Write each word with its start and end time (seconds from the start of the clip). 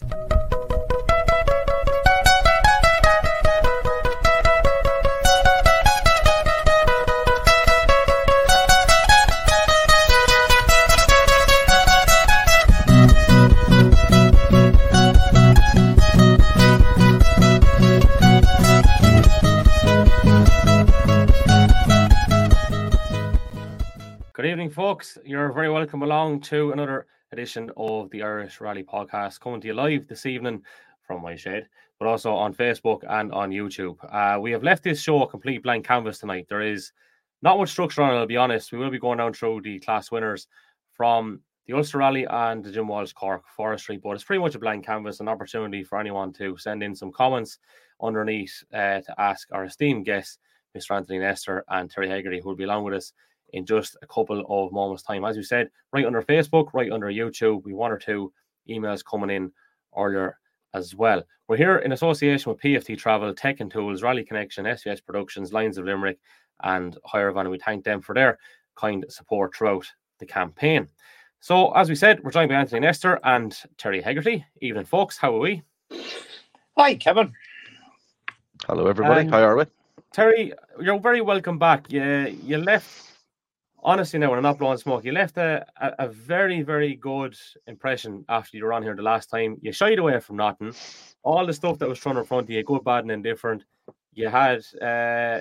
Good 0.00 0.10
evening, 24.46 24.70
folks. 24.70 25.18
You're 25.24 25.52
very 25.52 25.70
welcome 25.70 26.02
along 26.02 26.40
to 26.42 26.72
another 26.72 27.06
edition 27.34 27.68
of 27.76 28.08
the 28.10 28.22
Irish 28.22 28.60
Rally 28.60 28.84
Podcast, 28.84 29.40
coming 29.40 29.60
to 29.60 29.66
you 29.66 29.74
live 29.74 30.06
this 30.06 30.24
evening 30.24 30.62
from 31.02 31.20
my 31.20 31.34
shed, 31.34 31.66
but 31.98 32.06
also 32.06 32.32
on 32.32 32.54
Facebook 32.54 33.02
and 33.08 33.32
on 33.32 33.50
YouTube. 33.50 33.96
Uh, 34.08 34.38
we 34.38 34.52
have 34.52 34.62
left 34.62 34.84
this 34.84 35.02
show 35.02 35.20
a 35.22 35.28
complete 35.28 35.60
blank 35.60 35.84
canvas 35.84 36.20
tonight. 36.20 36.46
There 36.48 36.60
is 36.60 36.92
not 37.42 37.58
much 37.58 37.70
structure 37.70 38.02
on 38.02 38.14
it, 38.14 38.18
I'll 38.18 38.26
be 38.26 38.36
honest. 38.36 38.70
We 38.70 38.78
will 38.78 38.88
be 38.88 39.00
going 39.00 39.18
down 39.18 39.32
through 39.32 39.62
the 39.62 39.80
class 39.80 40.12
winners 40.12 40.46
from 40.92 41.40
the 41.66 41.74
Ulster 41.74 41.98
Rally 41.98 42.24
and 42.30 42.62
the 42.62 42.70
Jim 42.70 42.86
Walsh 42.86 43.12
Cork 43.12 43.42
Forestry, 43.48 43.96
but 43.96 44.10
it's 44.10 44.22
pretty 44.22 44.40
much 44.40 44.54
a 44.54 44.60
blank 44.60 44.86
canvas, 44.86 45.18
an 45.18 45.26
opportunity 45.26 45.82
for 45.82 45.98
anyone 45.98 46.32
to 46.34 46.56
send 46.56 46.84
in 46.84 46.94
some 46.94 47.10
comments 47.10 47.58
underneath 48.00 48.62
uh, 48.72 49.00
to 49.00 49.14
ask 49.18 49.48
our 49.50 49.64
esteemed 49.64 50.04
guests, 50.04 50.38
Mr. 50.76 50.94
Anthony 50.94 51.18
Nestor 51.18 51.64
and 51.68 51.90
Terry 51.90 52.08
Hegarty, 52.08 52.40
who 52.40 52.50
will 52.50 52.56
be 52.56 52.64
along 52.64 52.84
with 52.84 52.94
us 52.94 53.12
in 53.54 53.64
just 53.64 53.96
a 54.02 54.06
couple 54.06 54.44
of 54.48 54.72
moments' 54.72 55.02
time. 55.02 55.24
As 55.24 55.36
you 55.36 55.42
said, 55.42 55.70
right 55.92 56.04
under 56.04 56.22
Facebook, 56.22 56.74
right 56.74 56.90
under 56.90 57.06
YouTube, 57.06 57.62
we 57.64 57.72
one 57.72 57.92
or 57.92 57.98
two 57.98 58.32
emails 58.68 59.04
coming 59.04 59.30
in 59.30 59.52
earlier 59.96 60.38
as 60.74 60.94
well. 60.94 61.22
We're 61.46 61.56
here 61.56 61.78
in 61.78 61.92
association 61.92 62.50
with 62.50 62.60
PFT 62.60 62.98
Travel, 62.98 63.32
Tech 63.32 63.60
and 63.60 63.70
Tools, 63.70 64.02
Rally 64.02 64.24
Connection, 64.24 64.64
SVS 64.64 65.04
Productions, 65.04 65.52
Lions 65.52 65.78
of 65.78 65.84
Limerick, 65.84 66.18
and 66.62 66.98
Higher 67.04 67.30
and 67.36 67.50
we 67.50 67.58
thank 67.58 67.84
them 67.84 68.00
for 68.00 68.14
their 68.14 68.38
kind 68.74 69.04
support 69.08 69.54
throughout 69.54 69.86
the 70.18 70.26
campaign. 70.26 70.88
So, 71.38 71.70
as 71.72 71.88
we 71.88 71.94
said, 71.94 72.24
we're 72.24 72.32
joined 72.32 72.48
by 72.48 72.56
Anthony 72.56 72.80
Nestor 72.80 73.20
and 73.22 73.56
Terry 73.76 74.02
Hegarty. 74.02 74.44
Evening, 74.62 74.84
folks. 74.84 75.16
How 75.16 75.36
are 75.36 75.40
we? 75.40 75.62
Hi, 76.76 76.96
Kevin. 76.96 77.32
Hello, 78.66 78.86
everybody. 78.86 79.20
Um, 79.20 79.28
How 79.28 79.42
are 79.42 79.56
we? 79.56 79.64
Terry, 80.12 80.54
you're 80.80 80.98
very 80.98 81.20
welcome 81.20 81.58
back. 81.58 81.92
You 81.92 82.36
you 82.42 82.56
left 82.56 83.13
honestly 83.84 84.18
now, 84.18 84.30
when 84.30 84.38
I'm 84.38 84.42
not 84.42 84.58
blowing 84.58 84.78
smoke, 84.78 85.04
you 85.04 85.12
left 85.12 85.36
a, 85.36 85.64
a, 85.80 86.06
a, 86.06 86.08
very, 86.08 86.62
very 86.62 86.96
good 86.96 87.36
impression 87.66 88.24
after 88.28 88.56
you 88.56 88.64
were 88.64 88.72
on 88.72 88.82
here 88.82 88.96
the 88.96 89.02
last 89.02 89.30
time. 89.30 89.58
You 89.60 89.72
shied 89.72 89.98
away 89.98 90.18
from 90.20 90.36
nothing. 90.36 90.74
All 91.22 91.46
the 91.46 91.52
stuff 91.52 91.78
that 91.78 91.88
was 91.88 91.98
thrown 91.98 92.16
in 92.16 92.24
front 92.24 92.44
of 92.44 92.50
you, 92.50 92.62
good, 92.64 92.84
bad, 92.84 93.04
and 93.04 93.10
indifferent. 93.10 93.64
You 94.14 94.28
had 94.28 94.62
uh, 94.80 95.40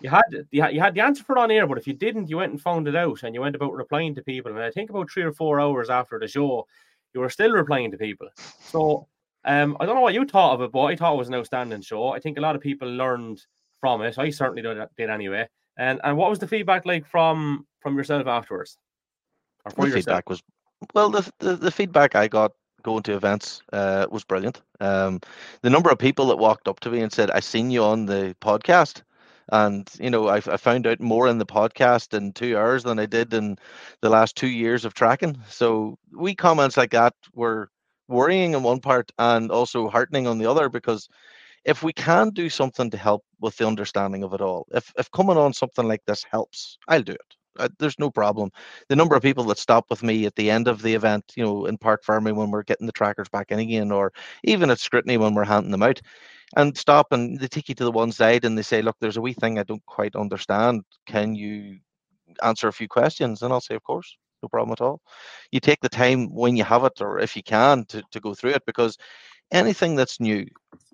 you 0.00 0.10
had 0.10 0.22
you 0.50 0.80
had, 0.80 0.94
the 0.94 1.00
answer 1.00 1.22
for 1.22 1.36
it 1.36 1.40
on 1.40 1.50
air, 1.50 1.66
but 1.66 1.78
if 1.78 1.86
you 1.86 1.92
didn't, 1.92 2.28
you 2.28 2.38
went 2.38 2.52
and 2.52 2.60
found 2.60 2.88
it 2.88 2.96
out 2.96 3.22
and 3.22 3.34
you 3.34 3.40
went 3.40 3.54
about 3.54 3.72
replying 3.72 4.14
to 4.14 4.22
people. 4.22 4.50
And 4.50 4.60
I 4.60 4.70
think 4.70 4.90
about 4.90 5.10
three 5.10 5.22
or 5.22 5.32
four 5.32 5.60
hours 5.60 5.90
after 5.90 6.18
the 6.18 6.28
show, 6.28 6.66
you 7.14 7.20
were 7.20 7.28
still 7.28 7.52
replying 7.52 7.90
to 7.90 7.98
people. 7.98 8.28
So 8.36 9.06
um, 9.44 9.76
I 9.78 9.86
don't 9.86 9.94
know 9.94 10.00
what 10.00 10.14
you 10.14 10.24
thought 10.24 10.54
of 10.54 10.62
it, 10.62 10.72
but 10.72 10.84
I 10.84 10.96
thought 10.96 11.14
it 11.14 11.18
was 11.18 11.28
an 11.28 11.34
outstanding 11.34 11.82
show. 11.82 12.08
I 12.08 12.18
think 12.18 12.38
a 12.38 12.40
lot 12.40 12.56
of 12.56 12.62
people 12.62 12.88
learned 12.88 13.42
from 13.80 14.02
it. 14.02 14.18
I 14.18 14.30
certainly 14.30 14.62
did, 14.62 14.78
did 14.96 15.10
anyway. 15.10 15.46
And 15.78 16.00
and 16.02 16.16
what 16.16 16.30
was 16.30 16.38
the 16.38 16.48
feedback 16.48 16.84
like 16.84 17.06
from 17.06 17.66
from 17.80 17.96
yourself 17.96 18.26
afterwards? 18.26 18.78
Or 19.76 19.86
the 19.86 19.92
yourself? 19.92 19.94
feedback 19.94 20.28
was 20.28 20.42
well. 20.94 21.10
The, 21.10 21.30
the, 21.38 21.56
the 21.56 21.70
feedback 21.70 22.14
I 22.14 22.28
got 22.28 22.52
going 22.82 23.02
to 23.04 23.14
events 23.14 23.62
uh, 23.72 24.06
was 24.10 24.24
brilliant. 24.24 24.62
Um, 24.80 25.20
the 25.62 25.70
number 25.70 25.90
of 25.90 25.98
people 25.98 26.26
that 26.28 26.36
walked 26.38 26.68
up 26.68 26.80
to 26.80 26.90
me 26.90 27.00
and 27.00 27.12
said, 27.12 27.30
"I 27.30 27.40
seen 27.40 27.70
you 27.70 27.84
on 27.84 28.06
the 28.06 28.34
podcast," 28.40 29.02
and 29.52 29.88
you 29.98 30.10
know, 30.10 30.28
I, 30.28 30.36
I 30.36 30.56
found 30.56 30.86
out 30.86 31.00
more 31.00 31.28
in 31.28 31.38
the 31.38 31.46
podcast 31.46 32.16
in 32.16 32.32
two 32.32 32.56
hours 32.56 32.84
than 32.84 32.98
I 32.98 33.06
did 33.06 33.34
in 33.34 33.58
the 34.00 34.10
last 34.10 34.36
two 34.36 34.48
years 34.48 34.84
of 34.84 34.94
tracking. 34.94 35.38
So 35.48 35.98
we 36.12 36.34
comments 36.34 36.76
like 36.76 36.90
that 36.92 37.14
were 37.34 37.70
worrying 38.08 38.54
in 38.54 38.62
one 38.62 38.80
part 38.80 39.12
and 39.18 39.50
also 39.50 39.88
heartening 39.88 40.26
on 40.26 40.38
the 40.38 40.50
other 40.50 40.68
because 40.68 41.08
if 41.64 41.82
we 41.82 41.92
can 41.92 42.30
do 42.30 42.48
something 42.48 42.90
to 42.90 42.96
help 42.96 43.24
with 43.40 43.56
the 43.56 43.66
understanding 43.66 44.24
of 44.24 44.32
it 44.34 44.40
all, 44.40 44.66
if 44.72 44.92
if 44.98 45.10
coming 45.10 45.36
on 45.36 45.52
something 45.52 45.86
like 45.86 46.04
this 46.06 46.24
helps, 46.30 46.78
I'll 46.88 47.02
do 47.02 47.12
it. 47.12 47.36
There's 47.78 47.98
no 47.98 48.10
problem. 48.10 48.50
The 48.88 48.96
number 48.96 49.16
of 49.16 49.22
people 49.22 49.44
that 49.44 49.58
stop 49.58 49.86
with 49.90 50.02
me 50.02 50.26
at 50.26 50.36
the 50.36 50.50
end 50.50 50.68
of 50.68 50.82
the 50.82 50.94
event, 50.94 51.32
you 51.36 51.44
know, 51.44 51.66
in 51.66 51.78
Parc 51.78 52.04
Fermé 52.04 52.34
when 52.34 52.50
we're 52.50 52.62
getting 52.62 52.86
the 52.86 52.92
trackers 52.92 53.28
back 53.28 53.50
in 53.50 53.58
again, 53.58 53.92
or 53.92 54.12
even 54.44 54.70
at 54.70 54.80
Scrutiny 54.80 55.16
when 55.16 55.34
we're 55.34 55.44
handing 55.44 55.70
them 55.70 55.82
out, 55.82 56.00
and 56.56 56.76
stop 56.76 57.12
and 57.12 57.38
they 57.38 57.48
take 57.48 57.68
you 57.68 57.74
to 57.76 57.84
the 57.84 57.92
one 57.92 58.12
side 58.12 58.44
and 58.44 58.56
they 58.56 58.62
say, 58.62 58.82
"Look, 58.82 58.96
there's 59.00 59.16
a 59.16 59.20
wee 59.20 59.34
thing 59.34 59.58
I 59.58 59.64
don't 59.64 59.84
quite 59.86 60.16
understand. 60.16 60.82
Can 61.06 61.34
you 61.34 61.78
answer 62.42 62.68
a 62.68 62.72
few 62.72 62.88
questions?" 62.88 63.42
And 63.42 63.52
I'll 63.52 63.60
say, 63.60 63.74
"Of 63.74 63.84
course." 63.84 64.16
No 64.42 64.48
problem 64.48 64.72
at 64.72 64.80
all. 64.80 65.02
You 65.52 65.60
take 65.60 65.80
the 65.82 65.88
time 65.88 66.28
when 66.34 66.56
you 66.56 66.64
have 66.64 66.84
it, 66.84 67.00
or 67.02 67.18
if 67.18 67.36
you 67.36 67.42
can, 67.42 67.84
to, 67.86 68.02
to 68.10 68.20
go 68.20 68.34
through 68.34 68.52
it 68.52 68.64
because 68.64 68.96
anything 69.52 69.96
that's 69.96 70.20
new 70.20 70.46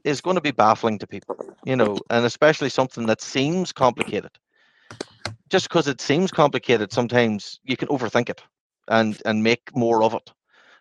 is 0.05 0.21
going 0.21 0.35
to 0.37 0.41
be 0.41 0.51
baffling 0.51 0.99
to 0.99 1.07
people, 1.07 1.37
you 1.65 1.77
know, 1.77 1.99
and 2.11 2.25
especially 2.25 2.69
something 2.69 3.07
that 3.07 3.21
seems 3.21 3.73
complicated. 3.73 4.31
Just 5.49 5.69
because 5.69 5.89
it 5.89 6.01
seems 6.01 6.31
complicated, 6.31 6.93
sometimes 6.93 7.61
you 7.65 7.77
can 7.77 7.89
overthink 7.89 8.29
it 8.31 8.43
and 8.89 9.21
and 9.25 9.43
make 9.43 9.75
more 9.75 10.03
of 10.03 10.15
it. 10.15 10.33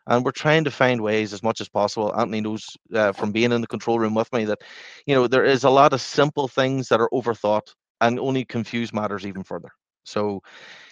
And 0.08 0.24
we're 0.26 0.32
trying 0.32 0.64
to 0.66 0.72
find 0.72 1.02
ways 1.02 1.34
as 1.34 1.44
much 1.44 1.62
as 1.62 1.70
possible. 1.70 2.14
Anthony 2.16 2.42
knows 2.42 2.66
uh, 2.94 3.12
from 3.12 3.32
being 3.32 3.52
in 3.52 3.62
the 3.62 3.68
control 3.68 4.00
room 4.00 4.14
with 4.16 4.32
me 4.34 4.46
that, 4.46 4.60
you 5.08 5.16
know, 5.16 5.28
there 5.28 5.46
is 5.46 5.64
a 5.64 5.70
lot 5.70 5.94
of 5.94 6.02
simple 6.02 6.48
things 6.48 6.90
that 6.90 7.02
are 7.02 7.10
overthought 7.14 7.74
and 8.02 8.20
only 8.20 8.46
confuse 8.46 8.94
matters 8.94 9.26
even 9.26 9.44
further. 9.44 9.70
So, 10.04 10.42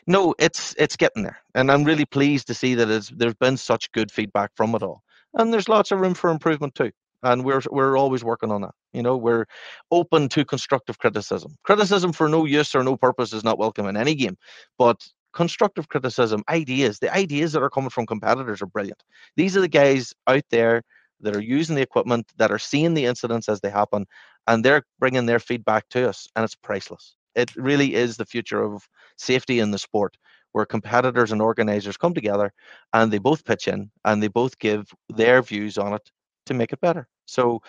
no, 0.08 0.34
it's 0.40 0.76
it's 0.78 0.98
getting 0.98 1.24
there, 1.24 1.40
and 1.56 1.72
I'm 1.72 1.84
really 1.84 2.06
pleased 2.06 2.48
to 2.48 2.54
see 2.56 2.76
that 2.76 2.88
there's 2.88 3.10
there's 3.10 3.36
been 3.36 3.58
such 3.58 3.92
good 3.92 4.12
feedback 4.12 4.52
from 4.56 4.76
it 4.76 4.84
all. 4.84 5.04
And 5.36 5.54
there's 5.54 5.70
lots 5.70 5.92
of 5.92 6.00
room 6.00 6.14
for 6.16 6.30
improvement 6.32 6.76
too 6.76 6.92
and 7.24 7.44
we're 7.44 7.62
we're 7.72 7.98
always 7.98 8.24
working 8.24 8.52
on 8.52 8.62
that 8.62 8.74
you 8.94 9.02
know 9.02 9.18
we're 9.18 9.46
open 9.92 10.30
to 10.30 10.46
constructive 10.46 11.00
criticism. 11.00 11.56
Criticism 11.64 12.14
for 12.14 12.30
no 12.30 12.46
use 12.46 12.76
or 12.76 12.84
no 12.84 12.98
purpose 12.98 13.34
is 13.34 13.44
not 13.44 13.60
welcome 13.60 13.88
in 13.88 13.98
any 13.98 14.16
game 14.16 14.38
but 14.78 15.08
constructive 15.34 15.90
criticism 15.90 16.44
ideas 16.50 17.00
the 17.00 17.14
ideas 17.14 17.54
that 17.54 17.64
are 17.64 17.70
coming 17.70 17.90
from 17.90 18.06
competitors 18.06 18.62
are 18.62 18.68
brilliant. 18.68 19.04
These 19.38 19.58
are 19.58 19.62
the 19.62 19.68
guys 19.68 20.14
out 20.28 20.44
there 20.52 20.84
that 21.22 21.36
are 21.36 21.42
using 21.42 21.76
the 21.76 21.82
equipment 21.82 22.32
that 22.38 22.52
are 22.52 22.60
seeing 22.60 22.94
the 22.94 23.06
incidents 23.06 23.50
as 23.50 23.62
they 23.62 23.70
happen 23.70 24.06
and 24.48 24.64
they're 24.64 24.84
bringing 25.00 25.26
their 25.26 25.40
feedback 25.40 25.90
to 25.90 26.08
us 26.10 26.28
and 26.36 26.44
it's 26.44 26.56
priceless. 26.56 27.16
It 27.36 27.56
really 27.56 27.96
is 27.96 28.18
the 28.18 28.26
future 28.26 28.62
of 28.62 28.88
safety 29.18 29.60
in 29.60 29.72
the 29.72 29.80
sport 29.80 30.18
where 30.52 30.66
competitors 30.66 31.32
and 31.32 31.42
organizers 31.42 31.98
come 31.98 32.14
together 32.14 32.54
and 32.94 33.12
they 33.12 33.18
both 33.18 33.44
pitch 33.46 33.68
in 33.68 33.90
and 34.06 34.22
they 34.22 34.28
both 34.28 34.60
give 34.60 34.92
their 35.10 35.42
views 35.42 35.78
on 35.78 35.94
it 35.94 36.12
to 36.46 36.54
make 36.54 36.72
it 36.74 36.82
better. 36.82 37.08
So, 37.34 37.62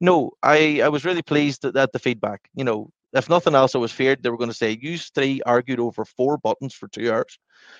no, 0.00 0.32
I 0.42 0.80
I 0.82 0.88
was 0.88 1.04
really 1.04 1.22
pleased 1.22 1.64
at, 1.64 1.76
at 1.76 1.92
the 1.92 1.98
feedback. 1.98 2.48
You 2.54 2.64
know, 2.64 2.90
if 3.12 3.28
nothing 3.28 3.54
else, 3.54 3.74
I 3.74 3.78
was 3.78 3.92
feared 3.92 4.22
they 4.22 4.30
were 4.30 4.38
going 4.38 4.50
to 4.50 4.56
say, 4.56 4.78
"You 4.80 4.98
three 4.98 5.40
argued 5.46 5.80
over 5.80 6.04
four 6.04 6.38
buttons 6.38 6.74
for 6.74 6.88
two 6.88 7.12
hours." 7.12 7.38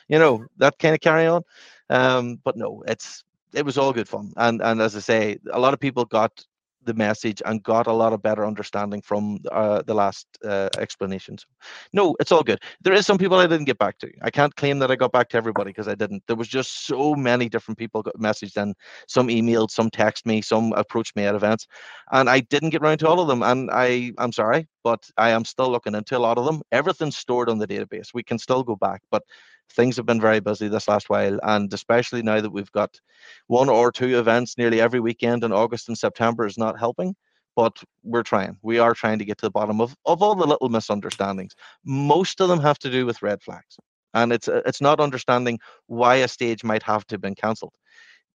You 0.08 0.18
know, 0.18 0.46
that 0.58 0.78
kind 0.78 0.94
of 0.94 1.00
carry 1.00 1.26
on. 1.26 1.42
Um, 1.90 2.38
but 2.44 2.56
no, 2.56 2.82
it's 2.86 3.24
it 3.54 3.64
was 3.66 3.78
all 3.78 3.92
good 3.92 4.08
fun, 4.08 4.32
and 4.36 4.62
and 4.62 4.80
as 4.82 4.96
I 4.96 5.00
say, 5.00 5.38
a 5.52 5.60
lot 5.60 5.74
of 5.74 5.80
people 5.80 6.04
got 6.04 6.44
the 6.84 6.94
message 6.94 7.42
and 7.44 7.62
got 7.62 7.86
a 7.86 7.92
lot 7.92 8.12
of 8.12 8.22
better 8.22 8.44
understanding 8.44 9.02
from 9.02 9.38
uh, 9.50 9.82
the 9.82 9.94
last 9.94 10.26
uh, 10.44 10.68
explanations. 10.78 11.46
No, 11.92 12.16
it's 12.20 12.32
all 12.32 12.42
good. 12.42 12.60
There 12.80 12.92
is 12.92 13.06
some 13.06 13.18
people 13.18 13.38
I 13.38 13.46
didn't 13.46 13.66
get 13.66 13.78
back 13.78 13.98
to. 13.98 14.10
I 14.22 14.30
can't 14.30 14.54
claim 14.56 14.78
that 14.80 14.90
I 14.90 14.96
got 14.96 15.12
back 15.12 15.28
to 15.30 15.36
everybody 15.36 15.70
because 15.70 15.88
I 15.88 15.94
didn't. 15.94 16.22
There 16.26 16.36
was 16.36 16.48
just 16.48 16.86
so 16.86 17.14
many 17.14 17.48
different 17.48 17.78
people 17.78 18.02
got 18.02 18.18
messaged 18.18 18.56
and 18.56 18.74
some 19.06 19.28
emailed, 19.28 19.70
some 19.70 19.90
text 19.90 20.26
me, 20.26 20.42
some 20.42 20.72
approached 20.72 21.16
me 21.16 21.24
at 21.24 21.34
events, 21.34 21.66
and 22.10 22.28
I 22.28 22.40
didn't 22.40 22.70
get 22.70 22.82
around 22.82 22.98
to 22.98 23.08
all 23.08 23.20
of 23.20 23.28
them. 23.28 23.42
And 23.42 23.70
I, 23.70 24.12
I'm 24.18 24.32
sorry, 24.32 24.66
but 24.84 25.08
I 25.16 25.30
am 25.30 25.44
still 25.44 25.70
looking 25.70 25.94
into 25.94 26.16
a 26.16 26.20
lot 26.20 26.38
of 26.38 26.44
them. 26.44 26.62
Everything's 26.72 27.16
stored 27.16 27.48
on 27.48 27.58
the 27.58 27.66
database. 27.66 28.14
We 28.14 28.22
can 28.22 28.38
still 28.38 28.62
go 28.62 28.76
back, 28.76 29.02
but 29.10 29.22
things 29.70 29.96
have 29.96 30.06
been 30.06 30.20
very 30.20 30.40
busy 30.40 30.68
this 30.68 30.88
last 30.88 31.08
while, 31.08 31.38
and 31.42 31.72
especially 31.72 32.22
now 32.22 32.40
that 32.40 32.52
we've 32.52 32.72
got 32.72 33.00
one 33.46 33.68
or 33.68 33.90
two 33.92 34.18
events 34.18 34.58
nearly 34.58 34.80
every 34.80 35.00
weekend 35.00 35.44
in 35.44 35.52
August 35.52 35.88
and 35.88 35.98
September 35.98 36.46
is 36.46 36.58
not 36.58 36.78
helping. 36.78 37.14
But 37.54 37.82
we're 38.02 38.22
trying. 38.22 38.56
We 38.62 38.78
are 38.78 38.94
trying 38.94 39.18
to 39.18 39.26
get 39.26 39.36
to 39.38 39.46
the 39.46 39.50
bottom 39.50 39.82
of, 39.82 39.94
of 40.06 40.22
all 40.22 40.34
the 40.34 40.46
little 40.46 40.70
misunderstandings. 40.70 41.54
Most 41.84 42.40
of 42.40 42.48
them 42.48 42.60
have 42.60 42.78
to 42.78 42.90
do 42.90 43.04
with 43.04 43.20
red 43.20 43.42
flags, 43.42 43.76
and 44.14 44.32
it's 44.32 44.48
it's 44.48 44.80
not 44.80 45.00
understanding 45.00 45.58
why 45.86 46.16
a 46.16 46.28
stage 46.28 46.64
might 46.64 46.82
have 46.82 47.06
to 47.06 47.14
have 47.14 47.20
been 47.20 47.34
cancelled. 47.34 47.74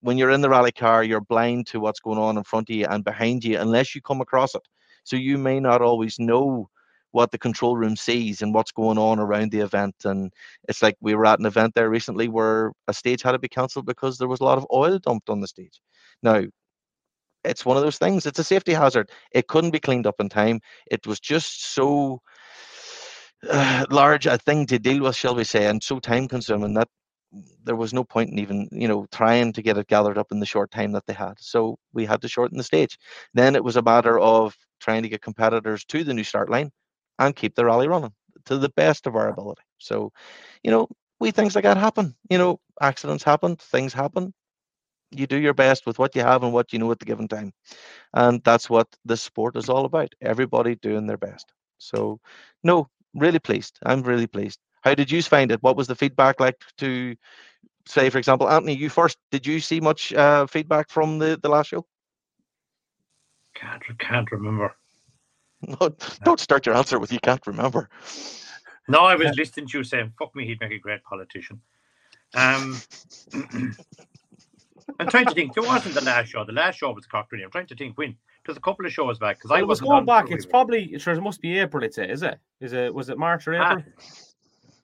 When 0.01 0.19
you're 0.19 0.29
in 0.29 0.41
the 0.41 0.49
rally 0.49 0.71
car, 0.71 1.03
you're 1.03 1.21
blind 1.21 1.65
to 1.67 1.79
what's 1.79 1.99
going 1.99 2.19
on 2.19 2.37
in 2.37 2.43
front 2.43 2.69
of 2.69 2.75
you 2.75 2.85
and 2.85 3.03
behind 3.03 3.43
you 3.43 3.59
unless 3.59 3.95
you 3.95 4.01
come 4.01 4.21
across 4.21 4.53
it. 4.53 4.61
So 5.07 5.15
you 5.15 5.37
may 5.37 5.59
not 5.61 5.81
always 5.81 6.19
know 6.19 6.69
what 7.11 7.31
the 7.31 7.37
control 7.37 7.77
room 7.77 7.95
sees 7.95 8.41
and 8.41 8.53
what's 8.53 8.73
going 8.73 8.97
on 8.97 9.19
around 9.19 9.51
the 9.51 9.61
event. 9.61 9.95
And 10.03 10.33
it's 10.67 10.81
like 10.81 10.95
we 10.99 11.15
were 11.15 11.25
at 11.25 11.39
an 11.39 11.45
event 11.45 11.75
there 11.75 11.89
recently 11.89 12.27
where 12.27 12.73
a 12.89 12.93
stage 12.93 13.21
had 13.23 13.31
to 13.31 13.39
be 13.39 13.47
cancelled 13.47 13.85
because 13.85 14.17
there 14.17 14.27
was 14.27 14.41
a 14.41 14.43
lot 14.43 14.57
of 14.57 14.67
oil 14.73 14.99
dumped 14.99 15.29
on 15.29 15.39
the 15.39 15.47
stage. 15.47 15.79
Now, 16.21 16.43
it's 17.45 17.65
one 17.65 17.77
of 17.77 17.83
those 17.83 17.97
things. 17.97 18.25
It's 18.25 18.39
a 18.39 18.43
safety 18.43 18.73
hazard. 18.73 19.09
It 19.31 19.47
couldn't 19.47 19.71
be 19.71 19.79
cleaned 19.79 20.07
up 20.07 20.19
in 20.19 20.27
time. 20.27 20.59
It 20.91 21.07
was 21.07 21.21
just 21.21 21.73
so 21.73 22.21
uh, 23.49 23.85
large 23.89 24.25
a 24.25 24.37
thing 24.37 24.65
to 24.65 24.77
deal 24.77 25.03
with, 25.03 25.15
shall 25.15 25.35
we 25.35 25.45
say, 25.45 25.67
and 25.67 25.81
so 25.81 25.99
time 25.99 26.27
consuming 26.27 26.73
that 26.73 26.89
there 27.63 27.75
was 27.75 27.93
no 27.93 28.03
point 28.03 28.29
in 28.29 28.39
even 28.39 28.67
you 28.71 28.87
know 28.87 29.05
trying 29.11 29.53
to 29.53 29.61
get 29.61 29.77
it 29.77 29.87
gathered 29.87 30.17
up 30.17 30.31
in 30.31 30.39
the 30.39 30.45
short 30.45 30.71
time 30.71 30.93
that 30.93 31.05
they 31.05 31.13
had 31.13 31.33
so 31.37 31.77
we 31.93 32.05
had 32.05 32.21
to 32.21 32.27
shorten 32.27 32.57
the 32.57 32.63
stage 32.63 32.97
then 33.33 33.55
it 33.55 33.63
was 33.63 33.75
a 33.75 33.81
matter 33.81 34.17
of 34.19 34.55
trying 34.79 35.03
to 35.03 35.09
get 35.09 35.21
competitors 35.21 35.85
to 35.85 36.03
the 36.03 36.13
new 36.13 36.23
start 36.23 36.49
line 36.49 36.71
and 37.19 37.35
keep 37.35 37.55
the 37.55 37.65
rally 37.65 37.87
running 37.87 38.13
to 38.45 38.57
the 38.57 38.69
best 38.69 39.07
of 39.07 39.15
our 39.15 39.29
ability. 39.29 39.63
So 39.77 40.11
you 40.63 40.71
know 40.71 40.87
we 41.19 41.31
things 41.31 41.55
like 41.55 41.63
that 41.65 41.77
happen. 41.77 42.15
You 42.29 42.37
know 42.37 42.59
accidents 42.81 43.23
happen 43.23 43.55
things 43.57 43.93
happen. 43.93 44.33
You 45.11 45.27
do 45.27 45.37
your 45.37 45.53
best 45.53 45.85
with 45.85 45.99
what 45.99 46.15
you 46.15 46.21
have 46.21 46.43
and 46.43 46.53
what 46.53 46.73
you 46.73 46.79
know 46.79 46.91
at 46.91 46.99
the 46.99 47.05
given 47.05 47.27
time. 47.27 47.53
And 48.13 48.43
that's 48.43 48.69
what 48.69 48.87
this 49.05 49.21
sport 49.21 49.55
is 49.57 49.69
all 49.69 49.85
about 49.85 50.13
everybody 50.21 50.75
doing 50.75 51.07
their 51.07 51.17
best. 51.17 51.53
So 51.77 52.19
no 52.63 52.89
really 53.13 53.39
pleased. 53.39 53.79
I'm 53.85 54.03
really 54.03 54.27
pleased. 54.27 54.59
How 54.81 54.93
did 54.95 55.11
you 55.11 55.21
find 55.23 55.51
it? 55.51 55.63
What 55.63 55.77
was 55.77 55.87
the 55.87 55.95
feedback 55.95 56.39
like 56.39 56.57
to 56.79 57.15
say, 57.87 58.09
for 58.09 58.17
example, 58.17 58.49
Anthony, 58.49 58.75
you 58.75 58.89
first, 58.89 59.17
did 59.31 59.45
you 59.45 59.59
see 59.59 59.79
much 59.79 60.13
uh, 60.13 60.45
feedback 60.47 60.89
from 60.89 61.19
the, 61.19 61.39
the 61.41 61.49
last 61.49 61.67
show? 61.67 61.85
Can't, 63.59 63.83
can't 63.99 64.31
remember. 64.31 64.75
No, 65.61 65.95
don't 66.23 66.39
start 66.39 66.65
your 66.65 66.75
answer 66.75 66.99
with 66.99 67.11
you 67.11 67.19
can't 67.19 67.45
remember. 67.47 67.89
No, 68.87 68.99
I 68.99 69.15
was 69.15 69.35
listening 69.35 69.67
to 69.67 69.79
you 69.79 69.83
saying, 69.83 70.13
fuck 70.17 70.35
me, 70.35 70.45
he'd 70.45 70.61
make 70.61 70.71
a 70.71 70.77
great 70.77 71.03
politician. 71.03 71.59
Um, 72.35 72.79
I'm 74.99 75.07
trying 75.07 75.25
to 75.25 75.33
think. 75.33 75.53
There 75.53 75.63
wasn't 75.63 75.95
the 75.95 76.03
last 76.03 76.29
show. 76.29 76.43
The 76.45 76.53
last 76.53 76.77
show 76.77 76.91
was 76.91 77.05
Cochrane. 77.05 77.43
I'm 77.43 77.51
trying 77.51 77.67
to 77.67 77.75
think 77.75 77.97
when. 77.97 78.15
There's 78.45 78.57
a 78.57 78.61
couple 78.61 78.85
of 78.85 78.93
shows 78.93 79.19
back 79.19 79.37
because 79.37 79.51
I 79.51 79.61
was 79.61 79.81
going 79.81 80.05
back. 80.05 80.31
It's 80.31 80.45
probably 80.45 80.97
sure 80.99 81.13
it 81.13 81.21
must 81.21 81.41
be 81.41 81.59
April. 81.59 81.83
It's 81.83 81.97
it, 81.97 82.09
is 82.09 82.23
it? 82.23 82.39
Is 82.61 82.71
it 82.71 82.93
was 82.93 83.09
it 83.09 83.17
March 83.17 83.45
or 83.45 83.55
April? 83.55 83.83
Ah, 83.85 84.03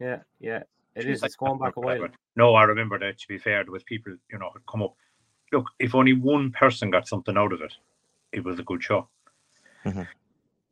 yeah, 0.02 0.20
yeah. 0.42 0.64
It 0.96 1.06
is. 1.06 1.24
It's 1.24 1.38
going 1.38 1.60
back 1.60 1.78
a 1.78 1.80
while. 1.80 2.10
No, 2.36 2.56
I 2.56 2.64
remember 2.64 3.00
that. 3.00 3.20
To 3.20 3.28
be 3.30 3.38
fair, 3.38 3.64
with 3.66 3.86
people, 3.86 4.18
you 4.30 4.38
know, 4.38 4.50
had 4.54 4.66
come 4.70 4.84
up. 4.84 4.96
Look, 5.54 5.68
if 5.80 5.96
only 5.96 6.12
one 6.12 6.52
person 6.52 6.90
got 6.90 7.08
something 7.08 7.38
out 7.38 7.54
of 7.54 7.62
it, 7.62 7.74
it 8.34 8.44
was 8.44 8.60
a 8.60 8.64
good 8.64 8.84
show. 8.84 9.08
Mm-hmm. 9.86 10.04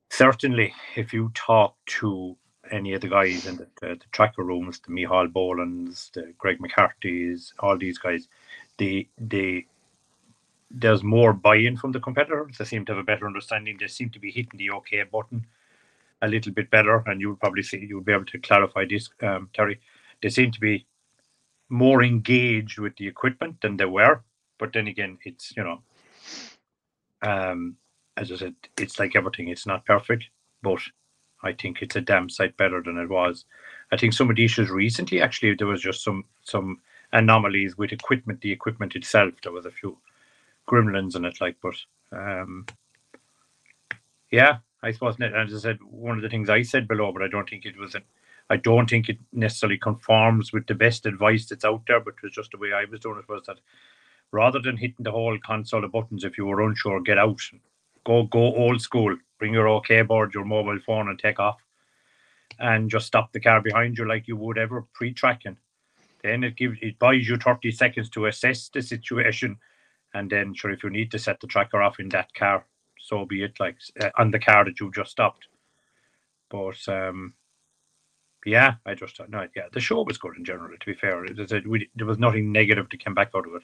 Certainly, 0.10 0.74
if 0.96 1.14
you 1.14 1.32
talk 1.34 1.76
to 1.86 2.36
any 2.72 2.94
of 2.94 3.02
the 3.02 3.08
guys 3.08 3.46
in 3.46 3.58
the, 3.58 3.68
the, 3.82 3.88
the 3.96 4.06
tracker 4.12 4.44
rooms, 4.44 4.80
the 4.80 4.92
Mihal 4.92 5.28
Bolans, 5.28 6.12
the 6.12 6.34
Greg 6.38 6.60
McCarthy's, 6.60 7.54
all 7.60 7.78
these 7.78 7.98
guys, 7.98 8.28
they 8.78 9.08
they 9.18 9.66
there's 10.70 11.04
more 11.04 11.34
buy-in 11.34 11.76
from 11.76 11.92
the 11.92 12.00
competitors. 12.00 12.58
They 12.58 12.66
seem 12.66 12.86
to 12.86 12.94
have 12.94 13.02
a 13.02 13.04
better 13.04 13.28
understanding. 13.28 13.78
They 13.80 13.88
seem 13.88 14.10
to 14.12 14.20
be 14.20 14.32
hitting 14.32 14.58
the 14.58 14.70
OK 14.70 15.04
button 15.04 15.46
a 16.22 16.28
little 16.28 16.54
bit 16.54 16.70
better, 16.70 17.04
and 17.08 17.20
you'll 17.20 17.36
probably 17.36 17.64
see 17.64 17.86
you'll 17.88 18.02
be 18.02 18.14
able 18.14 18.26
to 18.26 18.40
clarify 18.40 18.86
this, 18.86 19.10
um, 19.22 19.50
Terry. 19.54 19.80
They 20.22 20.30
seem 20.30 20.52
to 20.52 20.60
be 20.60 20.86
more 21.70 22.04
engaged 22.04 22.80
with 22.80 22.96
the 22.98 23.08
equipment 23.08 23.62
than 23.62 23.78
they 23.78 23.86
were, 23.86 24.22
but 24.60 24.74
then 24.74 24.88
again, 24.88 25.18
it's 25.24 25.56
you 25.56 25.64
know, 25.64 25.82
um, 27.22 27.76
as 28.18 28.32
I 28.32 28.36
said, 28.36 28.56
it's 28.78 29.00
like 29.00 29.16
everything. 29.16 29.48
It's 29.50 29.68
not 29.68 29.86
perfect, 29.86 30.26
but 30.62 30.80
I 31.44 31.54
think 31.54 31.82
it's 31.82 31.96
a 31.96 32.02
damn 32.02 32.30
sight 32.30 32.56
better 32.58 32.82
than 32.84 32.98
it 32.98 33.10
was. 33.10 33.46
I 33.92 33.98
think 33.98 34.14
some 34.14 34.30
of 34.30 34.36
the 34.36 34.46
issues 34.46 34.70
recently, 34.70 35.22
actually, 35.22 35.56
there 35.56 35.68
was 35.68 35.82
just 35.82 36.04
some 36.04 36.26
some 36.44 36.80
anomalies 37.14 37.78
with 37.78 37.92
equipment, 37.92 38.42
the 38.42 38.52
equipment 38.52 38.96
itself. 38.96 39.34
There 39.44 39.52
was 39.52 39.66
a 39.66 39.72
few 39.72 39.98
gremlins 40.70 41.16
in 41.16 41.26
it, 41.26 41.42
like, 41.42 41.58
but 41.62 41.76
um, 42.12 42.66
yeah, 44.32 44.58
I 44.82 44.92
suppose, 44.92 45.16
as 45.20 45.54
I 45.54 45.58
said, 45.58 45.80
one 45.84 46.18
of 46.18 46.24
the 46.24 46.30
things 46.30 46.50
I 46.50 46.62
said 46.62 46.88
below, 46.88 47.12
but 47.12 47.24
I 47.24 47.28
don't 47.28 47.50
think 47.50 47.66
it 47.66 47.78
was 47.78 47.96
an, 47.96 48.04
I 48.50 48.58
don't 48.58 48.90
think 48.90 49.10
it 49.10 49.18
necessarily 49.34 49.78
conforms 49.78 50.52
with 50.54 50.68
the 50.68 50.76
best 50.76 51.06
advice 51.06 51.48
that's 51.48 51.66
out 51.66 51.84
there, 51.88 52.00
but 52.00 52.16
it 52.16 52.24
was 52.24 52.34
just 52.34 52.52
the 52.52 52.58
way 52.58 52.74
I 52.74 52.86
was 52.86 53.00
doing 53.02 53.20
it 53.20 53.30
was 53.30 53.44
that 53.48 53.60
rather 54.32 54.60
than 54.60 54.78
hitting 54.78 55.04
the 55.04 55.12
whole 55.12 55.38
console 55.46 55.84
of 55.84 55.92
buttons, 55.92 56.24
if 56.24 56.38
you 56.38 56.46
were 56.46 56.62
unsure, 56.62 57.02
get 57.02 57.18
out, 57.18 57.42
go 58.06 58.24
go 58.24 58.56
old 58.56 58.82
school, 58.82 59.16
bring 59.40 59.54
your 59.54 59.68
OK 59.68 60.02
board, 60.04 60.34
your 60.34 60.46
mobile 60.46 60.80
phone, 60.86 61.10
and 61.10 61.20
take 61.20 61.40
off, 61.40 61.60
and 62.60 62.90
just 62.90 63.08
stop 63.08 63.32
the 63.32 63.40
car 63.40 63.62
behind 63.62 63.98
you 63.98 64.08
like 64.08 64.28
you 64.28 64.38
would 64.38 64.58
ever 64.58 64.86
pre-tracking. 64.94 65.58
Then 66.24 66.44
it 66.44 66.56
gives 66.56 66.78
it 66.82 67.00
buys 67.00 67.28
you 67.28 67.38
thirty 67.38 67.72
seconds 67.72 68.10
to 68.12 68.28
assess 68.28 68.70
the 68.70 68.82
situation, 68.82 69.58
and 70.14 70.30
then 70.30 70.54
sure 70.54 70.72
if 70.72 70.84
you 70.84 70.90
need 70.90 71.12
to 71.12 71.20
set 71.20 71.40
the 71.40 71.48
tracker 71.48 71.82
off 71.82 72.00
in 72.00 72.10
that 72.10 72.34
car, 72.34 72.66
so 73.00 73.26
be 73.26 73.44
it. 73.44 73.60
Like 73.60 73.78
uh, 74.00 74.10
on 74.18 74.32
the 74.32 74.40
car 74.40 74.66
that 74.66 74.80
you 74.80 74.92
just 74.94 75.12
stopped. 75.12 75.48
But 76.50 76.88
um, 76.88 77.34
yeah, 78.46 78.76
I 78.86 78.94
just 78.96 79.20
no, 79.30 79.48
yeah, 79.56 79.68
the 79.74 79.80
show 79.80 80.04
was 80.04 80.18
good 80.18 80.38
in 80.38 80.46
general. 80.46 80.78
To 80.78 80.86
be 80.86 80.94
fair, 80.94 81.26
it, 81.26 81.68
we, 81.68 81.90
there 81.96 82.08
was 82.08 82.20
nothing 82.20 82.52
negative 82.52 82.90
to 82.90 82.98
come 82.98 83.14
back 83.14 83.32
out 83.36 83.48
of 83.48 83.56
it. 83.56 83.64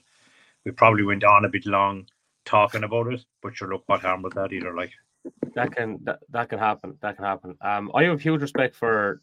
We 0.67 0.73
probably 0.73 1.03
went 1.03 1.23
on 1.23 1.45
a 1.45 1.49
bit 1.49 1.65
long 1.65 2.07
talking 2.43 2.83
about 2.83 3.07
it, 3.13 3.23
but 3.41 3.55
sure, 3.55 3.69
look, 3.69 3.83
what 3.85 4.01
harm 4.01 4.21
with 4.21 4.33
that 4.33 4.51
either? 4.51 4.75
Like 4.75 4.91
that 5.55 5.73
can 5.73 5.97
that, 6.03 6.19
that 6.31 6.49
can 6.49 6.59
happen. 6.59 6.97
That 7.01 7.15
can 7.15 7.23
happen. 7.23 7.55
Um, 7.61 7.89
I 7.95 8.03
have 8.03 8.19
huge 8.19 8.41
respect 8.41 8.75
for, 8.75 9.21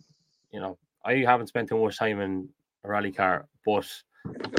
you 0.53 0.59
know, 0.59 0.79
I 1.05 1.17
haven't 1.17 1.49
spent 1.49 1.69
too 1.69 1.77
much 1.77 1.99
time 1.99 2.23
in 2.23 2.49
a 2.83 2.89
rally 2.89 3.13
car, 3.13 3.47
but 3.67 3.87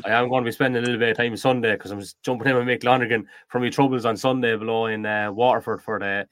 I 0.06 0.12
am 0.12 0.30
going 0.30 0.44
to 0.44 0.48
be 0.48 0.52
spending 0.52 0.84
a 0.84 0.86
little 0.86 1.00
bit 1.00 1.10
of 1.10 1.18
time 1.18 1.36
Sunday 1.36 1.72
because 1.72 1.90
I'm 1.90 2.00
just 2.00 2.22
jumping 2.22 2.50
in 2.50 2.56
with 2.56 2.68
Mick 2.68 2.84
Lonergan 2.84 3.26
from 3.48 3.64
my 3.64 3.70
troubles 3.70 4.06
on 4.06 4.16
Sunday 4.16 4.56
below 4.56 4.86
in 4.86 5.08
uh, 5.08 5.32
Waterford 5.32 5.82
for 5.82 5.98
the 5.98 6.28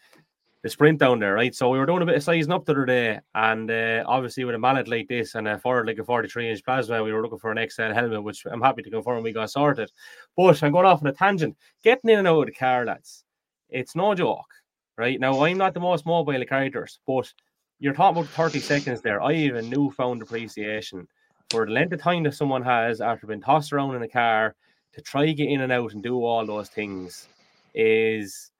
the 0.63 0.69
sprint 0.69 0.97
down 0.97 1.19
there, 1.19 1.33
right? 1.33 1.53
So 1.53 1.69
we 1.69 1.77
were 1.77 1.85
doing 1.85 2.01
a 2.01 2.05
bit 2.05 2.15
of 2.15 2.23
sizing 2.23 2.53
up 2.53 2.65
the 2.65 2.71
other 2.71 2.85
day, 2.85 3.19
and 3.35 3.69
uh, 3.69 4.03
obviously 4.07 4.45
with 4.45 4.55
a 4.55 4.59
mallet 4.59 4.87
like 4.87 5.09
this 5.09 5.35
and 5.35 5.45
a 5.45 5.59
forward 5.59 5.87
like 5.87 5.97
a 5.97 6.05
43 6.05 6.49
inch 6.49 6.63
plasma, 6.63 7.03
we 7.03 7.11
were 7.11 7.21
looking 7.21 7.37
for 7.37 7.51
an 7.51 7.69
XL 7.69 7.91
helmet, 7.93 8.23
which 8.23 8.45
I'm 8.45 8.61
happy 8.61 8.81
to 8.81 8.89
confirm 8.89 9.23
we 9.23 9.33
got 9.33 9.51
sorted. 9.51 9.91
But 10.37 10.63
I'm 10.63 10.71
going 10.71 10.85
off 10.85 11.01
on 11.01 11.07
a 11.07 11.11
tangent. 11.13 11.57
Getting 11.83 12.11
in 12.11 12.19
and 12.19 12.27
out 12.29 12.39
of 12.39 12.45
the 12.45 12.53
car, 12.53 12.85
lads, 12.85 13.25
it's 13.67 13.93
no 13.93 14.15
joke, 14.15 14.53
right? 14.97 15.19
Now 15.19 15.43
I'm 15.43 15.57
not 15.57 15.73
the 15.73 15.81
most 15.81 16.05
mobile 16.05 16.41
of 16.41 16.47
characters, 16.47 16.99
but 17.05 17.31
you're 17.79 17.93
talking 17.93 18.21
about 18.21 18.31
30 18.31 18.59
seconds 18.61 19.01
there. 19.01 19.21
I 19.21 19.33
have 19.33 19.55
a 19.55 19.61
newfound 19.61 20.21
appreciation 20.21 21.05
for 21.49 21.65
the 21.65 21.73
length 21.73 21.91
of 21.91 22.01
time 22.01 22.23
that 22.23 22.35
someone 22.35 22.63
has 22.63 23.01
after 23.01 23.27
being 23.27 23.41
tossed 23.41 23.73
around 23.73 23.95
in 23.95 24.01
a 24.01 24.07
car 24.07 24.55
to 24.93 25.01
try 25.01 25.29
get 25.33 25.49
in 25.49 25.59
and 25.59 25.73
out 25.73 25.91
and 25.93 26.01
do 26.01 26.23
all 26.23 26.45
those 26.45 26.69
things 26.69 27.27
is 27.75 28.51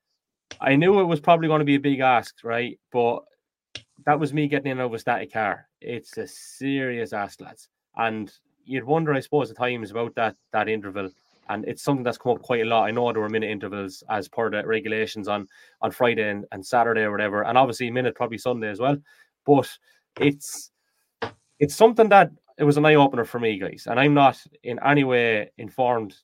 I 0.62 0.76
knew 0.76 1.00
it 1.00 1.06
was 1.06 1.20
probably 1.20 1.48
going 1.48 1.60
to 1.60 1.66
be 1.66 1.76
a 1.76 1.80
big 1.80 2.00
ask, 2.00 2.36
right? 2.44 2.80
But 2.92 3.20
that 4.06 4.20
was 4.20 4.34
me 4.34 4.48
getting 4.48 4.72
in 4.72 4.80
over 4.80 4.98
static 4.98 5.32
car. 5.32 5.68
It's 5.82 6.18
a 6.18 6.28
serious 6.28 7.14
ask, 7.14 7.42
lads. 7.42 7.70
And 7.96 8.32
you'd 8.66 8.84
wonder, 8.84 9.14
I 9.14 9.20
suppose, 9.20 9.52
at 9.52 9.58
times 9.58 9.92
about 9.92 10.16
that 10.16 10.36
that 10.52 10.70
interval. 10.70 11.10
And 11.50 11.66
it's 11.66 11.84
something 11.84 12.04
that's 12.04 12.18
come 12.18 12.34
up 12.34 12.42
quite 12.42 12.62
a 12.62 12.66
lot. 12.66 12.86
I 12.86 12.92
know 12.92 13.12
there 13.12 13.22
were 13.22 13.30
minute 13.30 13.50
intervals 13.50 14.04
as 14.10 14.30
per 14.30 14.50
the 14.50 14.66
regulations 14.66 15.28
on 15.28 15.48
on 15.82 15.92
Friday 15.92 16.30
and, 16.30 16.46
and 16.52 16.66
Saturday 16.66 17.02
or 17.02 17.12
whatever, 17.12 17.44
and 17.44 17.58
obviously 17.58 17.88
a 17.90 17.92
minute 17.92 18.16
probably 18.16 18.38
Sunday 18.38 18.70
as 18.70 18.80
well. 18.80 18.98
But 19.46 19.70
it's 20.20 20.72
it's 21.60 21.76
something 21.76 22.10
that 22.10 22.32
it 22.58 22.64
was 22.64 22.78
an 22.78 22.86
eye 22.86 22.96
opener 22.96 23.26
for 23.26 23.40
me, 23.40 23.58
guys. 23.60 23.88
And 23.90 24.00
I'm 24.00 24.14
not 24.14 24.42
in 24.64 24.80
any 24.86 25.04
way 25.04 25.52
informed 25.58 26.16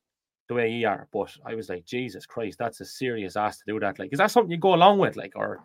the 0.49 0.55
way 0.55 0.69
you 0.69 0.87
are, 0.87 1.07
but 1.13 1.33
I 1.45 1.55
was 1.55 1.69
like, 1.69 1.85
Jesus 1.85 2.25
Christ, 2.25 2.57
that's 2.57 2.81
a 2.81 2.85
serious 2.85 3.37
ass 3.37 3.59
to 3.59 3.63
do 3.65 3.79
that. 3.79 3.99
Like, 3.99 4.11
is 4.11 4.17
that 4.17 4.31
something 4.31 4.51
you 4.51 4.57
go 4.57 4.73
along 4.73 4.97
with? 4.97 5.15
Like, 5.15 5.33
or 5.35 5.61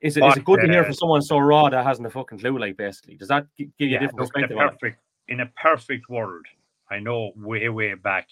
is 0.00 0.16
it, 0.16 0.20
but, 0.20 0.28
is 0.28 0.36
it 0.36 0.44
good 0.44 0.60
to 0.60 0.68
hear 0.68 0.84
from 0.84 0.94
someone 0.94 1.22
so 1.22 1.38
raw 1.38 1.68
that 1.68 1.84
hasn't 1.84 2.06
a 2.06 2.10
fucking 2.10 2.38
clue? 2.38 2.58
Like, 2.58 2.76
basically, 2.76 3.16
does 3.16 3.28
that 3.28 3.46
give 3.56 3.68
you 3.78 3.88
yeah, 3.88 3.96
a 3.96 4.00
different 4.00 4.20
look, 4.20 4.32
perspective? 4.32 4.56
In 4.56 4.62
a, 4.62 4.70
perfect, 4.70 4.98
in 5.28 5.40
a 5.40 5.46
perfect 5.46 6.08
world, 6.08 6.46
I 6.90 7.00
know 7.00 7.32
way, 7.34 7.68
way 7.70 7.94
back, 7.94 8.28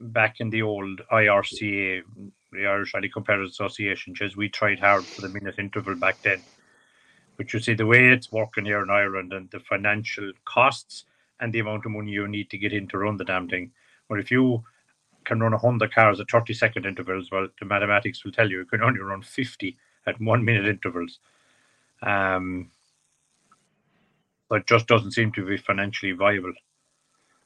back 0.00 0.40
in 0.40 0.48
the 0.48 0.62
old 0.62 1.02
IRCA, 1.10 2.02
the 2.52 2.66
Irish 2.66 2.94
Rally 2.94 3.08
Competitive 3.08 3.50
Association, 3.50 4.14
because 4.14 4.36
we 4.36 4.48
tried 4.48 4.78
hard 4.78 5.04
for 5.04 5.20
the 5.20 5.28
minute 5.28 5.56
interval 5.58 5.96
back 5.96 6.22
then 6.22 6.40
but 7.36 7.52
you 7.52 7.60
see 7.60 7.74
the 7.74 7.86
way 7.86 8.08
it's 8.08 8.30
working 8.30 8.64
here 8.64 8.82
in 8.82 8.90
Ireland 8.90 9.32
and 9.32 9.50
the 9.50 9.60
financial 9.60 10.30
costs 10.44 11.04
and 11.40 11.52
the 11.52 11.58
amount 11.60 11.86
of 11.86 11.92
money 11.92 12.12
you 12.12 12.28
need 12.28 12.50
to 12.50 12.58
get 12.58 12.72
in 12.72 12.86
to 12.88 12.98
run 12.98 13.16
the 13.16 13.24
damn 13.24 13.48
thing. 13.48 13.72
But 14.08 14.20
if 14.20 14.30
you 14.30 14.62
can 15.24 15.40
run 15.40 15.52
100 15.52 15.94
cars 15.94 16.20
at 16.20 16.30
30 16.30 16.54
second 16.54 16.86
intervals, 16.86 17.30
well, 17.30 17.48
the 17.58 17.66
mathematics 17.66 18.24
will 18.24 18.32
tell 18.32 18.48
you 18.48 18.58
you 18.58 18.64
can 18.64 18.82
only 18.82 19.00
run 19.00 19.22
50 19.22 19.76
at 20.06 20.20
one 20.20 20.44
minute 20.44 20.66
intervals. 20.66 21.18
Um, 22.02 22.70
but 24.48 24.66
just 24.66 24.86
doesn't 24.86 25.12
seem 25.12 25.32
to 25.32 25.46
be 25.46 25.56
financially 25.56 26.12
viable 26.12 26.52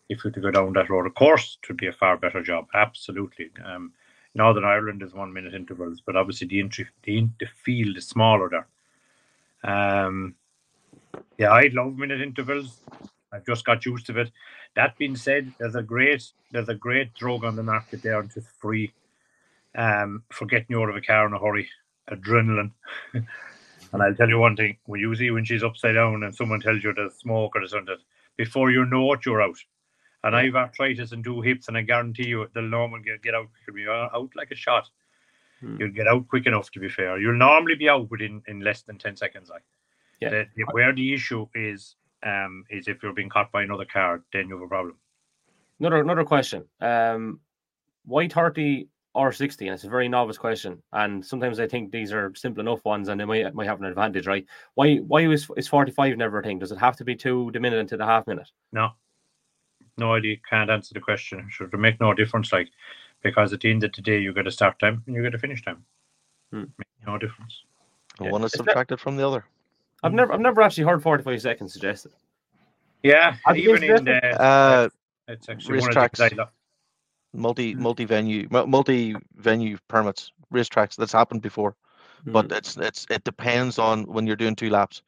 if 0.08 0.24
you 0.24 0.30
to 0.30 0.40
go 0.40 0.50
down 0.50 0.72
that 0.72 0.90
road. 0.90 1.06
Of 1.06 1.14
course, 1.14 1.58
it 1.62 1.68
would 1.68 1.76
be 1.76 1.88
a 1.88 1.92
far 1.92 2.16
better 2.16 2.42
job. 2.42 2.66
Absolutely. 2.74 3.50
Um, 3.64 3.92
Northern 4.34 4.64
Ireland 4.64 5.02
is 5.02 5.14
one 5.14 5.32
minute 5.32 5.54
intervals, 5.54 6.02
but 6.04 6.16
obviously 6.16 6.46
the 6.46 6.60
entry, 6.60 6.86
the, 7.04 7.28
the 7.40 7.46
field 7.64 7.96
is 7.96 8.06
smaller 8.06 8.50
there. 8.50 8.66
Um, 9.72 10.34
yeah, 11.38 11.50
I 11.50 11.70
love 11.72 11.96
minute 11.96 12.20
intervals. 12.20 12.80
I've 13.32 13.46
just 13.46 13.64
got 13.64 13.84
used 13.86 14.06
to 14.06 14.18
it. 14.20 14.30
That 14.76 14.96
being 14.98 15.16
said, 15.16 15.52
there's 15.58 15.74
a 15.76 15.82
great 15.82 16.24
there's 16.52 16.68
a 16.68 16.74
great 16.74 17.14
drug 17.14 17.44
on 17.44 17.56
the 17.56 17.62
market 17.62 18.02
there, 18.02 18.20
and 18.20 18.30
it's 18.34 18.46
free. 18.60 18.92
um, 19.76 20.22
for 20.32 20.46
getting 20.46 20.66
you 20.70 20.82
out 20.82 20.88
of 20.90 20.96
a 20.96 21.00
car 21.00 21.26
in 21.26 21.34
a 21.34 21.38
hurry, 21.38 21.68
adrenaline. 22.10 22.72
and 23.14 24.02
I'll 24.02 24.14
tell 24.14 24.28
you 24.28 24.38
one 24.38 24.56
thing: 24.56 24.76
when 24.86 25.00
you 25.00 25.14
see 25.14 25.30
when 25.30 25.44
she's 25.44 25.62
upside 25.62 25.94
down 25.94 26.22
and 26.22 26.34
someone 26.34 26.60
tells 26.60 26.82
you 26.82 26.92
there's 26.92 27.14
smoke 27.14 27.56
or 27.56 27.66
something, 27.66 27.96
before 28.36 28.70
you 28.70 28.84
know 28.86 29.12
it, 29.12 29.24
you're 29.26 29.42
out. 29.42 29.58
And 30.24 30.34
I've 30.34 30.56
arthritis 30.56 31.12
and 31.12 31.22
two 31.22 31.40
hips, 31.40 31.68
and 31.68 31.76
I 31.76 31.82
guarantee 31.82 32.26
you, 32.26 32.48
the 32.54 32.62
normal 32.62 33.00
get, 33.00 33.22
get 33.22 33.34
out. 33.34 33.48
You'll 33.66 33.76
be 33.76 33.86
out 33.88 34.30
like 34.34 34.50
a 34.50 34.56
shot. 34.56 34.88
Hmm. 35.60 35.76
You'll 35.78 35.92
get 35.92 36.08
out 36.08 36.26
quick 36.28 36.46
enough. 36.46 36.70
To 36.72 36.80
be 36.80 36.88
fair, 36.88 37.18
you'll 37.18 37.36
normally 37.36 37.76
be 37.76 37.88
out 37.88 38.10
within 38.10 38.42
in 38.48 38.60
less 38.60 38.82
than 38.82 38.98
ten 38.98 39.16
seconds. 39.16 39.48
Like, 39.50 39.62
yeah. 40.20 40.30
The, 40.30 40.46
the, 40.56 40.64
where 40.72 40.92
the 40.92 41.12
issue 41.14 41.46
is, 41.54 41.96
um, 42.24 42.64
is 42.70 42.88
if 42.88 43.02
you're 43.02 43.12
being 43.12 43.28
caught 43.28 43.52
by 43.52 43.62
another 43.62 43.84
car, 43.84 44.22
then 44.32 44.48
you 44.48 44.54
have 44.54 44.64
a 44.64 44.68
problem. 44.68 44.96
Another 45.80 46.00
another 46.00 46.24
question. 46.24 46.64
Um, 46.80 47.40
why 48.04 48.28
thirty 48.28 48.88
or 49.14 49.32
sixty? 49.32 49.66
And 49.66 49.74
it's 49.74 49.84
a 49.84 49.88
very 49.88 50.08
novice 50.08 50.38
question, 50.38 50.82
and 50.92 51.24
sometimes 51.24 51.60
I 51.60 51.66
think 51.66 51.92
these 51.92 52.12
are 52.12 52.32
simple 52.34 52.60
enough 52.60 52.84
ones, 52.84 53.08
and 53.08 53.20
they 53.20 53.24
might 53.24 53.54
might 53.54 53.66
have 53.66 53.80
an 53.80 53.86
advantage, 53.86 54.26
right? 54.26 54.46
Why 54.74 54.96
why 54.96 55.22
is 55.26 55.48
is 55.56 55.68
forty 55.68 55.92
five 55.92 56.16
never 56.16 56.40
a 56.40 56.42
thing? 56.42 56.58
Does 56.58 56.72
it 56.72 56.78
have 56.78 56.96
to 56.96 57.04
be 57.04 57.14
two 57.14 57.50
the 57.52 57.60
minute 57.60 57.78
into 57.78 57.96
the 57.96 58.06
half 58.06 58.26
minute? 58.26 58.50
No, 58.72 58.90
no 59.98 60.14
idea. 60.14 60.36
Can't 60.48 60.70
answer 60.70 60.94
the 60.94 61.00
question. 61.00 61.46
Should 61.50 61.74
it 61.74 61.76
make 61.78 62.00
no 62.00 62.14
difference? 62.14 62.52
Like 62.52 62.68
because 63.22 63.52
at 63.52 63.60
the 63.60 63.70
end 63.70 63.84
of 63.84 63.92
the 63.92 64.02
day, 64.02 64.18
you 64.18 64.32
get 64.32 64.46
a 64.46 64.50
start 64.50 64.78
time 64.78 65.02
and 65.06 65.14
you 65.14 65.22
get 65.22 65.34
a 65.34 65.38
finish 65.38 65.62
time. 65.62 65.84
Hmm. 66.52 66.64
no 67.06 67.18
difference. 67.18 67.64
Yeah. 68.20 68.30
One 68.30 68.44
is 68.44 68.52
subtracted 68.52 69.00
from 69.00 69.16
the 69.16 69.26
other. 69.26 69.44
I've 70.02 70.12
never 70.12 70.32
I've 70.32 70.40
never 70.40 70.62
actually 70.62 70.84
heard 70.84 71.02
forty 71.02 71.22
five 71.22 71.40
seconds 71.40 71.72
suggested. 71.72 72.12
Yeah, 73.02 73.36
even 73.54 73.82
in 73.82 74.04
the 74.04 74.40
uh, 74.40 74.88
it's 75.28 75.48
actually 75.48 75.80
racetracks, 75.80 76.48
multi 77.32 77.72
hmm. 77.72 77.82
multi 77.82 78.04
venue 78.04 78.48
multi 78.50 79.14
venue 79.36 79.78
permits 79.88 80.32
racetracks. 80.52 80.96
That's 80.96 81.12
happened 81.12 81.42
before, 81.42 81.72
mm-hmm. 82.20 82.32
but 82.32 82.52
it's 82.52 82.76
it's 82.76 83.06
it 83.10 83.24
depends 83.24 83.78
on 83.78 84.04
when 84.04 84.26
you're 84.26 84.36
doing 84.36 84.56
two 84.56 84.70
laps. 84.70 85.02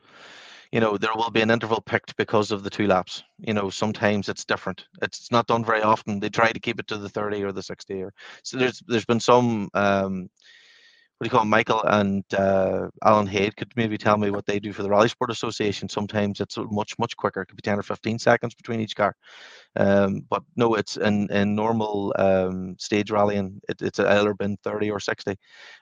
You 0.72 0.80
know, 0.80 0.98
there 0.98 1.14
will 1.14 1.30
be 1.30 1.40
an 1.40 1.50
interval 1.50 1.80
picked 1.80 2.14
because 2.18 2.50
of 2.50 2.62
the 2.62 2.68
two 2.68 2.86
laps. 2.86 3.24
You 3.38 3.54
know, 3.54 3.70
sometimes 3.70 4.28
it's 4.28 4.44
different. 4.44 4.84
It's 5.00 5.30
not 5.32 5.46
done 5.46 5.64
very 5.64 5.80
often. 5.80 6.20
They 6.20 6.28
try 6.28 6.52
to 6.52 6.60
keep 6.60 6.78
it 6.78 6.86
to 6.88 6.98
the 6.98 7.08
30 7.08 7.42
or 7.42 7.52
the 7.52 7.62
60 7.62 8.02
or 8.02 8.12
so 8.42 8.58
there's 8.58 8.82
there's 8.86 9.06
been 9.06 9.20
some 9.20 9.70
um 9.74 10.28
what 11.18 11.24
do 11.24 11.34
you 11.34 11.36
call 11.36 11.44
Michael 11.46 11.82
and 11.82 12.22
uh, 12.34 12.88
Alan 13.04 13.26
Haid 13.26 13.56
could 13.56 13.72
maybe 13.74 13.98
tell 13.98 14.16
me 14.16 14.30
what 14.30 14.46
they 14.46 14.60
do 14.60 14.72
for 14.72 14.84
the 14.84 14.88
Rally 14.88 15.08
Sport 15.08 15.32
Association. 15.32 15.88
Sometimes 15.88 16.40
it's 16.40 16.56
much 16.70 16.96
much 16.96 17.16
quicker. 17.16 17.42
It 17.42 17.46
could 17.46 17.56
be 17.56 17.62
ten 17.62 17.76
or 17.78 17.82
fifteen 17.82 18.20
seconds 18.20 18.54
between 18.54 18.80
each 18.80 18.94
car. 18.94 19.16
Um, 19.74 20.22
but 20.30 20.44
no, 20.54 20.74
it's 20.74 20.96
in 20.96 21.28
in 21.32 21.56
normal 21.56 22.14
um, 22.16 22.76
stage 22.78 23.10
rallying. 23.10 23.60
It, 23.68 23.82
it's 23.82 23.98
either 23.98 24.32
been 24.32 24.58
thirty 24.62 24.92
or 24.92 25.00
sixty, 25.00 25.34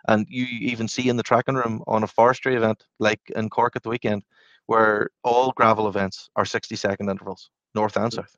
and 0.08 0.26
you 0.30 0.46
even 0.46 0.88
see 0.88 1.10
in 1.10 1.16
the 1.16 1.22
tracking 1.22 1.54
room 1.54 1.82
on 1.86 2.02
a 2.02 2.06
forestry 2.08 2.56
event 2.56 2.82
like 2.98 3.20
in 3.36 3.50
Cork 3.50 3.76
at 3.76 3.82
the 3.82 3.90
weekend, 3.90 4.22
where 4.66 5.10
all 5.22 5.52
gravel 5.52 5.86
events 5.86 6.30
are 6.36 6.46
sixty 6.46 6.76
second 6.76 7.10
intervals, 7.10 7.50
north 7.74 7.98
and 7.98 8.10
south, 8.10 8.34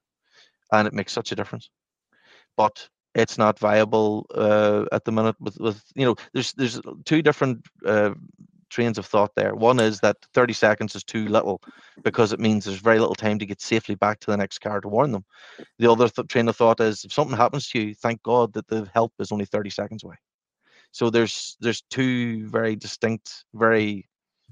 and 0.73 0.88
it 0.88 0.95
makes 0.95 1.12
such 1.12 1.31
a 1.31 1.37
difference. 1.37 1.71
But 2.57 2.88
it's 3.19 3.37
not 3.37 3.59
viable 3.59 4.27
uh, 4.35 4.85
at 4.93 5.05
the 5.05 5.13
minute 5.13 5.37
with, 5.41 5.59
with 5.59 5.83
you 5.95 6.07
know 6.07 6.15
there's 6.33 6.53
there's 6.53 6.81
two 7.05 7.21
different 7.21 7.67
uh, 7.85 8.15
trains 8.71 8.99
of 8.99 9.07
thought 9.07 9.35
there. 9.35 9.55
One 9.55 9.81
is 9.81 10.01
that 10.01 10.17
30 10.35 10.53
seconds 10.53 10.95
is 10.95 11.03
too 11.03 11.27
little 11.27 11.61
because 12.03 12.33
it 12.33 12.41
means 12.41 12.65
there's 12.65 12.79
very 12.79 12.99
little 12.99 13.15
time 13.15 13.39
to 13.39 13.47
get 13.47 13.61
safely 13.61 13.95
back 13.95 14.21
to 14.21 14.31
the 14.31 14.37
next 14.37 14.59
car 14.59 14.81
to 14.81 14.89
warn 14.89 15.11
them. 15.11 15.25
The 15.79 15.91
other 15.91 16.09
th- 16.09 16.29
train 16.29 16.49
of 16.49 16.57
thought 16.57 16.81
is 16.81 17.05
if 17.05 17.13
something 17.13 17.37
happens 17.37 17.69
to 17.71 17.81
you 17.81 17.95
thank 17.95 18.23
god 18.23 18.53
that 18.53 18.69
the 18.69 18.89
help 18.95 19.13
is 19.19 19.33
only 19.33 19.47
30 19.47 19.71
seconds 19.71 20.05
away. 20.05 20.17
So 20.93 21.11
there's 21.11 21.57
there's 21.61 21.83
two 21.91 22.47
very 22.49 22.77
distinct 22.77 23.45
very 23.55 24.09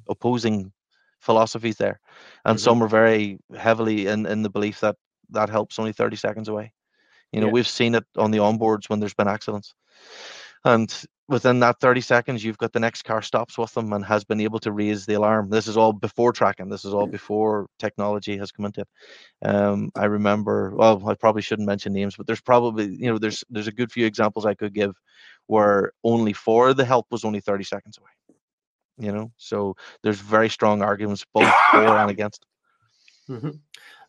opposing 0.08 0.72
philosophies 1.20 1.76
there. 1.76 2.00
And 2.44 2.58
mm-hmm. 2.58 2.64
some 2.64 2.82
are 2.82 2.88
very 2.88 3.38
heavily 3.56 4.08
in 4.08 4.26
in 4.26 4.42
the 4.42 4.50
belief 4.50 4.80
that 4.80 4.96
that 5.30 5.50
helps 5.50 5.78
only 5.78 5.92
30 5.92 6.16
seconds 6.16 6.48
away 6.48 6.72
you 7.32 7.40
know, 7.40 7.46
yeah. 7.46 7.52
we've 7.52 7.68
seen 7.68 7.94
it 7.94 8.04
on 8.16 8.30
the 8.30 8.38
onboards 8.38 8.88
when 8.88 9.00
there's 9.00 9.14
been 9.14 9.28
accidents. 9.28 9.74
And 10.64 10.92
within 11.28 11.60
that 11.60 11.80
30 11.80 12.00
seconds, 12.00 12.44
you've 12.44 12.58
got 12.58 12.72
the 12.72 12.80
next 12.80 13.02
car 13.02 13.22
stops 13.22 13.58
with 13.58 13.72
them 13.74 13.92
and 13.92 14.04
has 14.04 14.24
been 14.24 14.40
able 14.40 14.58
to 14.60 14.72
raise 14.72 15.06
the 15.06 15.14
alarm. 15.14 15.48
This 15.48 15.66
is 15.66 15.76
all 15.76 15.92
before 15.92 16.32
tracking. 16.32 16.68
This 16.68 16.84
is 16.84 16.94
all 16.94 17.06
before 17.06 17.66
technology 17.78 18.36
has 18.38 18.52
come 18.52 18.64
into 18.66 18.82
it. 18.82 18.88
Um, 19.48 19.90
I 19.94 20.06
remember, 20.06 20.72
well, 20.74 21.08
I 21.08 21.14
probably 21.14 21.42
shouldn't 21.42 21.66
mention 21.66 21.92
names, 21.92 22.16
but 22.16 22.26
there's 22.26 22.40
probably, 22.40 22.86
you 22.86 23.10
know, 23.10 23.18
there's 23.18 23.44
there's 23.50 23.68
a 23.68 23.72
good 23.72 23.92
few 23.92 24.06
examples 24.06 24.46
I 24.46 24.54
could 24.54 24.74
give 24.74 24.94
where 25.46 25.92
only 26.02 26.32
for 26.32 26.74
the 26.74 26.84
help 26.84 27.06
was 27.10 27.24
only 27.24 27.40
30 27.40 27.64
seconds 27.64 27.98
away. 27.98 28.10
You 28.98 29.12
know, 29.12 29.30
so 29.36 29.76
there's 30.02 30.18
very 30.18 30.48
strong 30.48 30.82
arguments 30.82 31.24
both 31.34 31.52
for 31.70 31.86
and 31.86 32.10
against. 32.16 32.46
Mm-hmm. 33.28 33.50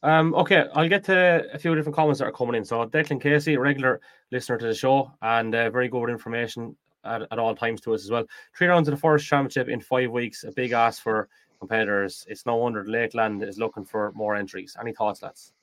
Um, 0.04 0.34
okay, 0.36 0.66
I'll 0.74 0.90
get 0.90 1.04
to 1.06 1.48
a 1.54 1.58
few 1.58 1.76
different 1.76 1.96
comments 1.96 2.20
that 2.20 2.26
are 2.26 2.32
coming 2.32 2.56
in. 2.56 2.66
So 2.66 2.86
Declan 2.86 3.22
Casey, 3.22 3.56
a 3.56 3.60
regular 3.60 4.00
listener 4.32 4.58
to 4.58 4.68
the 4.68 4.76
show, 4.76 5.12
and 5.22 5.54
uh, 5.54 5.70
very 5.70 5.88
good 5.88 6.10
information 6.10 6.76
at, 7.04 7.24
at 7.32 7.40
all 7.40 7.56
times 7.56 7.82
to 7.82 7.94
us 7.94 8.04
as 8.04 8.12
well. 8.12 8.26
Three 8.56 8.68
rounds 8.68 8.88
of 8.88 8.94
the 8.94 9.00
Forest 9.00 9.28
Championship 9.28 9.70
in 9.70 9.82
five 9.82 10.12
weeks, 10.12 10.44
a 10.44 10.52
big 10.52 10.72
ask 10.72 11.02
for 11.02 11.30
competitors. 11.60 12.26
It's 12.30 12.46
no 12.46 12.56
wonder 12.58 12.86
Lakeland 12.86 13.44
is 13.44 13.58
looking 13.58 13.86
for 13.86 14.12
more 14.14 14.36
entries. 14.36 14.76
Any 14.80 14.94
thoughts, 14.94 15.24
lads? 15.24 15.54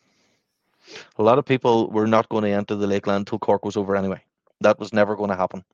A 1.19 1.23
lot 1.23 1.39
of 1.39 1.45
people 1.45 1.91
were 1.91 2.07
not 2.07 2.29
going 2.29 2.45
to 2.45 2.51
enter 2.51 2.75
the 2.75 2.87
Lakeland 2.87 3.21
until 3.21 3.39
Cork 3.39 3.65
was 3.65 3.77
over 3.77 3.97
anyway. 3.97 4.23
That 4.61 4.79
was 4.79 4.93
never 4.93 5.17
going 5.17 5.31
to 5.31 5.37
happen. 5.37 5.65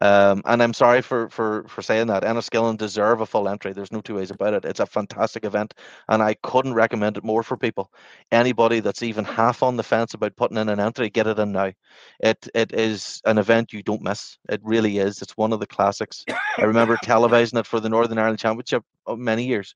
Um, 0.00 0.42
and 0.44 0.62
I'm 0.62 0.74
sorry 0.74 1.00
for 1.00 1.30
for 1.30 1.64
for 1.68 1.80
saying 1.80 2.08
that. 2.08 2.22
Enniskillen 2.22 2.76
deserve 2.76 3.20
a 3.20 3.26
full 3.26 3.48
entry. 3.48 3.72
There's 3.72 3.92
no 3.92 4.00
two 4.00 4.16
ways 4.16 4.30
about 4.30 4.52
it. 4.54 4.64
It's 4.64 4.80
a 4.80 4.86
fantastic 4.86 5.44
event, 5.44 5.74
and 6.08 6.22
I 6.22 6.34
couldn't 6.42 6.74
recommend 6.74 7.16
it 7.16 7.24
more 7.24 7.42
for 7.42 7.56
people. 7.56 7.90
Anybody 8.32 8.80
that's 8.80 9.02
even 9.02 9.24
half 9.24 9.62
on 9.62 9.76
the 9.76 9.82
fence 9.82 10.12
about 10.14 10.36
putting 10.36 10.58
in 10.58 10.68
an 10.68 10.80
entry, 10.80 11.08
get 11.08 11.26
it 11.26 11.38
in 11.38 11.52
now. 11.52 11.72
It 12.20 12.48
it 12.54 12.72
is 12.72 13.22
an 13.24 13.38
event 13.38 13.72
you 13.72 13.82
don't 13.82 14.02
miss. 14.02 14.38
It 14.50 14.60
really 14.64 14.98
is. 14.98 15.22
It's 15.22 15.36
one 15.36 15.52
of 15.52 15.60
the 15.60 15.66
classics. 15.66 16.24
I 16.58 16.64
remember 16.64 16.96
televising 16.98 17.58
it 17.58 17.66
for 17.66 17.80
the 17.80 17.88
Northern 17.88 18.18
Ireland 18.18 18.38
Championship 18.40 18.82
uh, 19.06 19.16
many 19.16 19.46
years 19.46 19.74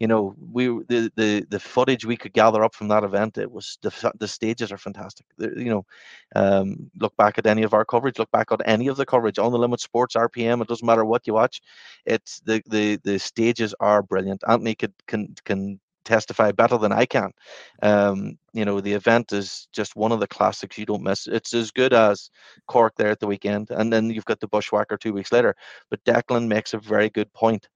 you 0.00 0.06
know 0.06 0.34
we 0.52 0.66
the 0.66 1.10
the 1.16 1.46
the 1.48 1.60
footage 1.60 2.04
we 2.04 2.16
could 2.16 2.32
gather 2.32 2.62
up 2.64 2.74
from 2.74 2.88
that 2.88 3.04
event 3.04 3.38
it 3.38 3.50
was 3.50 3.78
the 3.82 4.12
the 4.18 4.28
stages 4.28 4.70
are 4.72 4.78
fantastic 4.78 5.26
you 5.38 5.70
know 5.70 5.84
um, 6.34 6.90
look 7.00 7.16
back 7.16 7.38
at 7.38 7.46
any 7.46 7.62
of 7.62 7.74
our 7.74 7.84
coverage 7.84 8.18
look 8.18 8.30
back 8.30 8.52
at 8.52 8.60
any 8.66 8.88
of 8.88 8.96
the 8.96 9.06
coverage 9.06 9.38
on 9.38 9.52
the 9.52 9.58
limit 9.58 9.80
sports 9.80 10.14
rpm 10.14 10.60
it 10.60 10.68
doesn't 10.68 10.86
matter 10.86 11.04
what 11.04 11.26
you 11.26 11.34
watch 11.34 11.60
it's 12.04 12.40
the 12.40 12.62
the 12.66 12.96
the 13.04 13.18
stages 13.18 13.74
are 13.80 14.02
brilliant 14.02 14.42
anthony 14.48 14.74
could 14.74 14.92
can 15.06 15.34
can 15.44 15.80
testify 16.06 16.52
better 16.52 16.78
than 16.78 16.92
I 16.92 17.04
can. 17.04 17.32
Um, 17.82 18.38
you 18.54 18.64
know, 18.64 18.80
the 18.80 18.92
event 18.94 19.32
is 19.32 19.68
just 19.72 19.96
one 19.96 20.12
of 20.12 20.20
the 20.20 20.26
classics 20.26 20.78
you 20.78 20.86
don't 20.86 21.02
miss. 21.02 21.26
It's 21.26 21.52
as 21.52 21.70
good 21.70 21.92
as 21.92 22.30
Cork 22.66 22.94
there 22.96 23.10
at 23.10 23.20
the 23.20 23.26
weekend, 23.26 23.70
and 23.70 23.92
then 23.92 24.08
you've 24.08 24.24
got 24.24 24.40
the 24.40 24.48
Bushwhacker 24.48 24.96
two 24.96 25.12
weeks 25.12 25.32
later. 25.32 25.54
But 25.90 26.04
Declan 26.04 26.46
makes 26.46 26.72
a 26.72 26.78
very 26.78 27.10
good 27.10 27.30
point 27.34 27.68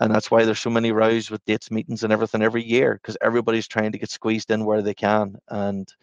and 0.00 0.14
that's 0.14 0.30
why 0.30 0.44
there's 0.44 0.60
so 0.60 0.70
many 0.70 0.92
rows 0.92 1.30
with 1.30 1.44
dates 1.46 1.70
meetings 1.70 2.04
and 2.04 2.12
everything 2.12 2.42
every 2.42 2.64
year 2.64 2.94
because 2.94 3.16
everybody's 3.22 3.68
trying 3.68 3.92
to 3.92 3.98
get 3.98 4.10
squeezed 4.10 4.50
in 4.50 4.64
where 4.64 4.82
they 4.82 4.94
can 4.94 5.36
and 5.50 5.94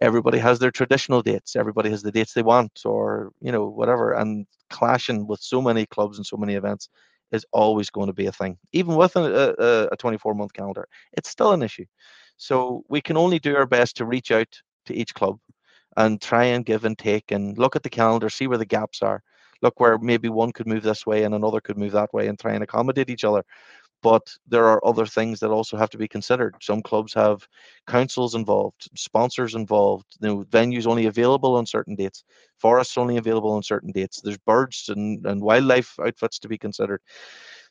everybody 0.00 0.38
has 0.38 0.58
their 0.58 0.70
traditional 0.70 1.22
dates 1.22 1.56
everybody 1.56 1.90
has 1.90 2.02
the 2.02 2.12
dates 2.12 2.32
they 2.34 2.42
want 2.42 2.80
or 2.84 3.32
you 3.40 3.52
know 3.52 3.66
whatever 3.68 4.12
and 4.12 4.46
clashing 4.70 5.26
with 5.26 5.40
so 5.40 5.60
many 5.62 5.86
clubs 5.86 6.18
and 6.18 6.26
so 6.26 6.36
many 6.36 6.54
events 6.54 6.88
is 7.32 7.46
always 7.52 7.90
going 7.90 8.06
to 8.06 8.12
be 8.12 8.26
a 8.26 8.32
thing 8.32 8.58
even 8.72 8.94
with 8.94 9.16
a, 9.16 9.54
a, 9.58 9.88
a 9.92 9.96
24 9.96 10.34
month 10.34 10.52
calendar 10.52 10.86
it's 11.14 11.30
still 11.30 11.52
an 11.52 11.62
issue. 11.62 11.86
So 12.36 12.84
we 12.88 13.00
can 13.00 13.16
only 13.16 13.38
do 13.38 13.56
our 13.56 13.66
best 13.66 13.96
to 13.96 14.04
reach 14.06 14.30
out 14.32 14.48
to 14.86 14.94
each 14.94 15.14
club 15.14 15.38
and 15.96 16.20
try 16.20 16.44
and 16.44 16.64
give 16.64 16.84
and 16.84 16.98
take 16.98 17.30
and 17.30 17.56
look 17.58 17.76
at 17.76 17.82
the 17.82 17.90
calendar 17.90 18.28
see 18.30 18.46
where 18.48 18.58
the 18.58 18.66
gaps 18.66 19.02
are 19.02 19.22
look 19.62 19.78
where 19.80 19.98
maybe 19.98 20.28
one 20.28 20.52
could 20.52 20.66
move 20.66 20.82
this 20.82 21.06
way 21.06 21.24
and 21.24 21.34
another 21.34 21.60
could 21.60 21.78
move 21.78 21.92
that 21.92 22.12
way 22.12 22.26
and 22.28 22.38
try 22.38 22.52
and 22.52 22.62
accommodate 22.62 23.10
each 23.10 23.24
other 23.24 23.44
but 24.02 24.34
there 24.48 24.66
are 24.66 24.84
other 24.84 25.06
things 25.06 25.38
that 25.40 25.50
also 25.50 25.76
have 25.76 25.90
to 25.90 25.98
be 25.98 26.08
considered. 26.08 26.56
Some 26.60 26.82
clubs 26.82 27.14
have 27.14 27.46
councils 27.86 28.34
involved, 28.34 28.88
sponsors 28.96 29.54
involved, 29.54 30.06
you 30.20 30.28
know, 30.28 30.44
venues 30.44 30.86
only 30.86 31.06
available 31.06 31.54
on 31.56 31.66
certain 31.66 31.94
dates, 31.94 32.24
forests 32.58 32.98
only 32.98 33.16
available 33.16 33.52
on 33.52 33.62
certain 33.62 33.92
dates. 33.92 34.20
There's 34.20 34.38
birds 34.38 34.88
and, 34.88 35.24
and 35.26 35.40
wildlife 35.40 35.98
outfits 36.00 36.40
to 36.40 36.48
be 36.48 36.58
considered. 36.58 37.00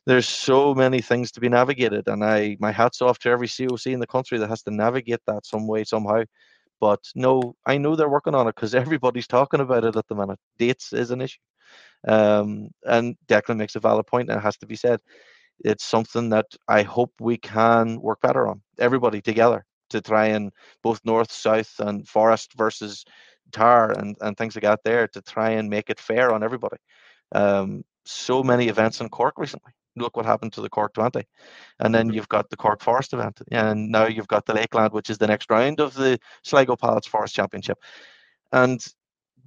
There's 0.05 0.27
so 0.27 0.73
many 0.73 1.01
things 1.01 1.31
to 1.33 1.39
be 1.41 1.49
navigated, 1.49 2.07
and 2.07 2.23
I 2.23 2.57
my 2.59 2.71
hats 2.71 3.01
off 3.01 3.19
to 3.19 3.29
every 3.29 3.47
COC 3.47 3.93
in 3.93 3.99
the 3.99 4.07
country 4.07 4.37
that 4.39 4.49
has 4.49 4.63
to 4.63 4.71
navigate 4.71 5.21
that 5.27 5.45
some 5.45 5.67
way 5.67 5.83
somehow. 5.83 6.23
But 6.79 6.99
no, 7.15 7.55
I 7.65 7.77
know 7.77 7.95
they're 7.95 8.09
working 8.09 8.35
on 8.35 8.47
it 8.47 8.55
because 8.55 8.73
everybody's 8.83 9.27
talking 9.27 9.59
about 9.59 9.83
it 9.85 9.95
at 9.95 10.07
the 10.07 10.15
minute. 10.15 10.39
Dates 10.57 10.93
is 10.93 11.11
an 11.11 11.21
issue. 11.21 11.39
Um, 12.07 12.69
and 12.85 13.15
Declan 13.27 13.57
makes 13.57 13.75
a 13.75 13.79
valid 13.79 14.07
point, 14.07 14.29
and 14.29 14.37
it 14.37 14.43
has 14.43 14.57
to 14.57 14.65
be 14.65 14.75
said. 14.75 14.99
It's 15.63 15.85
something 15.85 16.29
that 16.29 16.47
I 16.67 16.81
hope 16.83 17.11
we 17.19 17.37
can 17.37 18.01
work 18.01 18.21
better 18.21 18.47
on, 18.47 18.61
everybody 18.79 19.21
together, 19.21 19.65
to 19.91 20.01
try 20.01 20.27
and 20.27 20.51
both 20.83 20.99
north, 21.05 21.31
south, 21.31 21.73
and 21.79 22.07
forest 22.07 22.53
versus 22.57 23.05
tar 23.51 23.91
and, 23.91 24.15
and 24.21 24.37
things 24.37 24.55
like 24.55 24.63
that 24.63 24.79
there 24.83 25.07
to 25.09 25.21
try 25.21 25.51
and 25.51 25.69
make 25.69 25.89
it 25.89 25.99
fair 25.99 26.33
on 26.33 26.43
everybody. 26.43 26.77
Um, 27.33 27.83
so 28.05 28.43
many 28.43 28.67
events 28.67 29.01
in 29.01 29.09
Cork 29.09 29.35
recently. 29.37 29.71
Look 29.95 30.15
what 30.15 30.25
happened 30.25 30.53
to 30.53 30.61
the 30.61 30.69
Cork 30.69 30.93
20. 30.93 31.23
And 31.79 31.93
then 31.93 32.07
mm-hmm. 32.07 32.15
you've 32.15 32.29
got 32.29 32.49
the 32.49 32.57
Cork 32.57 32.81
Forest 32.81 33.13
event. 33.13 33.41
And 33.51 33.89
now 33.89 34.07
you've 34.07 34.27
got 34.27 34.45
the 34.45 34.53
Lakeland, 34.53 34.93
which 34.93 35.09
is 35.09 35.17
the 35.17 35.27
next 35.27 35.49
round 35.49 35.79
of 35.79 35.93
the 35.93 36.17
Sligo 36.43 36.75
Palace 36.75 37.07
Forest 37.07 37.35
Championship. 37.35 37.77
And 38.53 38.83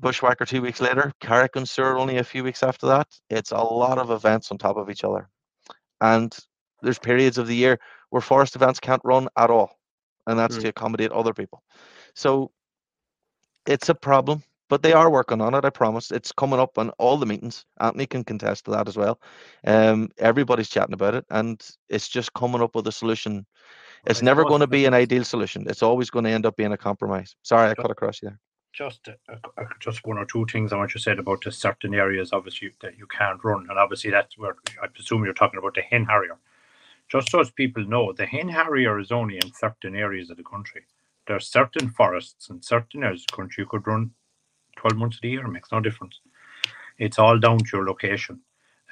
Bushwhacker 0.05 0.45
two 0.45 0.61
weeks 0.61 0.83
later, 0.83 1.13
Carrick 1.21 1.57
and 1.57 1.67
Suir 1.67 1.97
only 1.97 2.19
a 2.19 2.25
few 2.25 2.45
weeks 2.45 2.63
after 2.63 2.87
that. 2.89 3.09
It's 3.31 3.53
a 3.53 3.57
lot 3.57 3.99
of 3.99 4.11
events 4.11 4.51
on 4.51 4.59
top 4.59 4.77
of 4.77 4.91
each 4.91 5.03
other. 5.03 5.31
And 6.01 6.37
there's 6.83 6.99
periods 6.99 7.39
of 7.39 7.47
the 7.47 7.57
year 7.57 7.79
where 8.11 8.21
forest 8.21 8.55
events 8.55 8.81
can't 8.81 9.01
run 9.03 9.29
at 9.39 9.51
all. 9.51 9.79
And 10.27 10.39
that's 10.39 10.59
mm. 10.59 10.61
to 10.61 10.69
accommodate 10.69 11.11
other 11.11 11.33
people. 11.33 11.63
So 12.15 12.51
it's 13.67 13.89
a 13.89 13.95
problem 13.95 14.43
but 14.71 14.83
they 14.83 14.93
are 14.93 15.11
working 15.11 15.41
on 15.41 15.55
it. 15.55 15.65
I 15.65 15.71
promise. 15.71 16.11
It's 16.11 16.33
coming 16.33 16.59
up 16.59 16.79
on 16.79 16.91
all 16.99 17.17
the 17.17 17.27
meetings. 17.27 17.65
Anthony 17.81 18.07
can 18.07 18.25
contest 18.25 18.65
to 18.65 18.73
that 18.73 18.89
as 18.89 18.97
well. 18.97 19.21
Um, 19.67 20.09
everybody's 20.19 20.71
chatting 20.71 20.95
about 20.95 21.15
it, 21.15 21.25
and 21.31 21.65
it's 21.89 22.09
just 22.09 22.33
coming 22.33 22.63
up 22.63 22.75
with 22.75 22.87
a 22.89 22.93
solution. 22.93 23.47
It's 24.07 24.23
never 24.23 24.45
going 24.45 24.61
to 24.61 24.67
be 24.67 24.85
an 24.87 24.95
ideal 24.95 25.25
solution. 25.25 25.67
It's 25.69 25.83
always 25.83 26.11
going 26.11 26.25
to 26.25 26.31
end 26.31 26.45
up 26.45 26.57
being 26.57 26.73
a 26.73 26.77
compromise. 26.77 27.37
Sorry, 27.43 27.71
I 27.71 27.75
cut 27.75 27.91
across 27.91 28.21
you 28.21 28.31
there. 28.31 28.41
Just, 28.75 29.09
just 29.81 30.05
one 30.05 30.19
or 30.19 30.25
two 30.25 30.47
things 30.51 30.73
I 30.73 30.77
want 30.77 30.95
you 30.95 31.01
said 31.01 31.21
about 31.21 31.43
the 31.45 31.53
certain 31.53 31.95
areas, 31.95 32.33
obviously 32.33 32.73
that 32.83 32.99
you 32.99 33.07
can't 33.07 33.43
run, 33.45 33.67
and 33.71 33.79
obviously 33.79 34.11
that's 34.11 34.37
where 34.37 34.57
I 34.83 34.89
presume 34.89 35.25
you're 35.25 35.35
talking 35.35 35.59
about 35.59 35.75
the 35.75 35.83
hen 35.83 36.05
harrier. 36.07 36.39
Just 37.09 37.31
so 37.31 37.41
as 37.41 37.51
people 37.53 37.87
know, 37.87 38.13
the 38.13 38.27
hen 38.27 38.49
harrier 38.49 38.99
is 38.99 39.13
only 39.13 39.37
in 39.37 39.53
certain 39.55 39.95
areas 39.95 40.31
of 40.31 40.39
the 40.39 40.43
country. 40.43 40.83
There 41.27 41.37
are 41.37 41.41
certain 41.41 41.89
forests 41.91 42.51
and 42.51 42.65
certain 42.65 43.05
areas 43.05 43.23
of 43.23 43.27
the 43.29 43.37
country 43.37 43.63
you 43.63 43.69
could 43.69 43.87
run 43.87 44.11
12 44.77 44.97
months 44.97 45.17
of 45.17 45.23
the 45.23 45.31
year, 45.31 45.45
it 45.45 45.51
makes 45.51 45.73
no 45.73 45.81
difference. 45.81 46.21
It's 46.99 47.19
all 47.19 47.39
down 47.39 47.59
to 47.59 47.71
your 47.73 47.87
location. 47.87 48.41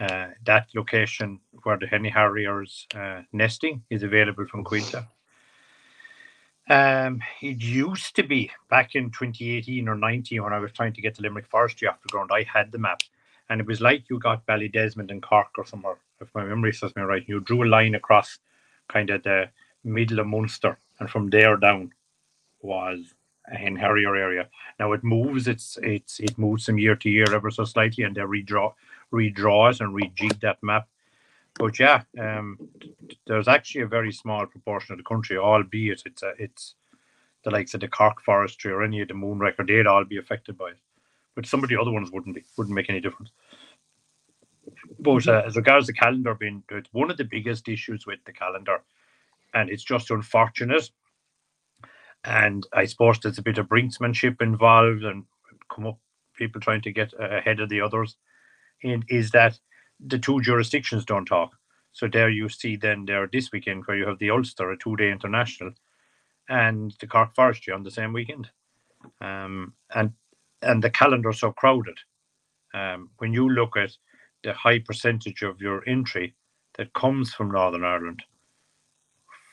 Uh, 0.01 0.29
that 0.47 0.69
location 0.75 1.41
where 1.62 1.79
the 1.79 1.87
Henny 1.87 2.09
Harriers 2.09 2.87
uh, 2.95 3.23
nesting 3.33 3.83
is 3.91 4.03
available 4.03 4.47
from 4.47 4.65
Coillte. 4.65 5.07
Um, 6.69 7.23
it 7.42 7.62
used 7.62 8.16
to 8.16 8.23
be 8.25 8.50
back 8.71 8.95
in 8.95 9.11
2018 9.11 9.88
or 9.88 9.97
19 9.97 10.42
when 10.42 10.52
I 10.54 10.59
was 10.61 10.73
trying 10.73 10.95
to 10.95 11.02
get 11.02 11.16
the 11.16 11.23
Limerick 11.23 11.47
Forestry 11.49 11.88
off 11.88 12.02
the 12.02 12.09
ground. 12.09 12.31
I 12.33 12.45
had 12.45 12.73
the 12.73 12.78
map, 12.78 13.02
and 13.50 13.61
it 13.61 13.66
was 13.66 13.81
like 13.83 14.04
you 14.11 14.19
got 14.19 14.47
Ballydesmond 14.47 15.11
and 15.11 15.23
Cork 15.23 15.49
or 15.59 15.66
somewhere, 15.66 15.99
if 16.21 16.28
my 16.35 16.45
memory 16.45 16.73
serves 16.73 16.97
me 16.97 17.02
right. 17.02 17.25
You 17.28 17.40
drew 17.40 17.64
a 17.64 17.66
line 17.69 17.95
across 17.95 18.38
kind 18.88 19.11
of 19.11 19.23
the 19.25 19.50
middle 19.85 20.21
of 20.21 20.26
Munster, 20.28 20.78
and 21.00 21.11
from 21.11 21.31
there 21.31 21.57
down 21.57 21.92
was 22.62 23.14
in 23.61 23.76
Harrier 23.76 24.16
area. 24.16 24.49
Now 24.81 24.92
it 24.92 25.04
moves, 25.04 25.49
it's 25.49 25.78
it's 25.83 26.21
it 26.21 26.38
moves 26.38 26.66
from 26.66 26.78
year 26.78 26.97
to 26.97 27.11
year 27.11 27.35
ever 27.35 27.50
so 27.50 27.64
slightly, 27.64 28.04
and 28.04 28.16
they 28.16 28.23
redraw 28.23 28.73
redraws 29.12 29.81
and 29.81 29.95
rejig 29.95 30.40
that 30.40 30.59
map. 30.62 30.88
But 31.55 31.79
yeah, 31.79 32.03
um, 32.19 32.59
there's 33.27 33.49
actually 33.49 33.83
a 33.83 33.87
very 33.87 34.13
small 34.13 34.47
proportion 34.47 34.93
of 34.93 34.99
the 34.99 35.05
country, 35.05 35.37
albeit 35.37 36.03
it's 36.07 36.23
a, 36.23 36.33
it's 36.39 36.75
the 37.45 37.51
likes 37.51 37.75
of 37.75 37.81
the 37.81 37.89
Cork 37.89 38.23
Forestry 38.23 38.73
or 38.73 38.83
any 38.83 39.01
of 39.01 39.09
the 39.09 39.15
Moon 39.15 39.39
Record, 39.39 39.67
they'd 39.67 39.87
all 39.87 40.05
be 40.05 40.17
affected 40.17 40.57
by 40.57 40.71
it. 40.71 40.79
But 41.35 41.47
some 41.47 41.63
of 41.63 41.69
the 41.69 41.81
other 41.81 41.91
ones 41.91 42.11
wouldn't 42.11 42.35
be, 42.35 42.45
wouldn't 42.57 42.75
make 42.75 42.89
any 42.89 43.01
difference. 43.01 43.31
But 44.99 45.27
uh, 45.27 45.43
as 45.47 45.57
regards 45.57 45.87
the 45.87 45.93
calendar 45.93 46.35
being, 46.35 46.63
it's 46.71 46.93
one 46.93 47.11
of 47.11 47.17
the 47.17 47.25
biggest 47.25 47.69
issues 47.69 48.07
with 48.07 48.21
the 48.25 48.33
calendar, 48.33 48.83
and 49.55 49.69
it's 49.69 49.85
just 49.85 50.11
unfortunate 50.11 50.91
and 52.25 52.67
I 52.73 52.85
suppose 52.85 53.19
there's 53.19 53.39
a 53.39 53.43
bit 53.43 53.59
of 53.59 53.69
brinksmanship 53.69 54.41
involved 54.41 55.03
and 55.03 55.25
come 55.75 55.87
up 55.87 55.99
people 56.35 56.61
trying 56.61 56.83
to 56.83 56.93
get 56.93 57.13
ahead 57.19 57.61
of 57.61 57.69
the 57.69 57.81
others. 57.81 58.17
And 58.85 59.05
is 59.09 59.31
that 59.31 59.59
the 60.07 60.19
two 60.19 60.41
jurisdictions 60.43 61.05
don't 61.05 61.27
talk. 61.27 61.53
So 61.93 62.09
there 62.09 62.31
you 62.31 62.49
see 62.49 62.77
then 62.77 63.07
there 63.07 63.29
this 63.33 63.51
weekend 63.53 63.85
where 63.87 63.97
you 63.97 64.07
have 64.09 64.19
the 64.19 64.31
Ulster, 64.31 64.71
a 64.73 64.79
two 64.79 64.97
day 64.97 65.11
international, 65.11 65.73
and 66.49 66.95
the 67.01 67.07
Cork 67.07 67.35
Forestry 67.35 67.73
on 67.75 67.83
the 67.83 67.91
same 67.91 68.12
weekend. 68.12 68.51
Um, 69.21 69.75
and 69.95 70.12
and 70.62 70.83
the 70.83 70.91
calendar's 70.91 71.41
so 71.41 71.53
crowded. 71.53 71.99
Um, 72.75 73.11
when 73.19 73.33
you 73.35 73.49
look 73.49 73.77
at 73.77 73.93
the 74.45 74.55
high 74.55 74.81
percentage 74.81 75.43
of 75.43 75.61
your 75.61 75.88
entry 75.88 76.35
that 76.79 76.95
comes 76.95 77.35
from 77.35 77.51
Northern 77.53 77.85
Ireland 77.85 78.23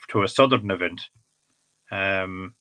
to 0.09 0.23
a 0.23 0.27
southern 0.27 0.71
event, 0.71 1.01
um, 1.91 2.55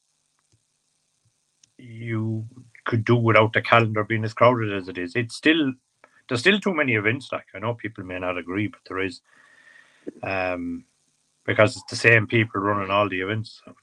you 1.79 2.47
could 2.87 3.05
do 3.05 3.17
without 3.17 3.53
the 3.53 3.63
calendar 3.63 4.05
being 4.05 4.25
as 4.25 4.35
crowded 4.35 4.73
as 4.73 4.89
it 4.89 4.99
is. 4.99 5.15
It's 5.17 5.37
still 5.37 5.73
there's 6.29 6.41
still 6.41 6.61
too 6.61 6.75
many 6.75 6.95
events. 6.95 7.31
Like 7.33 7.47
I 7.55 7.59
know 7.59 7.75
people 7.75 8.05
may 8.05 8.19
not 8.19 8.39
agree, 8.39 8.69
but 8.69 8.81
there 8.89 9.01
is, 9.01 9.21
um, 10.23 10.85
because 11.45 11.77
it's 11.77 11.91
the 11.91 11.97
same 11.97 12.27
people 12.27 12.61
running 12.61 12.91
all 12.91 13.09
the 13.09 13.21
events. 13.21 13.63
So. 13.65 13.75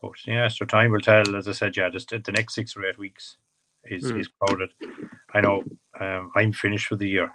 But 0.00 0.26
yeah, 0.26 0.48
so 0.48 0.64
time 0.64 0.92
will 0.92 1.00
tell. 1.00 1.34
As 1.34 1.48
I 1.48 1.52
said, 1.52 1.76
yeah, 1.76 1.88
just 1.88 2.10
the 2.10 2.32
next 2.32 2.54
six 2.54 2.76
or 2.76 2.86
eight 2.86 2.98
weeks 2.98 3.36
is 3.84 4.04
mm. 4.04 4.20
is 4.20 4.28
crowded. 4.28 4.70
I 5.34 5.40
know 5.40 5.64
um, 6.00 6.30
I'm 6.36 6.52
finished 6.52 6.86
for 6.86 6.96
the 6.96 7.08
year, 7.08 7.32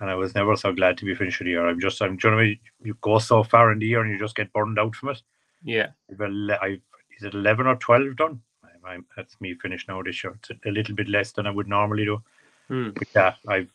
and 0.00 0.10
I 0.10 0.14
was 0.14 0.34
never 0.34 0.56
so 0.56 0.72
glad 0.72 0.98
to 0.98 1.04
be 1.04 1.14
finished 1.14 1.38
for 1.38 1.44
the 1.44 1.50
year. 1.50 1.68
I'm 1.68 1.80
just 1.80 2.02
I'm 2.02 2.18
generally 2.18 2.60
you 2.82 2.96
go 3.02 3.18
so 3.18 3.44
far 3.44 3.70
in 3.72 3.78
the 3.78 3.86
year 3.86 4.02
and 4.02 4.10
you 4.10 4.18
just 4.18 4.36
get 4.36 4.52
burned 4.52 4.78
out 4.78 4.96
from 4.96 5.10
it. 5.10 5.22
Yeah, 5.62 5.88
I've, 6.10 6.20
I've 6.60 6.80
is 7.16 7.24
it 7.24 7.34
11 7.34 7.66
or 7.66 7.76
12 7.76 8.16
done? 8.16 8.40
I, 8.64 8.94
I, 8.94 8.98
that's 9.16 9.40
me 9.40 9.54
finished 9.54 9.88
now 9.88 10.02
this 10.02 10.22
year. 10.22 10.34
It's 10.38 10.50
a, 10.50 10.68
a, 10.68 10.70
little 10.70 10.94
bit 10.94 11.08
less 11.08 11.32
than 11.32 11.46
I 11.46 11.50
would 11.50 11.68
normally 11.68 12.04
do. 12.04 12.22
Hmm. 12.68 12.90
But 12.90 13.08
yeah, 13.14 13.34
I've 13.48 13.70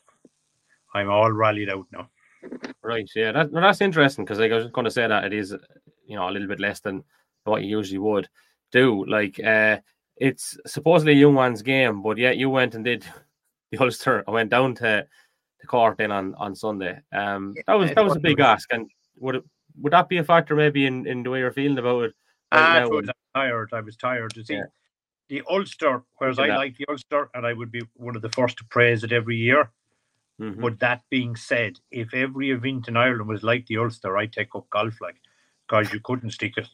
I'm 0.93 1.09
all 1.09 1.31
rallied 1.31 1.69
out 1.69 1.85
now. 1.91 2.09
Right. 2.81 3.09
Yeah. 3.15 3.31
That, 3.31 3.51
well, 3.51 3.61
that's 3.61 3.81
interesting 3.81 4.25
because 4.25 4.39
like, 4.39 4.51
I 4.51 4.55
was 4.55 4.67
going 4.67 4.85
to 4.85 4.91
say 4.91 5.07
that 5.07 5.25
it 5.25 5.33
is, 5.33 5.55
you 6.05 6.15
know, 6.15 6.27
a 6.27 6.31
little 6.31 6.47
bit 6.47 6.59
less 6.59 6.79
than 6.79 7.03
what 7.43 7.63
you 7.63 7.69
usually 7.69 7.99
would 7.99 8.27
do. 8.71 9.05
Like, 9.05 9.39
uh, 9.39 9.77
it's 10.17 10.57
supposedly 10.65 11.13
a 11.13 11.15
young 11.15 11.35
one's 11.35 11.61
game, 11.61 12.01
but 12.01 12.17
yet 12.17 12.37
you 12.37 12.49
went 12.49 12.75
and 12.75 12.85
did 12.85 13.05
the 13.71 13.77
Ulster. 13.77 14.23
I 14.27 14.31
went 14.31 14.49
down 14.49 14.75
to 14.75 15.07
the 15.59 15.67
court 15.67 15.97
then 15.97 16.11
on 16.11 16.35
on 16.35 16.55
Sunday. 16.55 16.99
Um, 17.11 17.55
that 17.67 17.73
was 17.73 17.91
that 17.91 18.03
was 18.03 18.15
a 18.15 18.19
big 18.19 18.39
ask, 18.39 18.71
and 18.73 18.89
would 19.17 19.35
it, 19.35 19.43
would 19.79 19.93
that 19.93 20.09
be 20.09 20.17
a 20.17 20.23
factor 20.23 20.55
maybe 20.55 20.85
in 20.85 21.07
in 21.07 21.23
the 21.23 21.29
way 21.29 21.39
you're 21.39 21.51
feeling 21.51 21.77
about 21.77 22.03
it? 22.05 22.13
Right 22.51 22.85
was 22.85 23.09
tired. 23.33 23.69
I 23.71 23.79
was 23.79 23.95
tired 23.95 24.33
to 24.33 24.43
see 24.43 24.55
yeah. 24.55 24.63
The 25.31 25.41
Ulster, 25.49 26.03
whereas 26.17 26.39
I 26.39 26.47
like 26.47 26.75
the 26.75 26.85
Ulster, 26.89 27.29
and 27.33 27.47
I 27.47 27.53
would 27.53 27.71
be 27.71 27.83
one 27.95 28.17
of 28.17 28.21
the 28.21 28.27
first 28.27 28.57
to 28.57 28.65
praise 28.65 29.01
it 29.05 29.13
every 29.13 29.37
year. 29.37 29.71
Mm-hmm. 30.41 30.59
But 30.61 30.81
that 30.81 31.03
being 31.09 31.37
said, 31.37 31.79
if 31.89 32.13
every 32.13 32.51
event 32.51 32.89
in 32.89 32.97
Ireland 32.97 33.29
was 33.29 33.41
like 33.41 33.65
the 33.65 33.77
Ulster, 33.77 34.17
I'd 34.17 34.33
take 34.33 34.53
up 34.55 34.69
golf 34.69 34.99
like 34.99 35.15
because 35.65 35.93
you 35.93 36.01
couldn't 36.01 36.31
stick 36.31 36.57
it. 36.57 36.67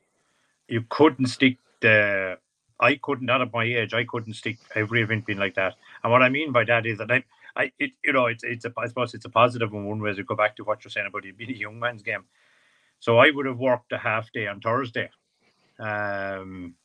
You 0.68 0.84
couldn't 0.90 1.28
stick 1.28 1.58
the. 1.82 2.40
I 2.80 2.96
couldn't, 2.96 3.28
not 3.28 3.42
at 3.42 3.54
my 3.54 3.64
age, 3.64 3.94
I 3.94 4.06
couldn't 4.06 4.34
stick 4.34 4.58
every 4.74 5.04
event 5.04 5.28
being 5.28 5.40
like 5.40 5.54
that. 5.56 5.76
And 6.04 6.12
what 6.12 6.24
I 6.24 6.30
mean 6.30 6.52
by 6.52 6.64
that 6.64 6.88
is 6.88 6.98
that 6.98 7.12
I, 7.12 7.24
I, 7.56 7.72
it, 7.78 7.92
you 8.04 8.14
know, 8.14 8.26
it's, 8.26 8.44
it's 8.44 8.66
a, 8.66 8.74
I 8.78 8.88
suppose 8.88 9.16
it's 9.16 9.26
a 9.26 9.30
positive 9.30 9.74
in 9.74 9.86
one 9.86 10.00
way 10.00 10.14
to 10.14 10.24
go 10.24 10.36
back 10.36 10.56
to 10.56 10.64
what 10.64 10.84
you're 10.84 10.92
saying 10.92 11.08
about 11.08 11.26
it 11.26 11.38
being 11.38 11.50
a 11.50 11.54
young 11.54 11.80
man's 11.80 12.04
game. 12.04 12.26
So 13.00 13.18
I 13.18 13.32
would 13.32 13.48
have 13.48 13.58
worked 13.58 13.92
a 13.94 13.98
half 13.98 14.32
day 14.32 14.46
on 14.46 14.62
Thursday 14.62 15.10
um, 15.80 16.76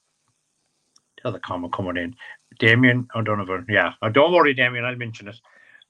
other 1.24 1.38
comment 1.38 1.72
coming 1.72 1.96
in, 1.96 2.16
Damien 2.58 3.08
O'Donovan. 3.14 3.66
Yeah, 3.68 3.92
oh, 4.02 4.08
don't 4.08 4.32
worry, 4.32 4.54
Damien. 4.54 4.84
I'll 4.84 4.96
mention 4.96 5.28
it. 5.28 5.36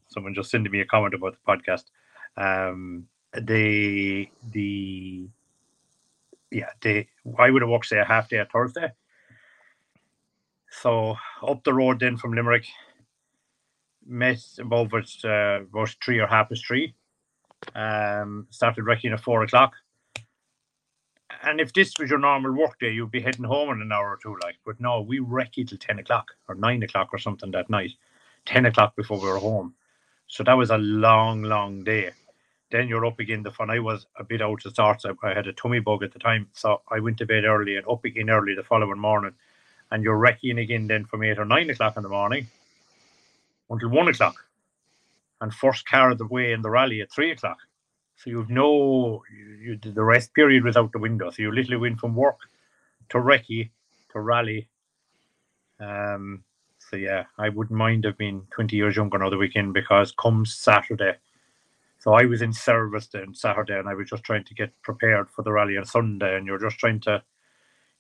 Someone 0.09 0.35
just 0.35 0.51
sent 0.51 0.71
me 0.71 0.81
a 0.81 0.87
comment 0.87 1.15
about 1.15 1.37
the 1.37 1.53
podcast. 1.53 1.85
Um, 2.37 3.07
the 3.35 4.29
the 4.51 5.27
yeah, 6.51 6.71
they 6.81 7.09
I 7.39 7.51
would 7.51 7.63
have 7.63 7.71
worked 7.71 7.87
say 7.87 7.99
a 7.99 8.05
half 8.05 8.29
day 8.29 8.39
at 8.39 8.53
Thursday. 8.53 8.93
So 10.71 11.17
up 11.47 11.65
the 11.65 11.75
road 11.75 12.01
then 12.01 12.17
from 12.17 12.33
Limerick, 12.33 12.67
met 14.07 14.43
above 14.59 14.93
at 14.95 15.09
uh, 15.25 15.63
about 15.63 15.95
three 16.05 16.19
or 16.19 16.27
half 16.27 16.49
past 16.49 16.67
three. 16.67 16.95
Um, 17.75 18.49
started 18.51 18.85
recceing 18.85 19.13
at 19.13 19.21
four 19.21 19.45
o'clock 19.45 19.75
and 21.43 21.61
if 21.61 21.73
this 21.73 21.99
was 21.99 22.11
your 22.11 22.19
normal 22.19 22.53
work 22.53 22.79
day, 22.79 22.91
you'd 22.93 23.11
be 23.11 23.21
heading 23.21 23.45
home 23.45 23.71
in 23.71 23.83
an 23.83 23.93
hour 23.93 24.11
or 24.11 24.19
two, 24.23 24.37
like. 24.43 24.57
But 24.65 24.81
no, 24.81 25.01
we 25.01 25.21
recce 25.21 25.69
till 25.69 25.79
ten 25.79 25.99
o'clock 25.99 26.33
or 26.49 26.55
nine 26.55 26.83
o'clock 26.83 27.11
or 27.13 27.19
something 27.19 27.51
that 27.53 27.71
night. 27.71 27.93
Ten 28.47 28.67
o'clock 28.67 28.97
before 28.97 29.21
we 29.21 29.29
were 29.29 29.39
home. 29.39 29.75
So 30.29 30.43
that 30.45 30.55
was 30.55 30.71
a 30.71 30.79
long, 30.79 31.43
long 31.43 31.85
day. 31.85 32.11
Then 32.71 32.89
you're 32.89 33.05
up 33.05 33.21
again. 33.21 33.43
The 33.43 33.51
fun. 33.51 33.71
I 33.71 33.81
was 33.81 34.07
a 34.17 34.25
bit 34.25 34.41
out 34.41 34.65
of 34.65 34.75
sorts. 34.75 35.05
I, 35.05 35.11
I 35.23 35.35
had 35.35 35.47
a 35.47 35.53
tummy 35.53 35.81
bug 35.81 36.03
at 36.03 36.13
the 36.13 36.19
time, 36.19 36.49
so 36.53 36.81
I 36.91 37.01
went 37.01 37.19
to 37.19 37.27
bed 37.27 37.45
early 37.45 37.77
and 37.77 37.87
up 37.87 38.05
again 38.05 38.31
early 38.31 38.55
the 38.55 38.63
following 38.63 38.99
morning. 38.99 39.33
And 39.91 40.03
you're 40.03 40.19
recceing 40.19 40.61
again 40.61 40.87
then 40.87 41.05
from 41.05 41.23
eight 41.23 41.39
or 41.39 41.45
nine 41.45 41.69
o'clock 41.69 41.97
in 41.99 42.03
the 42.03 42.09
morning 42.09 42.47
until 43.69 43.91
one 43.91 44.09
o'clock. 44.09 44.37
And 45.41 45.53
first 45.53 45.87
car 45.87 46.13
of 46.13 46.19
the 46.19 46.27
way 46.27 46.53
in 46.53 46.63
the 46.63 46.71
rally 46.71 47.03
at 47.03 47.13
three 47.13 47.33
o'clock. 47.33 47.59
So 48.23 48.31
you've 48.31 48.51
no 48.51 49.25
you, 49.37 49.79
you, 49.83 49.93
the 49.93 50.05
rest 50.05 50.33
period 50.35 50.63
was 50.63 50.77
out 50.77 50.93
the 50.93 50.99
window. 50.99 51.31
So 51.31 51.43
you 51.43 51.53
literally 51.53 51.79
went 51.81 51.99
from 51.99 52.15
work 52.15 52.39
to 53.09 53.19
recce 53.19 53.71
to 54.13 54.21
rally. 54.21 54.69
Um, 55.81 56.45
so 56.79 56.97
yeah, 56.97 57.25
I 57.39 57.49
wouldn't 57.49 57.77
mind 57.77 58.05
have 58.05 58.19
been 58.19 58.43
20 58.51 58.77
years 58.77 58.97
younger 58.97 59.17
another 59.17 59.39
weekend 59.39 59.75
because 59.75 60.13
come 60.13 60.47
Saturday, 60.47 61.17
so 61.99 62.15
I 62.15 62.25
was 62.25 62.43
in 62.43 62.53
service 62.53 63.09
then 63.09 63.35
Saturday, 63.35 63.79
and 63.79 63.89
I 63.89 63.95
was 63.95 64.11
just 64.11 64.25
trying 64.25 64.45
to 64.45 64.55
get 64.55 64.71
prepared 64.83 65.31
for 65.31 65.43
the 65.43 65.53
rally 65.53 65.77
on 65.77 65.85
Sunday, 65.85 66.37
and 66.37 66.47
you're 66.47 66.61
just 66.61 66.79
trying 66.79 67.01
to 67.01 67.23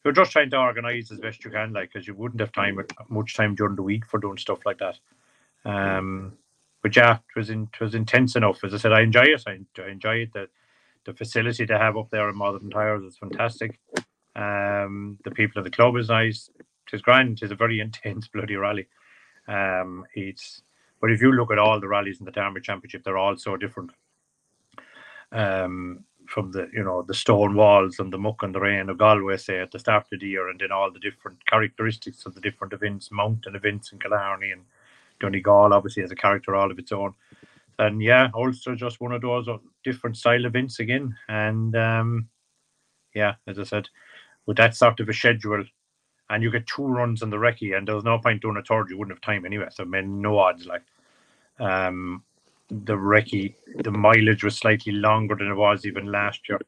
you're 0.04 0.12
just 0.12 0.32
trying 0.32 0.50
to 0.50 0.58
organise 0.58 1.11
as 1.11 1.20
best 1.20 1.44
you 1.44 1.50
can, 1.50 1.72
like 1.72 1.92
because 1.92 2.06
you 2.06 2.14
wouldn't 2.14 2.40
have 2.40 2.52
time 2.52 2.78
much 3.08 3.37
time 3.37 3.54
during 3.54 3.76
the 3.76 3.82
week 3.82 4.04
for 4.06 4.18
doing 4.18 4.38
stuff 4.38 4.61
like 4.66 4.78
that. 4.78 4.98
Um, 5.64 6.37
but 6.83 6.97
yeah, 6.97 7.14
it 7.14 7.38
was 7.38 7.51
in, 7.51 7.68
it 7.73 7.81
was 7.81 7.95
intense 7.95 8.37
enough. 8.37 8.62
As 8.64 8.75
I 8.75 8.77
said, 8.79 8.92
I 8.92 9.03
enjoy 9.03 9.23
it. 9.23 9.42
I, 9.47 9.59
I 9.81 9.88
enjoy 9.88 10.16
it. 10.16 10.33
The 10.33 10.49
the 11.05 11.14
facility 11.14 11.64
they 11.64 11.75
have 11.75 11.97
up 11.97 12.11
there 12.11 12.29
in 12.29 12.37
Modern 12.37 12.71
Tyres 12.71 13.03
is 13.03 13.18
fantastic. 13.18 13.81
Um, 14.37 15.18
the 15.25 15.33
people 15.33 15.59
of 15.59 15.64
the 15.64 15.71
club 15.71 15.97
is 15.97 16.09
nice. 16.09 16.49
It's 16.92 17.03
grand. 17.03 17.40
It's 17.42 17.53
a 17.53 17.57
very 17.57 17.81
intense 17.87 18.29
bloody 18.29 18.57
rally. 18.57 18.88
Um, 19.49 20.05
it's 20.14 20.62
but 21.01 21.11
if 21.11 21.21
you 21.21 21.33
look 21.33 21.51
at 21.51 21.59
all 21.59 21.81
the 21.81 21.88
rallies 21.88 22.21
in 22.21 22.27
the 22.27 22.31
Derby 22.31 22.61
Championship, 22.61 23.03
they're 23.05 23.18
all 23.18 23.37
so 23.37 23.57
different. 23.57 23.90
Um, 25.33 26.05
from 26.27 26.53
the 26.53 26.68
you 26.73 26.85
know 26.85 27.03
the 27.03 27.14
stone 27.14 27.55
walls 27.55 27.99
and 27.99 28.12
the 28.12 28.18
muck 28.18 28.42
and 28.42 28.55
the 28.55 28.61
rain 28.61 28.88
of 28.88 28.99
Galway, 28.99 29.37
say 29.37 29.61
at 29.61 29.71
the 29.73 29.79
start 29.79 30.07
of 30.12 30.21
the 30.21 30.27
year, 30.27 30.49
and 30.49 30.61
then 30.61 30.71
all 30.73 30.90
the 30.90 31.01
different 31.01 31.45
characteristics 31.47 32.27
of 32.27 32.35
the 32.35 32.40
different 32.40 32.73
events, 32.73 33.11
mountain 33.11 33.57
events 33.57 33.92
in 33.92 33.99
Killarney 33.99 34.53
and 34.53 34.62
Donegal, 35.22 35.72
obviously 35.72 36.02
has 36.02 36.11
a 36.12 36.16
character 36.16 36.54
all 36.54 36.70
of 36.70 36.78
its 36.78 36.92
own. 36.92 37.14
And 37.78 38.02
yeah, 38.02 38.28
Ulster 38.35 38.76
just 38.76 39.00
one 39.00 39.12
of 39.12 39.22
those 39.22 39.48
different 39.82 40.16
style 40.16 40.44
events 40.44 40.78
again. 40.78 41.16
And 41.28 41.74
um, 41.74 42.28
yeah, 43.14 43.35
as 43.46 43.58
I 43.58 43.64
said, 43.64 43.88
with 44.46 44.58
that 44.58 44.76
sort 44.76 45.00
of 45.00 45.08
a 45.08 45.12
schedule, 45.12 45.64
and 46.30 46.42
you 46.42 46.50
get 46.50 46.66
two 46.66 46.87
runs 46.87 47.22
on 47.22 47.30
the 47.30 47.37
recce, 47.37 47.76
and 47.76 47.87
there's 47.87 48.04
no 48.04 48.18
point 48.18 48.42
doing 48.42 48.56
a 48.56 48.62
third, 48.62 48.88
you 48.90 48.98
wouldn't 48.98 49.16
have 49.16 49.22
time 49.22 49.44
anyway. 49.44 49.66
So, 49.70 49.85
I 49.85 49.87
mean, 49.87 50.20
no 50.20 50.38
odds. 50.38 50.66
Like, 50.66 50.82
um, 51.58 52.22
the 52.68 52.94
recce, 52.94 53.54
the 53.82 53.90
mileage 53.90 54.44
was 54.44 54.56
slightly 54.56 54.92
longer 54.92 55.35
than 55.35 55.50
it 55.50 55.54
was 55.54 55.85
even 55.85 56.06
last 56.06 56.48
year. 56.48 56.61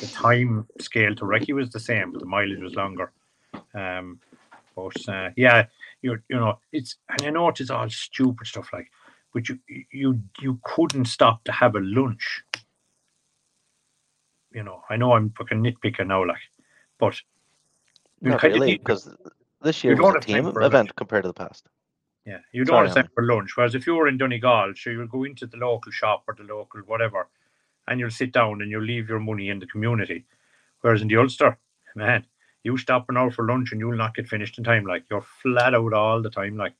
The 0.00 0.06
time 0.08 0.66
scale 0.80 1.14
to 1.14 1.24
recce 1.24 1.54
was 1.54 1.70
the 1.70 1.80
same, 1.80 2.12
but 2.12 2.20
the 2.20 2.26
mileage 2.26 2.60
was 2.60 2.74
longer. 2.74 3.12
Um, 3.74 4.20
but 4.74 5.08
uh, 5.08 5.30
yeah, 5.36 5.66
you 6.02 6.18
you 6.28 6.36
know, 6.36 6.58
it's 6.72 6.96
and 7.08 7.22
I 7.26 7.30
know 7.30 7.48
it 7.48 7.60
is 7.60 7.70
all 7.70 7.88
stupid 7.88 8.46
stuff 8.46 8.68
like, 8.72 8.90
but 9.32 9.48
you 9.48 9.58
you 9.92 10.20
you 10.40 10.60
couldn't 10.64 11.06
stop 11.06 11.44
to 11.44 11.52
have 11.52 11.74
a 11.74 11.80
lunch. 11.80 12.42
You 14.52 14.62
know, 14.62 14.82
I 14.88 14.96
know 14.96 15.12
I'm 15.12 15.30
fucking 15.36 15.62
nitpicking 15.62 16.06
now, 16.06 16.26
like, 16.26 16.40
but 16.98 17.20
not 18.20 18.42
really, 18.42 18.78
because 18.78 19.14
this 19.62 19.84
year 19.84 19.96
was 19.96 20.14
a 20.16 20.20
team 20.20 20.46
event 20.46 20.96
compared 20.96 21.24
to 21.24 21.28
the 21.28 21.34
past. 21.34 21.68
Yeah, 22.24 22.38
you 22.52 22.64
don't 22.64 22.88
Sorry, 22.88 23.04
have 23.04 23.12
for 23.14 23.24
lunch. 23.24 23.56
Whereas 23.56 23.74
if 23.74 23.86
you 23.86 23.94
were 23.94 24.08
in 24.08 24.18
Donegal, 24.18 24.72
so 24.76 24.90
you'll 24.90 25.06
go 25.06 25.22
into 25.24 25.46
the 25.46 25.58
local 25.58 25.92
shop 25.92 26.24
or 26.26 26.34
the 26.34 26.42
local 26.42 26.80
whatever, 26.80 27.28
and 27.86 28.00
you'll 28.00 28.10
sit 28.10 28.32
down 28.32 28.62
and 28.62 28.70
you'll 28.70 28.82
leave 28.82 29.08
your 29.08 29.20
money 29.20 29.48
in 29.48 29.60
the 29.60 29.66
community. 29.66 30.24
Whereas 30.80 31.02
in 31.02 31.08
the 31.08 31.16
Ulster, 31.16 31.56
man, 31.94 32.26
you 32.66 32.76
stop 32.76 33.08
an 33.08 33.16
hour 33.16 33.30
for 33.30 33.46
lunch 33.46 33.70
and 33.70 33.80
you'll 33.80 33.96
not 33.96 34.16
get 34.16 34.28
finished 34.28 34.58
in 34.58 34.64
time. 34.64 34.84
Like 34.84 35.04
you're 35.08 35.24
flat 35.42 35.72
out 35.72 35.92
all 35.92 36.20
the 36.20 36.30
time. 36.30 36.56
Like 36.56 36.74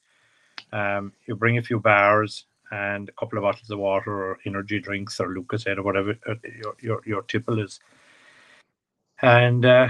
um, 0.72 1.12
you 1.26 1.36
bring 1.36 1.58
a 1.58 1.62
few 1.62 1.78
bars 1.78 2.44
and 2.72 3.08
a 3.08 3.12
couple 3.12 3.38
of 3.38 3.42
bottles 3.42 3.70
of 3.70 3.78
water 3.78 4.10
or 4.12 4.38
energy 4.44 4.80
drinks 4.80 5.20
or 5.20 5.28
Lucozade 5.28 5.78
or 5.78 5.84
whatever 5.84 6.18
uh, 6.28 6.34
your 6.60 6.74
your 6.80 7.02
your 7.06 7.22
tipple 7.22 7.60
is, 7.60 7.78
and 9.22 9.64
uh, 9.64 9.88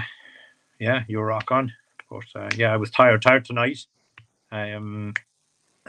yeah, 0.79 1.01
you 1.07 1.19
rock 1.19 1.51
on. 1.51 1.73
But 2.11 2.27
uh, 2.35 2.49
yeah, 2.55 2.71
I 2.71 2.77
was 2.77 2.91
tired, 2.91 3.23
tired 3.23 3.45
tonight. 3.45 3.79
I 4.51 4.67
am. 4.67 5.15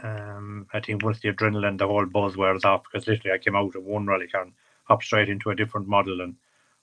Um, 0.01 0.65
I 0.73 0.79
think 0.79 1.03
once 1.03 1.19
the 1.19 1.31
adrenaline, 1.31 1.77
the 1.77 1.85
whole 1.87 2.05
buzz 2.07 2.35
wears 2.35 2.65
off 2.65 2.83
because 2.83 3.07
literally 3.07 3.35
I 3.35 3.37
came 3.37 3.55
out 3.55 3.75
of 3.75 3.83
one 3.83 4.07
rally 4.07 4.27
car 4.27 4.41
and 4.41 4.53
hopped 4.85 5.03
straight 5.03 5.29
into 5.29 5.51
a 5.51 5.55
different 5.55 5.87
model 5.87 6.21
and 6.21 6.35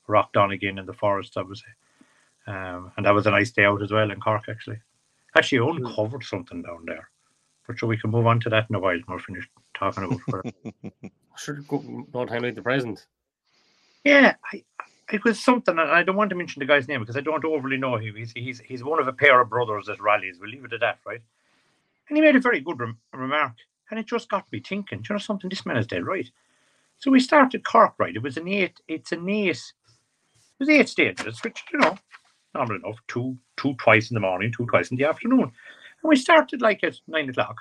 rocked 0.07 0.37
on 0.37 0.53
again 0.53 0.79
in 0.79 0.87
the 0.87 0.93
forest, 0.93 1.37
I 1.37 1.41
obviously. 1.41 1.73
Um, 2.47 2.93
and 2.97 3.05
that 3.07 3.15
was 3.15 3.27
a 3.27 3.31
nice 3.31 3.51
day 3.51 3.65
out 3.65 3.83
as 3.83 3.91
well 3.91 4.11
in 4.11 4.21
Cork, 4.21 4.45
actually. 4.49 4.79
Actually, 5.37 5.59
I 5.59 5.77
uncovered 5.77 6.25
something 6.25 6.63
down 6.63 6.85
there. 6.87 7.09
But 7.67 7.79
sure, 7.79 7.89
we 7.89 7.99
can 7.99 8.11
move 8.11 8.27
on 8.27 8.41
to 8.41 8.49
that 8.51 8.67
in 8.71 8.77
a 8.77 8.81
while. 8.81 8.99
We're 9.09 9.19
finished 9.19 9.51
talking 9.75 10.21
about 10.29 10.47
it. 10.47 11.13
Should 11.39 11.67
go, 11.69 12.07
don't 12.13 12.31
highlight 12.31 12.55
the 12.55 12.63
present. 12.63 13.07
Yeah, 14.05 14.35
I, 14.53 14.63
it 15.13 15.25
was 15.25 15.43
something. 15.43 15.79
And 15.79 15.91
I 15.91 16.03
don't 16.03 16.17
want 16.17 16.31
to 16.31 16.37
mention 16.37 16.61
the 16.61 16.67
guy's 16.67 16.89
name 16.89 17.01
because 17.01 17.17
I 17.17 17.21
don't 17.21 17.45
overly 17.45 17.77
know 17.77 17.97
him. 17.97 18.15
He's 18.17 18.33
he's 18.33 18.61
he's 18.61 18.85
one 18.85 19.01
of 19.01 19.09
a 19.09 19.13
pair 19.13 19.41
of 19.41 19.51
brothers 19.51 19.89
at 19.89 20.01
rallies. 20.01 20.39
We'll 20.41 20.51
leave 20.51 20.65
it 20.65 20.73
at 20.73 20.81
that, 20.81 20.99
right? 21.05 21.21
And 22.09 22.17
he 22.17 22.23
made 22.23 22.37
a 22.37 22.41
very 22.41 22.61
good 22.61 22.79
rem- 22.79 22.99
remark, 23.13 23.55
and 23.91 23.99
it 24.01 24.07
just 24.07 24.31
got 24.31 24.51
me 24.53 24.61
thinking. 24.61 25.05
you 25.07 25.15
know 25.15 25.19
something? 25.19 25.51
This 25.51 25.67
man 25.67 25.77
is 25.77 25.87
dead 25.87 26.07
right. 26.07 26.31
So 26.99 27.11
we 27.11 27.21
started 27.21 27.65
Cork, 27.65 27.95
right? 27.99 28.15
It 28.17 28.23
was 28.23 28.37
an 28.37 28.49
eight. 28.49 28.81
It's 28.89 29.13
an 29.13 29.29
eight. 29.29 29.51
It 29.51 30.61
was 30.61 30.69
eight 30.69 30.89
stages, 30.89 31.43
which 31.43 31.65
you 31.73 31.81
know, 31.81 31.99
normal 32.57 32.77
enough. 32.77 32.99
Two, 33.09 33.37
two 33.57 33.75
twice 33.75 34.11
in 34.11 34.15
the 34.15 34.21
morning, 34.21 34.53
two 34.57 34.67
twice 34.67 34.91
in 34.91 34.97
the 34.97 35.05
afternoon, 35.05 35.43
and 35.43 35.53
we 36.05 36.17
started 36.17 36.63
like 36.63 36.83
at 36.85 36.97
nine 37.07 37.29
o'clock. 37.29 37.57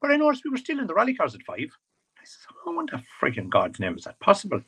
But 0.00 0.10
I 0.10 0.16
noticed 0.16 0.44
we 0.44 0.50
were 0.50 0.56
still 0.56 0.78
in 0.78 0.86
the 0.86 0.94
rally 0.94 1.14
cars 1.14 1.34
at 1.34 1.42
five. 1.42 1.70
I 2.18 2.24
said, 2.24 2.54
"Oh, 2.66 2.72
what 2.72 2.90
the 2.90 3.02
freaking 3.20 3.48
God's 3.48 3.80
name 3.80 3.96
is 3.96 4.04
that 4.04 4.20
possible?" 4.20 4.62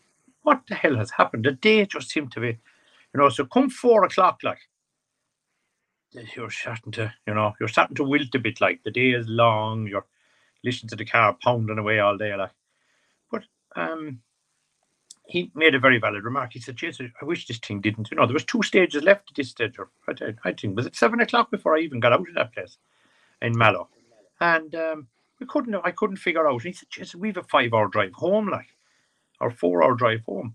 what 0.48 0.62
the 0.66 0.74
hell 0.74 0.96
has 0.96 1.10
happened? 1.10 1.44
The 1.44 1.52
day 1.52 1.84
just 1.84 2.10
seemed 2.10 2.32
to 2.32 2.40
be, 2.40 2.48
you 2.48 3.20
know, 3.20 3.28
so 3.28 3.44
come 3.44 3.68
four 3.68 4.04
o'clock, 4.04 4.40
like, 4.42 4.60
you're 6.34 6.50
starting 6.50 6.92
to, 6.92 7.12
you 7.26 7.34
know, 7.34 7.52
you're 7.60 7.68
starting 7.68 7.96
to 7.96 8.04
wilt 8.04 8.34
a 8.34 8.38
bit, 8.38 8.58
like, 8.60 8.82
the 8.82 8.90
day 8.90 9.10
is 9.10 9.28
long, 9.28 9.86
you're 9.86 10.06
listening 10.64 10.88
to 10.88 10.96
the 10.96 11.04
car 11.04 11.36
pounding 11.42 11.78
away 11.78 11.98
all 11.98 12.16
day, 12.16 12.34
like. 12.34 12.50
But 13.30 13.44
um, 13.76 14.20
he 15.28 15.50
made 15.54 15.74
a 15.74 15.78
very 15.78 15.98
valid 15.98 16.24
remark. 16.24 16.54
He 16.54 16.58
said, 16.58 16.76
Jesus, 16.76 17.10
I 17.20 17.24
wish 17.26 17.46
this 17.46 17.58
thing 17.58 17.82
didn't, 17.82 18.10
you 18.10 18.16
know, 18.16 18.24
there 18.24 18.32
was 18.32 18.46
two 18.46 18.62
stages 18.62 19.02
left 19.02 19.30
at 19.30 19.36
this 19.36 19.50
stage, 19.50 19.78
or 19.78 19.90
I, 20.08 20.34
I 20.42 20.52
think, 20.52 20.74
was 20.74 20.86
it 20.86 20.96
seven 20.96 21.20
o'clock 21.20 21.50
before 21.50 21.76
I 21.76 21.80
even 21.80 22.00
got 22.00 22.14
out 22.14 22.26
of 22.26 22.34
that 22.34 22.54
place 22.54 22.78
in 23.42 23.56
Mallow? 23.56 23.88
And 24.40 24.74
um, 24.74 25.06
we 25.38 25.46
couldn't, 25.46 25.74
I 25.84 25.90
couldn't 25.90 26.16
figure 26.16 26.48
out. 26.48 26.54
And 26.54 26.62
he 26.62 26.72
said, 26.72 26.88
Jesus, 26.90 27.14
we've 27.14 27.36
a 27.36 27.42
five 27.42 27.74
hour 27.74 27.88
drive 27.88 28.14
home, 28.14 28.48
like 28.48 28.74
or 29.38 29.50
four 29.50 29.84
hour 29.84 29.94
drive 29.94 30.22
home. 30.26 30.54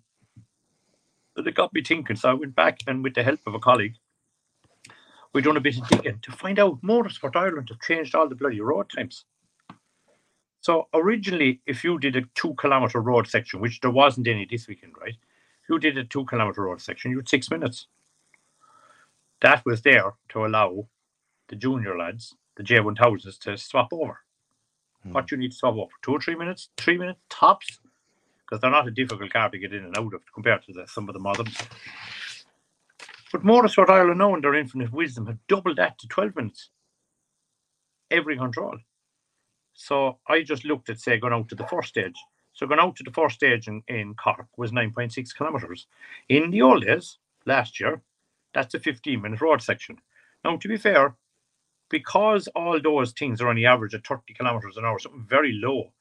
But 1.36 1.46
it 1.46 1.56
got 1.56 1.74
me 1.74 1.84
thinking, 1.84 2.16
so 2.16 2.32
I 2.32 2.34
went 2.34 2.56
back 2.56 2.80
and 2.88 3.04
with 3.04 3.14
the 3.14 3.24
help 3.24 3.42
of 3.46 3.54
a 3.54 3.60
colleague, 3.60 3.96
we 5.34 5.44
done 5.44 5.58
a 5.58 5.62
bit 5.62 5.78
of 5.78 5.88
digging 5.88 6.20
to 6.24 6.32
find 6.32 6.58
out 6.58 6.82
Motorsport 6.82 7.36
Ireland 7.36 7.70
have 7.70 7.80
changed 7.80 8.16
all 8.16 8.28
the 8.28 8.36
bloody 8.36 8.62
road 8.62 8.90
times. 8.96 9.26
So 10.64 10.88
originally, 10.94 11.62
if 11.68 11.84
you 11.84 12.00
did 12.00 12.16
a 12.16 12.24
two 12.36 12.54
kilometer 12.56 13.02
road 13.02 13.28
section, 13.28 13.60
which 13.60 13.82
there 13.82 13.92
wasn't 13.92 14.28
any 14.28 14.46
this 14.46 14.68
weekend, 14.68 14.94
right? 15.00 15.14
If 15.64 15.70
you 15.70 15.78
did 15.78 15.98
a 15.98 16.06
two 16.06 16.26
kilometer 16.26 16.64
road 16.64 16.82
section, 16.82 17.12
you'd 17.12 17.30
six 17.30 17.52
minutes. 17.52 17.88
That 19.42 19.62
was 19.66 19.82
there 19.82 20.14
to 20.30 20.46
allow 20.46 20.88
the 21.50 21.58
junior 21.58 21.98
lads, 21.98 22.36
the 22.56 22.64
J1000s, 22.64 23.38
to 23.40 23.58
swap 23.58 23.92
over. 23.92 24.20
Hmm. 25.04 25.12
What 25.12 25.32
you 25.32 25.38
need 25.38 25.52
to 25.52 25.58
swap 25.58 25.76
over? 25.76 25.92
Two 26.02 26.14
or 26.14 26.22
three 26.22 26.36
minutes? 26.36 26.70
Three 26.78 26.98
minutes 26.98 27.20
tops? 27.30 27.80
because 28.54 28.62
they're 28.62 28.70
not 28.70 28.88
a 28.88 28.92
difficult 28.92 29.34
car 29.34 29.50
to 29.50 29.58
get 29.58 29.74
in 29.74 29.84
and 29.84 29.98
out 29.98 30.14
of 30.14 30.22
compared 30.34 30.62
to 30.64 30.74
the, 30.74 30.86
some 30.88 31.10
of 31.10 31.14
the 31.14 31.20
moderns. 31.20 31.58
But 33.32 33.44
Motorsport 33.44 33.90
Ireland 33.90 34.20
now 34.20 34.36
in 34.36 34.42
their 34.42 34.54
infinite 34.54 34.94
wisdom 34.94 35.26
have 35.26 35.40
doubled 35.48 35.78
that 35.78 35.98
to 36.00 36.08
12 36.08 36.36
minutes 36.36 36.70
every 38.12 38.38
control. 38.38 38.78
So 39.74 40.20
I 40.28 40.44
just 40.44 40.66
looked 40.66 40.90
at, 40.90 41.00
say, 41.00 41.18
going 41.18 41.34
out 41.34 41.50
to 41.50 41.56
the 41.56 41.68
first 41.68 41.90
stage. 41.90 42.16
So 42.54 42.68
going 42.68 42.80
out 42.80 42.96
to 42.98 43.04
the 43.04 43.12
first 43.12 43.36
stage 43.36 43.68
in, 43.68 43.82
in 43.88 44.14
Cork 44.14 44.48
was 44.58 44.72
9.6 44.72 45.36
kilometres. 45.36 45.88
In 46.30 46.52
the 46.52 46.62
old 46.62 46.86
days, 46.86 47.18
last 47.46 47.80
year, 47.80 48.02
that's 48.54 48.76
a 48.76 48.80
15 48.80 49.22
minute 49.22 49.42
road 49.42 49.62
section. 49.62 49.98
Now, 50.44 50.58
to 50.58 50.68
be 50.68 50.78
fair, 50.78 51.16
because 51.90 52.48
all 52.50 52.80
those 52.82 53.12
things 53.12 53.42
are 53.42 53.50
on 53.50 53.56
the 53.56 53.66
average 53.66 53.96
at 53.96 54.06
30 54.06 54.34
kilometres 54.34 54.78
an 54.78 54.86
hour, 54.86 55.00
something 55.00 55.26
very 55.28 55.54
low, 55.54 55.92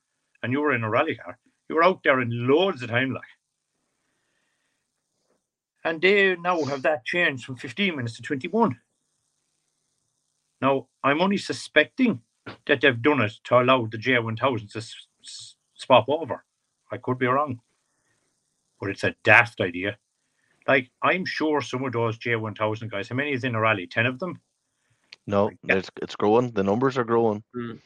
and 0.42 0.52
you 0.52 0.60
were 0.60 0.74
in 0.74 0.84
a 0.84 0.90
rally 0.90 1.14
car, 1.14 1.38
you 1.68 1.74
were 1.74 1.84
out 1.84 2.02
there 2.02 2.20
in 2.20 2.46
loads 2.46 2.82
of 2.82 2.90
time, 2.90 3.12
like. 3.12 3.22
And 5.84 6.00
they 6.00 6.36
now 6.36 6.62
have 6.64 6.82
that 6.82 7.04
changed 7.04 7.44
from 7.44 7.56
15 7.56 7.96
minutes 7.96 8.16
to 8.16 8.22
21. 8.22 8.78
Now, 10.60 10.86
I'm 11.02 11.20
only 11.20 11.38
suspecting 11.38 12.20
that 12.66 12.80
they've 12.80 13.02
done 13.02 13.20
it 13.20 13.32
to 13.44 13.60
allow 13.60 13.86
the 13.86 13.98
J1000 13.98 14.72
to 14.72 14.78
s- 14.78 15.06
s- 15.22 15.56
swap 15.74 16.06
over. 16.08 16.44
I 16.90 16.98
could 16.98 17.18
be 17.18 17.26
wrong, 17.26 17.60
but 18.80 18.90
it's 18.90 19.04
a 19.04 19.14
daft 19.24 19.60
idea. 19.60 19.98
Like, 20.68 20.90
I'm 21.02 21.24
sure 21.24 21.60
some 21.60 21.84
of 21.84 21.92
those 21.92 22.18
J1000 22.18 22.90
guys, 22.90 23.08
how 23.08 23.16
many 23.16 23.32
is 23.32 23.44
in 23.44 23.54
a 23.54 23.60
rally? 23.60 23.86
10 23.86 24.06
of 24.06 24.18
them? 24.18 24.40
No, 25.26 25.50
it's, 25.68 25.90
it's 26.00 26.16
growing. 26.16 26.50
The 26.50 26.64
numbers 26.64 26.98
are 26.98 27.04
growing. 27.04 27.42
Mm. 27.54 27.78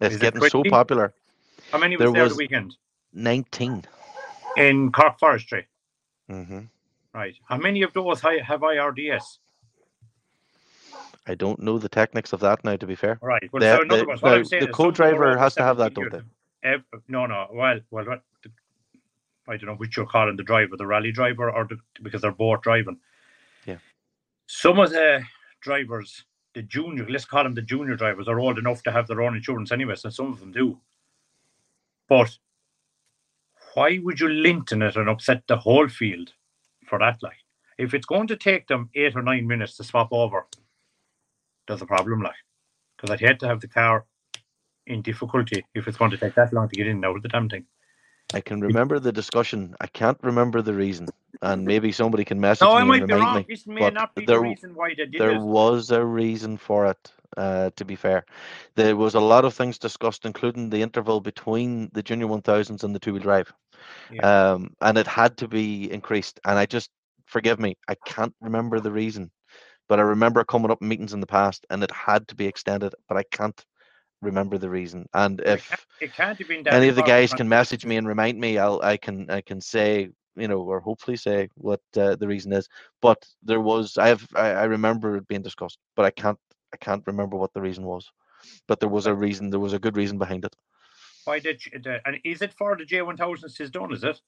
It's 0.00 0.16
is 0.16 0.20
getting 0.20 0.42
it 0.42 0.50
so 0.50 0.62
popular. 0.64 1.14
How 1.70 1.78
many 1.78 1.96
was 1.96 2.04
there, 2.04 2.12
there 2.12 2.24
was, 2.24 2.32
the 2.32 2.38
weekend? 2.38 2.76
19. 3.12 3.84
In 4.56 4.92
Cork 4.92 5.18
Forestry? 5.18 5.68
Mm-hmm. 6.30 6.60
Right. 7.14 7.34
How 7.48 7.56
many 7.56 7.82
of 7.82 7.92
those 7.92 8.20
have 8.20 8.60
IRDS? 8.60 9.38
I 11.26 11.34
don't 11.34 11.60
know 11.60 11.78
the 11.78 11.88
techniques 11.88 12.32
of 12.32 12.40
that 12.40 12.64
now. 12.64 12.76
To 12.76 12.86
be 12.86 12.94
fair, 12.94 13.18
right? 13.22 13.48
Well, 13.52 13.60
the, 13.60 13.76
so 13.76 13.96
the, 13.96 14.04
words, 14.06 14.22
well, 14.22 14.42
the 14.42 14.68
co-driver 14.72 15.36
has 15.38 15.54
to 15.54 15.62
have 15.62 15.76
that, 15.78 15.94
don't 15.94 16.10
they? 16.10 16.76
No, 17.08 17.26
no. 17.26 17.48
Well, 17.52 17.80
well, 17.90 18.04
what, 18.04 18.22
I 19.48 19.56
don't 19.56 19.66
know 19.66 19.74
which 19.74 19.96
you're 19.96 20.06
calling 20.06 20.36
the 20.36 20.42
driver, 20.42 20.76
the 20.76 20.86
rally 20.86 21.12
driver, 21.12 21.50
or 21.50 21.64
the, 21.64 21.76
because 22.02 22.22
they're 22.22 22.32
both 22.32 22.62
driving. 22.62 22.98
Yeah. 23.66 23.78
Some 24.46 24.78
of 24.78 24.90
the 24.90 25.22
drivers, 25.60 26.24
the 26.54 26.62
junior, 26.62 27.08
let's 27.08 27.24
call 27.24 27.44
them 27.44 27.54
the 27.54 27.62
junior 27.62 27.96
drivers, 27.96 28.28
are 28.28 28.38
old 28.38 28.58
enough 28.58 28.82
to 28.84 28.92
have 28.92 29.06
their 29.06 29.22
own 29.22 29.36
insurance 29.36 29.72
anyway, 29.72 29.96
so 29.96 30.10
some 30.10 30.32
of 30.32 30.40
them 30.40 30.52
do. 30.52 30.78
But 32.08 32.36
why 33.74 33.98
would 34.02 34.20
you 34.20 34.28
linton 34.28 34.82
it 34.82 34.96
and 34.96 35.08
upset 35.08 35.42
the 35.46 35.56
whole 35.56 35.88
field 35.88 36.32
for 36.86 36.98
that? 36.98 37.22
Like, 37.22 37.38
if 37.78 37.94
it's 37.94 38.06
going 38.06 38.28
to 38.28 38.36
take 38.36 38.68
them 38.68 38.90
eight 38.94 39.16
or 39.16 39.22
nine 39.22 39.46
minutes 39.46 39.76
to 39.78 39.84
swap 39.84 40.08
over, 40.12 40.46
there's 41.66 41.82
a 41.82 41.86
problem, 41.86 42.22
like, 42.22 42.34
because 42.96 43.10
I'd 43.10 43.20
hate 43.20 43.40
to 43.40 43.48
have 43.48 43.60
the 43.60 43.68
car 43.68 44.04
in 44.86 45.02
difficulty 45.02 45.64
if 45.74 45.86
it's 45.86 45.96
going 45.96 46.10
to 46.10 46.16
take 46.16 46.34
that 46.34 46.52
long 46.52 46.68
to 46.68 46.74
get 46.74 46.86
in 46.86 46.96
and 46.96 47.04
out 47.04 47.16
of 47.16 47.22
the 47.22 47.28
damn 47.28 47.48
thing. 47.48 47.64
I 48.34 48.40
can 48.40 48.60
remember 48.60 48.98
the 48.98 49.12
discussion. 49.12 49.74
I 49.80 49.86
can't 49.86 50.18
remember 50.22 50.62
the 50.62 50.72
reason, 50.72 51.08
and 51.42 51.64
maybe 51.64 51.92
somebody 51.92 52.24
can 52.24 52.40
message 52.40 52.66
no, 52.66 52.84
me 52.84 52.98
and 53.00 53.10
remind 53.10 53.46
me. 53.46 53.54
This 53.54 53.66
may 53.66 53.90
not 53.90 54.14
be 54.14 54.24
there, 54.24 54.36
the 54.36 54.42
reason 54.42 54.74
why 54.74 54.90
they 54.90 55.06
did 55.06 55.20
There 55.20 55.32
it. 55.32 55.40
was 55.40 55.90
a 55.90 56.04
reason 56.04 56.56
for 56.56 56.86
it. 56.86 57.12
Uh, 57.36 57.70
to 57.76 57.84
be 57.84 57.96
fair, 57.96 58.26
there 58.74 58.94
was 58.94 59.14
a 59.14 59.20
lot 59.20 59.46
of 59.46 59.54
things 59.54 59.78
discussed, 59.78 60.26
including 60.26 60.68
the 60.68 60.82
interval 60.82 61.18
between 61.20 61.90
the 61.94 62.02
Junior 62.02 62.26
1000s 62.26 62.84
and 62.84 62.94
the 62.94 62.98
two-wheel 62.98 63.22
drive, 63.22 63.50
yeah. 64.10 64.52
um, 64.52 64.74
and 64.82 64.98
it 64.98 65.06
had 65.06 65.36
to 65.38 65.48
be 65.48 65.90
increased. 65.90 66.40
And 66.44 66.58
I 66.58 66.66
just 66.66 66.90
forgive 67.24 67.58
me, 67.58 67.76
I 67.88 67.94
can't 68.06 68.34
remember 68.42 68.80
the 68.80 68.92
reason, 68.92 69.30
but 69.92 69.98
I 69.98 70.04
remember 70.04 70.42
coming 70.42 70.70
up 70.70 70.80
in 70.80 70.88
meetings 70.88 71.12
in 71.12 71.20
the 71.20 71.26
past, 71.26 71.66
and 71.68 71.84
it 71.84 71.90
had 71.90 72.26
to 72.28 72.34
be 72.34 72.46
extended, 72.46 72.94
but 73.10 73.18
I 73.18 73.24
can't 73.24 73.62
remember 74.22 74.56
the 74.56 74.70
reason. 74.70 75.06
And 75.12 75.38
if 75.44 75.86
it 76.00 76.14
can't, 76.14 76.40
it 76.40 76.56
can't 76.56 76.74
any 76.74 76.88
of 76.88 76.96
the 76.96 77.02
guys 77.02 77.34
can 77.34 77.46
message 77.46 77.84
me 77.84 77.98
and 77.98 78.08
remind 78.08 78.40
me, 78.40 78.56
I'll 78.56 78.80
I 78.82 78.96
can 78.96 79.28
I 79.28 79.42
can 79.42 79.60
say 79.60 80.08
you 80.34 80.48
know 80.48 80.60
or 80.62 80.80
hopefully 80.80 81.18
say 81.18 81.50
what 81.56 81.82
uh, 81.98 82.16
the 82.16 82.26
reason 82.26 82.54
is. 82.54 82.70
But 83.02 83.22
there 83.42 83.60
was 83.60 83.98
I 83.98 84.08
have 84.08 84.26
I, 84.34 84.52
I 84.52 84.64
remember 84.64 85.18
it 85.18 85.28
being 85.28 85.42
discussed, 85.42 85.76
but 85.94 86.06
I 86.06 86.10
can't 86.10 86.38
I 86.72 86.78
can't 86.78 87.06
remember 87.06 87.36
what 87.36 87.52
the 87.52 87.60
reason 87.60 87.84
was. 87.84 88.10
But 88.68 88.80
there 88.80 88.88
was 88.88 89.04
a 89.06 89.14
reason. 89.14 89.50
There 89.50 89.60
was 89.60 89.74
a 89.74 89.78
good 89.78 89.98
reason 89.98 90.16
behind 90.16 90.46
it. 90.46 90.56
Why 91.26 91.38
did 91.38 91.60
uh, 91.86 91.98
and 92.06 92.18
is 92.24 92.40
it 92.40 92.54
for 92.54 92.78
the 92.78 92.86
J 92.86 93.02
one 93.02 93.18
thousand 93.18 93.52
is 93.60 93.70
done? 93.70 93.92
Is 93.92 94.04
it? 94.04 94.22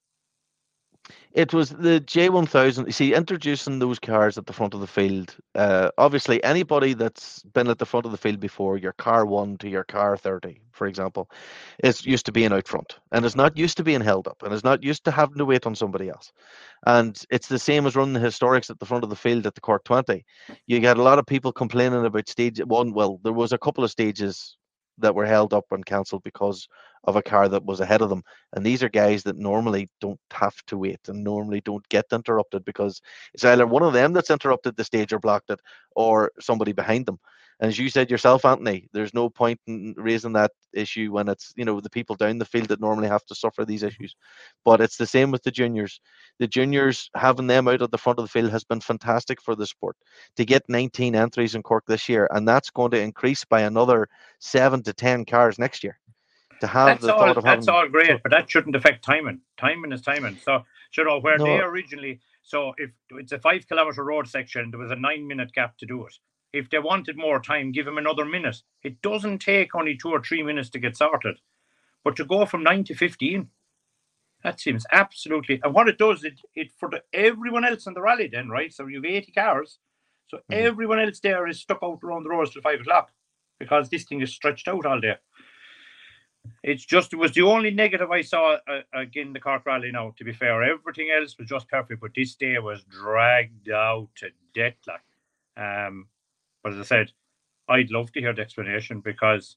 It 1.33 1.53
was 1.53 1.71
the 1.71 2.01
J1000. 2.01 2.87
You 2.87 2.93
see, 2.93 3.13
introducing 3.13 3.79
those 3.79 3.99
cars 3.99 4.39
at 4.39 4.47
the 4.47 4.53
front 4.53 4.73
of 4.73 4.81
the 4.81 4.87
field. 4.87 5.37
Uh, 5.55 5.91
obviously, 5.99 6.43
anybody 6.45 6.95
that's 6.95 7.43
been 7.43 7.69
at 7.69 7.79
the 7.79 7.85
front 7.87 8.07
of 8.07 8.13
the 8.13 8.19
field 8.19 8.41
before, 8.41 8.79
your 8.79 8.93
car 8.93 9.27
one 9.27 9.59
to 9.59 9.69
your 9.69 9.85
car 9.85 10.17
30, 10.17 10.61
for 10.71 10.87
example, 10.87 11.29
is 11.83 12.07
used 12.07 12.25
to 12.27 12.33
being 12.33 12.53
out 12.53 12.69
front 12.69 12.99
and 13.13 13.25
is 13.25 13.37
not 13.37 13.57
used 13.57 13.77
to 13.77 13.85
being 13.85 14.01
held 14.01 14.29
up 14.29 14.43
and 14.45 14.55
is 14.55 14.65
not 14.65 14.85
used 14.85 15.05
to 15.05 15.11
having 15.11 15.37
to 15.39 15.45
wait 15.45 15.67
on 15.67 15.75
somebody 15.75 16.09
else. 16.09 16.33
And 16.87 17.21
it's 17.31 17.49
the 17.49 17.59
same 17.59 17.87
as 17.87 17.97
running 17.97 18.15
the 18.15 18.21
historics 18.21 18.71
at 18.71 18.79
the 18.79 18.87
front 18.87 19.05
of 19.05 19.11
the 19.11 19.17
field 19.17 19.47
at 19.47 19.55
the 19.57 19.61
Cork 19.61 19.85
20. 19.85 20.25
You 20.67 20.81
get 20.81 20.99
a 20.99 21.03
lot 21.03 21.19
of 21.19 21.27
people 21.27 21.53
complaining 21.53 22.07
about 22.07 22.29
stage 22.29 22.61
one. 22.65 22.93
Well, 22.93 23.21
there 23.25 23.33
was 23.33 23.53
a 23.53 23.59
couple 23.59 23.85
of 23.85 23.91
stages 23.91 24.57
that 24.99 25.15
were 25.15 25.27
held 25.27 25.53
up 25.53 25.67
and 25.73 25.85
cancelled 25.85 26.23
because 26.23 26.69
of 27.07 27.17
a 27.17 27.23
car 27.23 27.49
that 27.49 27.65
was 27.65 27.81
ahead 27.81 28.03
of 28.03 28.09
them. 28.09 28.23
And 28.55 28.65
these 28.65 28.83
are 28.83 28.89
guys 28.89 29.23
that 29.25 29.37
normally 29.37 29.89
don't 30.01 30.21
have 30.33 30.57
to 30.67 30.79
wait 30.79 31.01
and 31.09 31.23
normally 31.23 31.61
don't 31.61 31.87
get 31.89 32.07
interrupted 32.13 32.65
because 32.65 33.01
it's 33.35 33.45
either 33.45 33.67
one 33.67 33.83
of 33.83 33.93
them 33.93 34.13
that's 34.13 34.31
interrupted 34.31 34.77
the 34.77 34.85
stage 34.85 35.13
or 35.13 35.19
blocked 35.19 35.51
it 35.51 35.61
or 35.95 36.33
somebody 36.41 36.73
behind 36.73 37.07
them. 37.07 37.19
And 37.61 37.69
as 37.69 37.79
you 37.79 37.89
said 37.89 38.11
yourself, 38.11 38.45
Anthony, 38.45 38.89
there's 38.93 39.15
no 39.15 39.31
point 39.31 39.61
in 39.67 39.95
raising 39.97 40.33
that 40.33 40.51
issue 40.73 41.13
when 41.13 41.29
it's 41.29 41.53
you 41.57 41.65
know 41.65 41.81
the 41.81 41.91
people 41.91 42.17
down 42.17 42.39
the 42.39 42.45
field 42.45 42.69
that 42.69 42.81
normally 42.81 43.09
have 43.09 43.25
to 43.27 43.35
suffer 43.35 43.65
these 43.65 43.83
mm-hmm. 43.83 43.89
issues. 43.89 44.17
But 44.65 44.81
it's 44.81 44.97
the 44.97 45.07
same 45.07 45.31
with 45.31 45.43
the 45.45 45.51
juniors. 45.51 46.01
The 46.41 46.49
juniors 46.49 47.11
having 47.15 47.47
them 47.47 47.69
out 47.69 47.83
at 47.83 47.91
the 47.93 47.99
front 47.99 48.19
of 48.19 48.25
the 48.25 48.31
field 48.31 48.51
has 48.51 48.65
been 48.65 48.81
fantastic 48.81 49.41
for 49.41 49.55
the 49.55 49.67
sport. 49.67 49.97
To 50.37 50.45
get 50.45 50.69
19 50.69 51.15
entries 51.15 51.55
in 51.55 51.63
Cork 51.63 51.85
this 51.87 52.09
year, 52.09 52.29
and 52.33 52.47
that's 52.47 52.71
going 52.71 52.91
to 52.91 53.01
increase 53.01 53.45
by 53.45 53.61
another 53.61 54.09
seven 54.41 54.83
to 54.83 54.93
ten 54.93 55.25
cars 55.25 55.59
next 55.59 55.85
year. 55.85 55.99
To 56.61 56.67
have 56.67 56.87
that's 56.87 57.03
the 57.03 57.15
all, 57.15 57.21
thought 57.21 57.37
of 57.37 57.45
that's 57.45 57.67
having, 57.67 57.81
all 57.81 57.89
great, 57.89 58.23
but 58.23 58.33
that 58.33 58.51
shouldn't 58.51 58.77
affect 58.77 59.05
timing. 59.05 59.41
Timing 59.57 59.93
is 59.93 60.03
timing. 60.03 60.39
So 60.43 60.65
you 60.97 61.05
know 61.05 61.21
where 61.21 61.39
no. 61.39 61.45
they 61.45 61.59
originally. 61.59 62.21
So 62.43 62.75
if 62.79 62.91
it's 63.11 63.33
a 63.33 63.39
five 63.39 63.67
kilometer 63.67 64.05
road 64.05 64.29
section, 64.29 64.71
there 64.71 64.81
was 64.81 64.91
a 64.91 64.97
nine 64.97 65.27
minute 65.27 65.53
gap 65.53 65.77
to 65.79 65.87
do 65.87 66.07
it 66.07 66.15
if 66.55 66.71
they 66.71 66.79
wanted 66.79 67.17
more 67.17 67.41
time, 67.41 67.73
give 67.73 67.85
them 67.85 67.99
another 67.99 68.25
minute. 68.25 68.63
It 68.85 69.03
doesn't 69.03 69.41
take 69.41 69.75
only 69.75 69.97
two 69.97 70.11
or 70.11 70.23
three 70.23 70.43
minutes 70.45 70.71
to 70.71 70.79
get 70.79 70.97
sorted. 70.97 71.41
But 72.05 72.15
to 72.17 72.25
go 72.25 72.47
from 72.47 72.63
nine 72.63 72.85
to 72.85 72.95
15, 72.95 73.49
that 74.45 74.61
seems 74.61 74.87
absolutely. 74.93 75.61
And 75.65 75.75
what 75.75 75.89
it 75.89 75.99
does, 75.99 76.23
it, 76.23 76.41
it 76.55 76.71
for 76.79 76.89
the, 76.89 77.03
everyone 77.13 77.65
else 77.65 77.89
in 77.89 77.95
the 77.95 78.03
rally, 78.03 78.29
then, 78.29 78.51
right? 78.51 78.73
So 78.73 78.87
you 78.87 78.99
have 78.99 79.05
80 79.05 79.33
cars. 79.33 79.79
So 80.29 80.37
mm-hmm. 80.37 80.53
everyone 80.53 81.01
else 81.01 81.19
there 81.19 81.49
is 81.49 81.61
stuck 81.61 81.81
out 81.83 81.99
around 82.05 82.23
the 82.23 82.31
roads 82.31 82.53
till 82.53 82.63
five 82.63 82.81
o'clock 82.81 83.11
because 83.59 83.89
this 83.89 84.05
thing 84.05 84.21
is 84.21 84.33
stretched 84.33 84.69
out 84.69 84.87
all 84.87 85.01
day. 85.01 85.17
It's 86.63 86.85
just, 86.85 87.13
it 87.13 87.17
was 87.17 87.33
the 87.33 87.43
only 87.43 87.71
negative 87.71 88.11
I 88.11 88.23
saw 88.23 88.57
uh, 88.67 88.81
again 88.95 89.33
the 89.33 89.41
Cork 89.41 89.67
Rally 89.67 89.93
now, 89.93 90.15
to 90.17 90.25
be 90.25 90.33
fair. 90.33 90.63
Everything 90.63 91.11
else 91.11 91.37
was 91.39 91.49
just 91.49 91.69
perfect, 91.69 92.01
but 92.01 92.13
this 92.15 92.35
day 92.35 92.59
was 92.59 92.83
dragged 92.85 93.71
out 93.71 94.09
to 94.17 94.31
death. 94.55 94.77
Like, 94.87 95.01
um, 95.57 96.09
but 96.63 96.73
as 96.73 96.81
I 96.81 96.83
said, 96.83 97.13
I'd 97.69 97.91
love 97.91 98.13
to 98.13 98.21
hear 98.21 98.33
the 98.33 98.43
explanation 98.43 99.01
because 99.01 99.57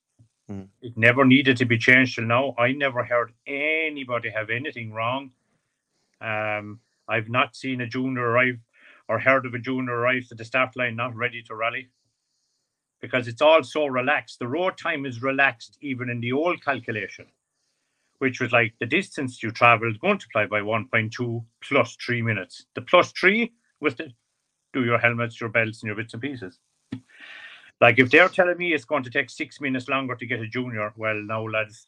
mm. 0.51 0.67
it 0.81 0.97
never 0.97 1.23
needed 1.25 1.57
to 1.57 1.65
be 1.65 1.77
changed 1.77 2.15
till 2.15 2.25
now. 2.25 2.55
I 2.57 2.73
never 2.73 3.03
heard 3.03 3.33
anybody 3.45 4.29
have 4.29 4.49
anything 4.49 4.91
wrong. 4.91 5.31
Um, 6.19 6.79
I've 7.07 7.29
not 7.29 7.55
seen 7.55 7.81
a 7.81 7.87
junior 7.87 8.27
arrive 8.27 8.59
or 9.07 9.19
heard 9.19 9.45
of 9.45 9.53
a 9.53 9.59
junior 9.59 9.93
arrive 9.93 10.27
to 10.27 10.35
the 10.35 10.43
start 10.43 10.75
line 10.75 10.95
not 10.95 11.15
ready 11.15 11.41
to 11.43 11.55
rally 11.55 11.89
because 13.01 13.27
it's 13.27 13.41
all 13.41 13.63
so 13.63 13.87
relaxed. 13.87 14.39
The 14.39 14.47
road 14.47 14.77
time 14.77 15.05
is 15.05 15.21
relaxed 15.21 15.77
even 15.81 16.09
in 16.09 16.19
the 16.19 16.33
old 16.33 16.63
calculation, 16.63 17.25
which 18.19 18.39
was 18.39 18.51
like 18.51 18.73
the 18.79 18.85
distance 18.85 19.41
you 19.43 19.51
traveled 19.51 19.97
multiplied 20.01 20.49
by 20.49 20.61
1.2 20.61 21.45
plus 21.61 21.95
three 22.03 22.21
minutes. 22.21 22.65
The 22.75 22.81
plus 22.81 23.11
three 23.11 23.53
was 23.79 23.95
to 23.95 24.09
do 24.73 24.83
your 24.83 24.97
helmets, 24.97 25.39
your 25.39 25.49
belts, 25.49 25.81
and 25.81 25.87
your 25.87 25.95
bits 25.95 26.13
and 26.13 26.21
pieces. 26.21 26.59
Like 27.79 27.99
if 27.99 28.09
they're 28.09 28.29
telling 28.29 28.57
me 28.57 28.73
it's 28.73 28.85
going 28.85 29.03
to 29.03 29.09
take 29.09 29.29
six 29.29 29.61
minutes 29.61 29.87
longer 29.87 30.15
to 30.15 30.25
get 30.25 30.39
a 30.39 30.47
junior, 30.47 30.93
well, 30.97 31.15
now 31.15 31.47
lads, 31.47 31.87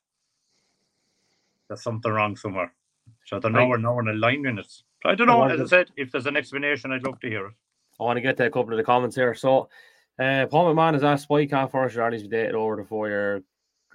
there's 1.68 1.82
something 1.82 2.12
wrong 2.12 2.36
somewhere. 2.36 2.74
So 3.26 3.40
they're 3.40 3.52
nowhere, 3.52 3.78
nowhere 3.78 4.08
in 4.08 4.20
line 4.20 4.42
minutes. 4.42 4.84
I 5.04 5.16
don't 5.16 5.28
know. 5.28 5.42
I 5.42 5.54
as 5.54 5.62
I 5.62 5.66
said, 5.66 5.92
if 5.98 6.12
there's 6.12 6.26
an 6.26 6.38
explanation, 6.38 6.92
I'd 6.92 7.06
love 7.06 7.20
to 7.22 7.30
hear 7.30 7.48
it. 7.48 7.54
I 8.00 8.04
want 8.04 8.18
to 8.18 8.22
get 8.22 8.38
to 8.38 8.46
a 8.46 8.50
couple 8.50 8.74
of 8.74 8.78
the 8.78 8.84
comments 8.84 9.16
here. 9.16 9.34
So, 9.34 9.70
uh, 10.20 10.46
Paul 10.48 10.74
McMahon 10.74 10.94
has 10.94 11.04
asked 11.04 11.30
why 11.30 11.46
can't 11.46 11.72
Forest 11.72 11.96
Rallies 11.96 12.24
be 12.24 12.30
dated 12.30 12.56
over 12.56 12.76
the 12.76 12.84
four 12.84 13.08
year, 13.08 13.44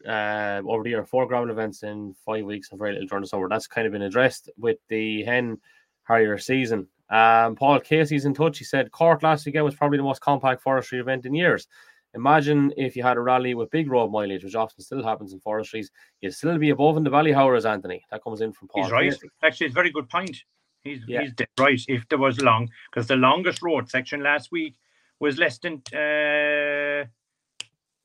uh, 0.07 0.63
over 0.67 0.83
the 0.83 0.91
year, 0.91 1.05
four 1.05 1.27
gravel 1.27 1.51
events 1.51 1.83
in 1.83 2.15
five 2.25 2.45
weeks 2.45 2.71
and 2.71 2.79
very 2.79 2.93
little 2.93 3.09
during 3.09 3.23
the 3.23 3.29
summer. 3.29 3.49
That's 3.49 3.67
kind 3.67 3.87
of 3.87 3.93
been 3.93 4.03
addressed 4.03 4.51
with 4.57 4.79
the 4.89 5.23
Hen 5.25 5.59
Harrier 6.05 6.39
season. 6.39 6.89
Um, 7.11 7.55
Paul 7.55 7.81
Casey's 7.81 8.25
in 8.25 8.35
touch. 8.35 8.59
He 8.59 8.65
said 8.65 8.91
Cork 8.91 9.23
last 9.23 9.45
weekend 9.45 9.65
was 9.65 9.75
probably 9.75 9.99
the 9.99 10.05
most 10.05 10.21
compact 10.21 10.63
forestry 10.63 10.99
event 10.99 11.27
in 11.27 11.35
years. 11.35 11.69
Imagine 12.15 12.73
if 12.77 12.97
you 12.97 13.03
had 13.03 13.17
a 13.17 13.21
rally 13.21 13.55
with 13.55 13.71
big 13.71 13.91
road 13.91 14.11
mileage, 14.11 14.45
which 14.45 14.55
often 14.55 14.83
still 14.83 15.03
happens 15.03 15.33
in 15.33 15.41
forestries, 15.41 15.91
you'd 16.21 16.33
still 16.33 16.57
be 16.59 16.71
above 16.71 16.97
in 16.97 17.03
the 17.03 17.11
Valley 17.11 17.33
Howers, 17.33 17.67
Anthony. 17.67 18.03
That 18.11 18.23
comes 18.23 18.41
in 18.41 18.53
from 18.53 18.69
Paul. 18.69 18.85
He's 18.85 18.93
right. 18.93 19.11
Casey. 19.11 19.29
Actually, 19.43 19.67
it's 19.67 19.75
a 19.75 19.75
very 19.75 19.91
good 19.91 20.09
point. 20.09 20.37
He's, 20.83 21.01
yeah. 21.09 21.23
he's 21.23 21.33
right. 21.59 21.81
If 21.89 22.09
there 22.09 22.19
was 22.19 22.41
long, 22.41 22.69
because 22.91 23.09
the 23.09 23.17
longest 23.17 23.63
road 23.63 23.91
section 23.91 24.23
last 24.23 24.53
week 24.53 24.77
was 25.20 25.38
less 25.38 25.59
than, 25.59 25.83
uh, 25.92 27.05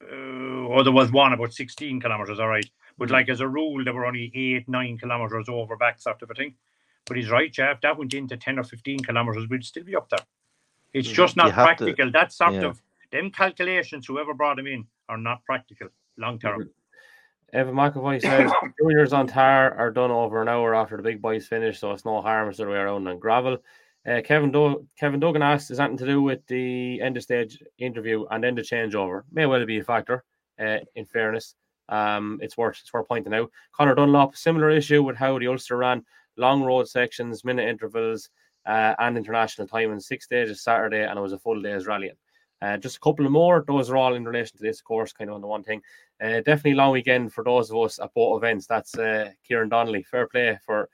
uh, 0.02 0.66
or 0.68 0.84
there 0.84 0.94
was 0.94 1.12
one 1.12 1.34
about 1.34 1.54
16 1.54 2.00
kilometers, 2.00 2.40
all 2.40 2.48
right. 2.48 2.70
But 2.98 3.06
mm-hmm. 3.06 3.14
like 3.14 3.30
as 3.30 3.42
a 3.42 3.48
rule, 3.48 3.84
there 3.84 3.94
were 3.94 4.06
only 4.06 4.32
eight, 4.36 4.68
nine 4.68 4.98
kilometers 4.98 5.48
over 5.50 5.76
back 5.76 6.00
sort 6.00 6.22
of 6.22 6.30
a 6.30 6.34
thing. 6.34 6.56
But 7.06 7.18
he's 7.18 7.30
right, 7.30 7.52
Jeff. 7.52 7.82
That 7.82 7.98
went 7.98 8.14
into 8.14 8.38
10 8.38 8.60
or 8.60 8.64
15 8.64 9.00
kilometers, 9.00 9.48
we'd 9.50 9.64
still 9.64 9.84
be 9.84 9.96
up 9.96 10.10
there. 10.10 10.20
It's 10.94 11.08
mm-hmm. 11.08 11.16
just 11.16 11.36
not 11.36 11.54
practical. 11.54 12.06
To, 12.06 12.12
that 12.12 12.34
sort 12.34 12.54
yeah. 12.54 12.66
of 12.66 12.82
them 13.12 13.32
calculations, 13.32 14.06
whoever 14.06 14.34
brought 14.34 14.58
them 14.58 14.68
in, 14.68 14.86
are 15.08 15.18
not 15.18 15.44
practical 15.46 15.90
long 16.18 16.40
term. 16.40 16.70
Evan 17.52 17.74
McAvoy 17.74 18.22
says 18.22 18.52
juniors 18.80 19.14
on 19.14 19.26
tar 19.26 19.74
are 19.76 19.92
done 19.92 20.12
over 20.12 20.42
an 20.42 20.48
hour 20.48 20.76
after 20.76 20.98
the 20.98 21.04
big 21.04 21.22
boys 21.22 21.48
finish, 21.48 21.80
so 21.80 21.92
it's 21.92 22.06
no 22.06 22.22
harm 22.22 22.50
it's 22.50 22.60
the 22.60 22.68
way 22.68 22.78
around 22.78 23.08
on 23.08 23.18
gravel. 23.18 23.58
Uh, 24.08 24.22
Kevin 24.24 24.52
Do- 24.52 24.88
Kevin 24.98 25.20
Duggan 25.20 25.42
asked, 25.42 25.72
"Is 25.72 25.78
that 25.78 25.98
to 25.98 26.06
do 26.06 26.22
with 26.22 26.46
the 26.48 27.02
end 27.02 27.18
of 27.18 27.24
stage 27.24 27.62
interview 27.78 28.26
and 28.32 28.44
then 28.44 28.56
the 28.56 28.62
changeover? 28.62 29.24
May 29.32 29.46
well 29.46 29.66
be 29.66 29.80
a 29.80 29.84
factor. 29.84 30.24
Uh, 30.60 30.80
in 30.96 31.06
fairness, 31.06 31.56
um, 31.90 32.40
it's 32.42 32.58
worth 32.58 32.80
it's 32.82 32.94
worth 32.94 33.08
pointing 33.08 33.34
out. 33.34 33.52
Connor 33.74 33.96
Dunlop, 33.96 34.36
similar 34.36 34.70
issue 34.70 35.04
with 35.04 35.18
how 35.18 35.38
the 35.38 35.48
Ulster 35.48 35.78
ran 35.78 36.06
long 36.38 36.64
road 36.64 36.88
sections, 36.88 37.44
minute 37.44 37.68
intervals, 37.68 38.30
uh, 38.66 38.96
and 39.00 39.18
international 39.18 39.68
time 39.68 39.92
in 39.92 40.00
six 40.00 40.28
days 40.28 40.62
Saturday, 40.62 41.04
and 41.04 41.18
it 41.18 41.22
was 41.22 41.34
a 41.34 41.40
full 41.40 41.62
day's 41.62 41.88
rallying. 41.88 42.16
Uh, 42.62 42.78
just 42.78 42.98
a 42.98 43.00
couple 43.00 43.26
of 43.26 43.32
more. 43.32 43.64
Those 43.66 43.90
are 43.90 43.98
all 43.98 44.16
in 44.16 44.26
relation 44.26 44.58
to 44.58 44.64
this 44.64 44.82
course, 44.82 45.14
kind 45.14 45.30
of 45.30 45.36
on 45.36 45.42
the 45.42 45.48
one 45.48 45.64
thing. 45.64 45.82
Uh, 46.22 46.42
definitely 46.42 46.74
long 46.74 46.92
weekend 46.92 47.34
for 47.34 47.44
those 47.44 47.70
of 47.72 47.78
us 47.78 48.00
at 48.00 48.14
both 48.14 48.38
events. 48.38 48.68
That's 48.68 48.98
uh, 48.98 49.32
Kieran 49.48 49.70
Donnelly. 49.70 50.04
Fair 50.04 50.28
play 50.28 50.58
for 50.66 50.90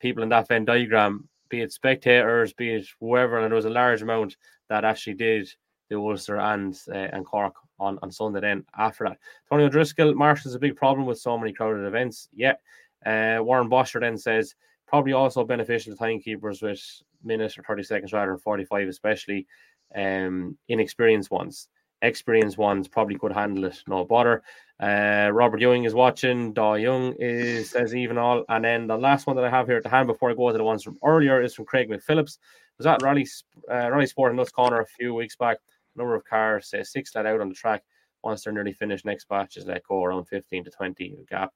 people 0.00 0.22
in 0.22 0.30
that 0.30 0.48
Venn 0.48 0.64
diagram, 0.64 1.28
be 1.50 1.60
it 1.60 1.72
spectators, 1.72 2.52
be 2.54 2.70
it 2.74 2.86
whoever. 3.00 3.38
And 3.38 3.50
there 3.50 3.56
was 3.56 3.66
a 3.66 3.70
large 3.70 4.00
amount 4.00 4.36
that 4.68 4.84
actually 4.84 5.14
did 5.14 5.52
the 5.90 5.96
Ulster 5.96 6.38
and 6.38 6.78
uh, 6.88 7.08
and 7.12 7.26
Cork 7.26 7.54
on, 7.78 7.98
on 8.02 8.10
Sunday. 8.10 8.40
Then 8.40 8.64
after 8.78 9.04
that, 9.04 9.18
Tony 9.50 9.64
O'Driscoll, 9.64 10.14
Marshall's 10.14 10.54
a 10.54 10.58
big 10.58 10.76
problem 10.76 11.06
with 11.06 11.18
so 11.18 11.36
many 11.36 11.52
crowded 11.52 11.86
events. 11.86 12.28
Yeah, 12.32 12.54
uh, 13.04 13.38
Warren 13.42 13.68
Bosher 13.68 14.00
then 14.00 14.16
says 14.16 14.54
probably 14.86 15.12
also 15.12 15.44
beneficial 15.44 15.92
to 15.92 15.98
timekeepers 15.98 16.62
with 16.62 16.80
minutes 17.22 17.58
or 17.58 17.62
30 17.62 17.82
seconds 17.82 18.12
rather 18.12 18.32
than 18.32 18.40
45, 18.40 18.88
especially 18.88 19.46
um, 19.94 20.56
inexperienced 20.68 21.30
ones. 21.30 21.68
Experienced 22.02 22.56
ones 22.56 22.88
probably 22.88 23.18
could 23.18 23.32
handle 23.32 23.64
it, 23.64 23.82
no 23.86 24.04
bother. 24.04 24.42
Uh, 24.80 25.30
Robert 25.32 25.60
Ewing 25.60 25.84
is 25.84 25.92
watching. 25.92 26.54
Daw 26.54 26.74
Young 26.74 27.14
is 27.18 27.70
says 27.70 27.94
even 27.94 28.16
all. 28.16 28.44
And 28.48 28.64
then 28.64 28.86
the 28.86 28.96
last 28.96 29.26
one 29.26 29.36
that 29.36 29.44
I 29.44 29.50
have 29.50 29.66
here 29.66 29.76
at 29.76 29.82
the 29.82 29.90
hand 29.90 30.06
before 30.06 30.30
I 30.30 30.34
go 30.34 30.50
to 30.50 30.56
the 30.56 30.64
ones 30.64 30.82
from 30.82 30.98
earlier 31.04 31.42
is 31.42 31.54
from 31.54 31.66
Craig 31.66 31.90
McPhillips. 31.90 32.38
Was 32.78 32.84
that 32.84 33.02
Rally 33.02 33.28
uh, 33.70 33.90
Rally 33.90 34.06
Sport 34.06 34.30
in 34.30 34.38
Nutts 34.38 34.52
Corner 34.52 34.80
a 34.80 34.86
few 34.86 35.12
weeks 35.12 35.36
back? 35.36 35.58
Number 35.96 36.14
of 36.14 36.24
cars, 36.24 36.70
say 36.70 36.82
six 36.82 37.14
let 37.14 37.26
out 37.26 37.42
on 37.42 37.50
the 37.50 37.54
track. 37.54 37.82
Once 38.22 38.42
they're 38.42 38.52
nearly 38.54 38.72
finished, 38.72 39.04
next 39.04 39.28
batch 39.28 39.58
is 39.58 39.66
let 39.66 39.82
go 39.84 40.02
around 40.02 40.24
15 40.24 40.64
to 40.64 40.70
20 40.70 41.16
gap. 41.28 41.52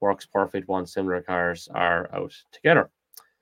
Works 0.00 0.26
perfect 0.26 0.68
once 0.68 0.92
similar 0.92 1.20
cars 1.20 1.68
are 1.74 2.08
out 2.14 2.32
together. 2.52 2.90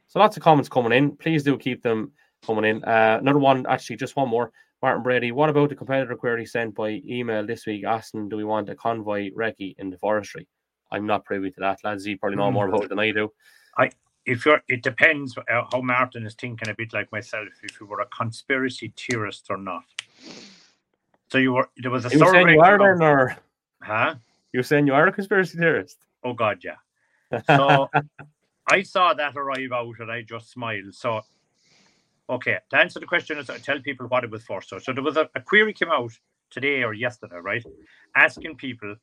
So 0.08 0.18
lots 0.18 0.36
of 0.38 0.42
comments 0.42 0.68
coming 0.70 0.92
in. 0.92 1.16
Please 1.16 1.42
do 1.42 1.58
keep 1.58 1.82
them 1.82 2.12
coming 2.46 2.64
in. 2.64 2.84
Uh, 2.84 3.18
another 3.20 3.38
one, 3.38 3.66
actually, 3.66 3.96
just 3.96 4.16
one 4.16 4.28
more. 4.28 4.52
Martin 4.82 5.02
Brady, 5.02 5.32
what 5.32 5.48
about 5.48 5.70
the 5.70 5.74
competitor 5.74 6.16
query 6.16 6.46
sent 6.46 6.74
by 6.74 7.00
email 7.06 7.46
this 7.46 7.66
week 7.66 7.84
asking, 7.84 8.28
do 8.28 8.36
we 8.36 8.44
want 8.44 8.68
a 8.68 8.74
convoy 8.74 9.30
recce 9.30 9.74
in 9.78 9.90
the 9.90 9.98
forestry? 9.98 10.46
I'm 10.92 11.06
not 11.06 11.24
privy 11.24 11.50
to 11.50 11.60
that, 11.60 11.82
lads. 11.82 12.06
You 12.06 12.18
probably 12.18 12.36
know 12.36 12.50
mm. 12.50 12.52
more 12.52 12.68
about 12.68 12.84
it 12.84 12.88
than 12.90 12.98
I 12.98 13.10
do. 13.10 13.32
I, 13.76 13.90
if 14.24 14.44
you're, 14.44 14.62
it 14.68 14.82
depends 14.82 15.36
uh, 15.36 15.62
how 15.72 15.80
Martin 15.80 16.26
is 16.26 16.34
thinking 16.34 16.68
a 16.68 16.74
bit 16.74 16.92
like 16.92 17.10
myself. 17.10 17.48
If 17.62 17.80
you 17.80 17.86
were 17.86 18.00
a 18.00 18.06
conspiracy 18.06 18.92
theorist 18.96 19.46
or 19.50 19.56
not. 19.56 19.84
So 21.28 21.38
you 21.38 21.54
were. 21.54 21.68
There 21.78 21.90
was 21.90 22.04
a. 22.06 22.10
You 22.10 22.30
saying 22.30 22.48
you 22.48 22.60
are 22.60 22.78
then, 22.78 23.02
or 23.02 23.36
huh? 23.82 24.14
You 24.52 24.62
saying 24.62 24.86
you 24.86 24.94
are 24.94 25.08
a 25.08 25.12
conspiracy 25.12 25.58
theorist? 25.58 25.98
Oh 26.24 26.32
God, 26.32 26.62
yeah. 26.62 26.76
So 27.46 27.88
I 28.68 28.82
saw 28.82 29.14
that 29.14 29.36
arrive 29.36 29.72
out 29.72 29.94
and 30.00 30.10
I 30.10 30.22
just 30.22 30.50
smiled. 30.50 30.94
So, 30.94 31.22
okay, 32.28 32.58
to 32.70 32.76
answer 32.76 33.00
the 33.00 33.06
question, 33.06 33.38
is 33.38 33.50
I 33.50 33.58
tell 33.58 33.80
people 33.80 34.06
what 34.06 34.24
it 34.24 34.30
was 34.30 34.44
for. 34.44 34.62
So, 34.62 34.78
so 34.78 34.92
there 34.92 35.02
was 35.02 35.16
a, 35.16 35.28
a 35.34 35.40
query 35.40 35.72
came 35.72 35.90
out 35.90 36.12
today 36.50 36.82
or 36.82 36.92
yesterday, 36.92 37.36
right? 37.36 37.64
Asking 38.14 38.56
people, 38.56 38.96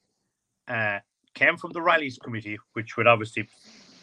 uh, 0.67 0.99
came 1.33 1.57
from 1.57 1.71
the 1.71 1.81
rallies 1.81 2.17
committee, 2.17 2.57
which 2.73 2.95
would 2.97 3.07
obviously 3.07 3.47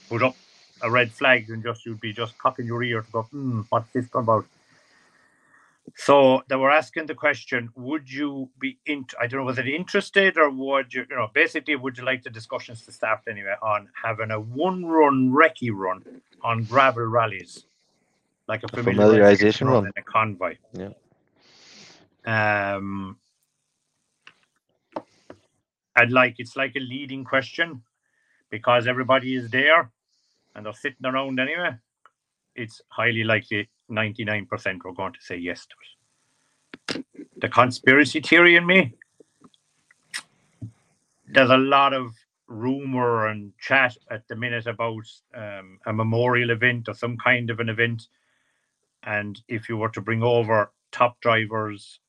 put 0.08 0.22
up 0.22 0.36
a 0.82 0.90
red 0.90 1.12
flag 1.12 1.50
and 1.50 1.62
just 1.62 1.84
you'd 1.86 2.00
be 2.00 2.12
just 2.12 2.36
cocking 2.38 2.66
your 2.66 2.82
ear 2.82 3.02
to 3.02 3.10
go, 3.12 3.22
hmm, 3.22 3.60
what's 3.68 3.90
this 3.92 4.08
about? 4.14 4.46
So 5.96 6.42
they 6.48 6.56
were 6.56 6.70
asking 6.70 7.06
the 7.06 7.14
question: 7.14 7.70
Would 7.74 8.10
you 8.10 8.48
be 8.60 8.78
in? 8.86 9.06
I 9.20 9.26
don't 9.26 9.40
know, 9.40 9.46
was 9.46 9.58
it 9.58 9.66
interested 9.66 10.38
or 10.38 10.50
would 10.50 10.94
you? 10.94 11.04
You 11.10 11.16
know, 11.16 11.28
basically, 11.34 11.74
would 11.74 11.98
you 11.98 12.04
like 12.04 12.22
the 12.22 12.30
discussions 12.30 12.84
to 12.84 12.92
start 12.92 13.20
anyway 13.28 13.54
on 13.60 13.88
having 14.00 14.30
a 14.30 14.38
one-run 14.38 15.30
recce 15.30 15.70
run 15.72 16.04
on 16.42 16.64
gravel 16.64 17.04
rallies, 17.04 17.64
like 18.50 18.62
a, 18.64 18.66
a 18.66 18.82
familiarization 18.82 19.68
run, 19.68 19.86
in 19.86 19.92
a 19.96 20.02
convoy? 20.02 20.56
Yeah. 20.72 20.90
Um, 22.26 23.16
I'd 25.96 26.10
like 26.10 26.36
it's 26.38 26.56
like 26.56 26.74
a 26.76 26.80
leading 26.80 27.24
question 27.24 27.82
because 28.50 28.86
everybody 28.86 29.34
is 29.34 29.50
there 29.50 29.90
and 30.54 30.66
they're 30.66 30.72
sitting 30.72 31.06
around 31.06 31.38
anyway. 31.38 31.70
It's 32.54 32.82
highly 32.88 33.24
likely 33.24 33.68
99% 33.90 34.46
are 34.84 34.92
going 34.92 35.12
to 35.12 35.20
say 35.20 35.36
yes 35.36 35.66
to 35.66 35.76
it. 35.84 37.04
The 37.36 37.48
conspiracy 37.48 38.20
theory 38.20 38.56
in 38.56 38.66
me, 38.66 38.94
there's 41.28 41.50
a 41.50 41.56
lot 41.56 41.92
of 41.92 42.12
rumor 42.48 43.28
and 43.28 43.52
chat 43.60 43.96
at 44.10 44.26
the 44.28 44.34
minute 44.34 44.66
about 44.66 45.06
um, 45.34 45.78
a 45.86 45.92
memorial 45.92 46.50
event 46.50 46.88
or 46.88 46.94
some 46.94 47.16
kind 47.16 47.48
of 47.50 47.60
an 47.60 47.68
event. 47.68 48.08
And 49.02 49.40
if 49.48 49.68
you 49.68 49.76
were 49.76 49.88
to 49.90 50.00
bring 50.00 50.22
over 50.22 50.72
top 50.92 51.20
drivers 51.20 52.00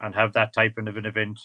and 0.00 0.14
have 0.14 0.32
that 0.32 0.52
type 0.52 0.78
of 0.78 0.96
an 0.96 1.06
event, 1.06 1.40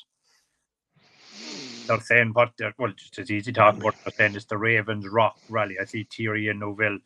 they're 1.88 2.00
saying 2.02 2.32
what 2.34 2.52
they're, 2.58 2.74
well, 2.78 2.94
as 3.18 3.32
easy 3.32 3.52
talking 3.52 3.82
about 3.82 3.96
they're 4.04 4.14
saying 4.14 4.36
it's 4.36 4.46
the 4.46 4.58
Ravens 4.58 5.08
Rock 5.08 5.38
rally. 5.50 5.78
I 5.80 5.86
see 5.86 6.08
Thierry 6.10 6.50
and 6.50 6.60
Neuville 6.60 7.00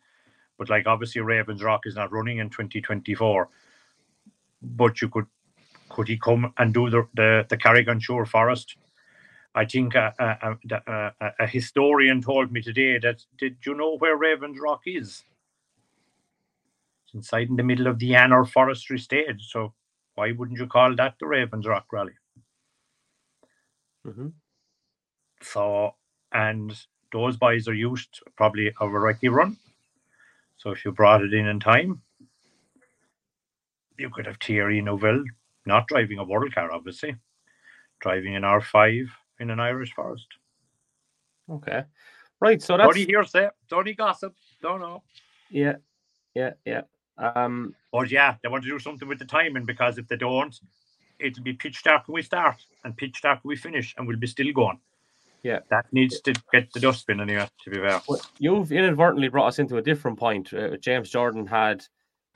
but 0.62 0.70
like 0.70 0.86
obviously 0.86 1.20
Ravens 1.20 1.60
Rock 1.60 1.86
is 1.86 1.96
not 1.96 2.12
running 2.12 2.38
in 2.38 2.48
2024. 2.48 3.48
But 4.62 5.02
you 5.02 5.08
could 5.08 5.26
could 5.88 6.06
he 6.06 6.16
come 6.16 6.54
and 6.56 6.72
do 6.72 6.88
the 6.88 7.08
the, 7.14 7.46
the 7.48 7.56
Carrick-on-Suir 7.56 8.26
Forest? 8.26 8.76
I 9.56 9.64
think 9.64 9.96
a, 9.96 10.14
a, 10.18 11.12
a, 11.20 11.32
a, 11.40 11.46
historian 11.46 12.22
told 12.22 12.52
me 12.52 12.62
today 12.62 12.98
that 12.98 13.24
did 13.36 13.56
you 13.66 13.74
know 13.74 13.98
where 13.98 14.16
Ravens 14.16 14.58
Rock 14.58 14.82
is? 14.86 15.24
Inside 17.14 17.48
in 17.48 17.56
the 17.56 17.62
middle 17.62 17.86
of 17.86 17.98
the 17.98 18.12
Anor 18.12 18.48
Forestry 18.48 18.98
Stage. 18.98 19.48
So 19.50 19.74
why 20.14 20.32
wouldn't 20.32 20.58
you 20.58 20.66
call 20.66 20.94
that 20.96 21.14
the 21.20 21.26
Ravens 21.26 21.66
Rock 21.66 21.86
Rally? 21.92 22.14
Mm-hmm. 24.06 24.28
So 25.42 25.94
and 26.32 26.74
those 27.12 27.36
boys 27.36 27.68
are 27.68 27.74
used 27.74 28.20
probably 28.36 28.68
of 28.80 28.90
a 28.90 28.98
recce 28.98 29.30
run. 29.30 29.56
So 30.56 30.70
if 30.70 30.84
you 30.84 30.92
brought 30.92 31.22
it 31.22 31.34
in 31.34 31.46
in 31.46 31.60
time, 31.60 32.00
you 33.98 34.08
could 34.10 34.26
have 34.26 34.38
Thierry 34.38 34.80
Neuville 34.80 35.24
not 35.66 35.86
driving 35.86 36.18
a 36.18 36.24
world 36.24 36.54
car, 36.54 36.72
obviously, 36.72 37.16
driving 38.00 38.34
an 38.34 38.42
R5 38.42 39.08
in 39.40 39.50
an 39.50 39.60
Irish 39.60 39.92
forest. 39.92 40.26
Okay. 41.50 41.84
Right. 42.40 42.62
So 42.62 42.76
that's. 42.76 42.88
Only 42.88 43.04
hearsay, 43.04 43.48
only 43.70 43.94
gossip. 43.94 44.34
Don't 44.60 44.80
know. 44.80 45.02
Yeah. 45.50 45.76
Yeah. 46.34 46.52
Yeah. 46.64 46.82
Um, 47.18 47.74
but 47.92 48.10
yeah, 48.10 48.36
they 48.42 48.48
want 48.48 48.64
to 48.64 48.70
do 48.70 48.78
something 48.78 49.08
with 49.08 49.18
the 49.18 49.24
timing 49.24 49.64
because 49.64 49.98
if 49.98 50.08
they 50.08 50.16
don't, 50.16 50.58
it'll 51.18 51.42
be 51.42 51.52
pitch 51.52 51.82
dark 51.82 52.08
when 52.08 52.14
we 52.14 52.22
start 52.22 52.64
and 52.84 52.96
pitch 52.96 53.22
dark 53.22 53.40
when 53.42 53.50
we 53.50 53.56
finish, 53.56 53.94
and 53.96 54.06
we'll 54.06 54.16
be 54.16 54.26
still 54.26 54.52
going. 54.52 54.78
Yeah, 55.42 55.58
that 55.70 55.86
needs 55.92 56.20
to 56.20 56.34
get 56.52 56.72
the 56.72 56.80
dustbin 56.80 57.20
anyway. 57.20 57.48
To 57.64 57.70
be 57.70 57.78
fair, 57.78 58.00
well, 58.08 58.20
you've 58.38 58.70
inadvertently 58.70 59.28
brought 59.28 59.48
us 59.48 59.58
into 59.58 59.76
a 59.76 59.82
different 59.82 60.18
point. 60.18 60.52
Uh, 60.54 60.76
James 60.76 61.10
Jordan 61.10 61.46
had 61.46 61.84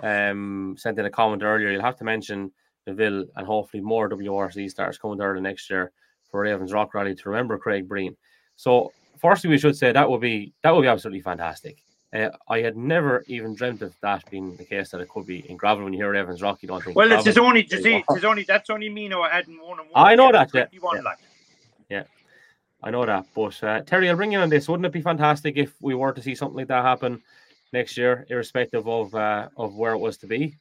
um, 0.02 0.74
sent 0.76 0.98
in 0.98 1.06
a 1.06 1.10
comment 1.10 1.42
earlier. 1.42 1.70
You'll 1.70 1.82
have 1.82 1.98
to 1.98 2.04
mention 2.04 2.50
Neuville 2.86 3.26
and 3.36 3.46
hopefully 3.46 3.80
more 3.80 4.08
WRC 4.10 4.70
stars 4.70 4.98
coming 4.98 5.20
early 5.20 5.40
next 5.40 5.70
year 5.70 5.92
for 6.30 6.40
Ravens 6.40 6.72
Rock 6.72 6.94
Rally 6.94 7.14
to 7.14 7.28
remember 7.28 7.58
Craig 7.58 7.88
Breen. 7.88 8.16
So, 8.56 8.92
firstly, 9.18 9.50
we 9.50 9.58
should 9.58 9.76
say 9.76 9.92
that 9.92 10.10
would 10.10 10.20
be 10.20 10.52
that 10.62 10.74
would 10.74 10.82
be 10.82 10.88
absolutely 10.88 11.20
fantastic. 11.20 11.82
Uh, 12.16 12.30
I 12.48 12.60
had 12.60 12.76
never 12.76 13.24
even 13.26 13.54
dreamt 13.54 13.82
of 13.82 13.94
that 14.00 14.28
being 14.30 14.56
the 14.56 14.64
case 14.64 14.90
that 14.90 15.00
it 15.00 15.08
could 15.08 15.26
be 15.26 15.48
in 15.50 15.56
gravel. 15.56 15.84
When 15.84 15.92
you 15.92 15.98
hear 15.98 16.10
Ravens 16.10 16.40
Rock, 16.40 16.62
you 16.62 16.68
don't 16.68 16.82
think. 16.82 16.96
Well, 16.96 17.12
it's 17.12 17.36
only, 17.36 17.66
you 17.70 17.82
see, 17.82 18.04
it's 18.08 18.24
only 18.24 18.44
that's 18.44 18.70
only 18.70 18.88
me 18.88 19.08
now 19.08 19.24
adding 19.24 19.58
one 19.60 19.80
and 19.80 19.88
one. 19.90 20.06
I 20.06 20.14
know 20.14 20.32
that. 20.32 20.50
Yeah. 20.54 20.66
yeah. 20.72 21.00
Like. 21.00 21.18
yeah. 21.90 22.04
I 22.82 22.90
know 22.90 23.04
that. 23.04 23.26
But 23.34 23.62
uh, 23.62 23.80
Terry, 23.82 24.08
I'll 24.08 24.16
bring 24.16 24.32
you 24.32 24.38
on 24.38 24.48
this. 24.48 24.68
Wouldn't 24.68 24.86
it 24.86 24.92
be 24.92 25.02
fantastic 25.02 25.56
if 25.56 25.74
we 25.82 25.94
were 25.94 26.12
to 26.12 26.22
see 26.22 26.34
something 26.34 26.56
like 26.56 26.68
that 26.68 26.84
happen 26.84 27.22
next 27.72 27.96
year, 27.96 28.24
irrespective 28.30 28.88
of 28.88 29.14
uh, 29.14 29.48
of 29.56 29.74
where 29.74 29.92
it 29.92 29.98
was 29.98 30.16
to 30.18 30.26
be? 30.26 30.54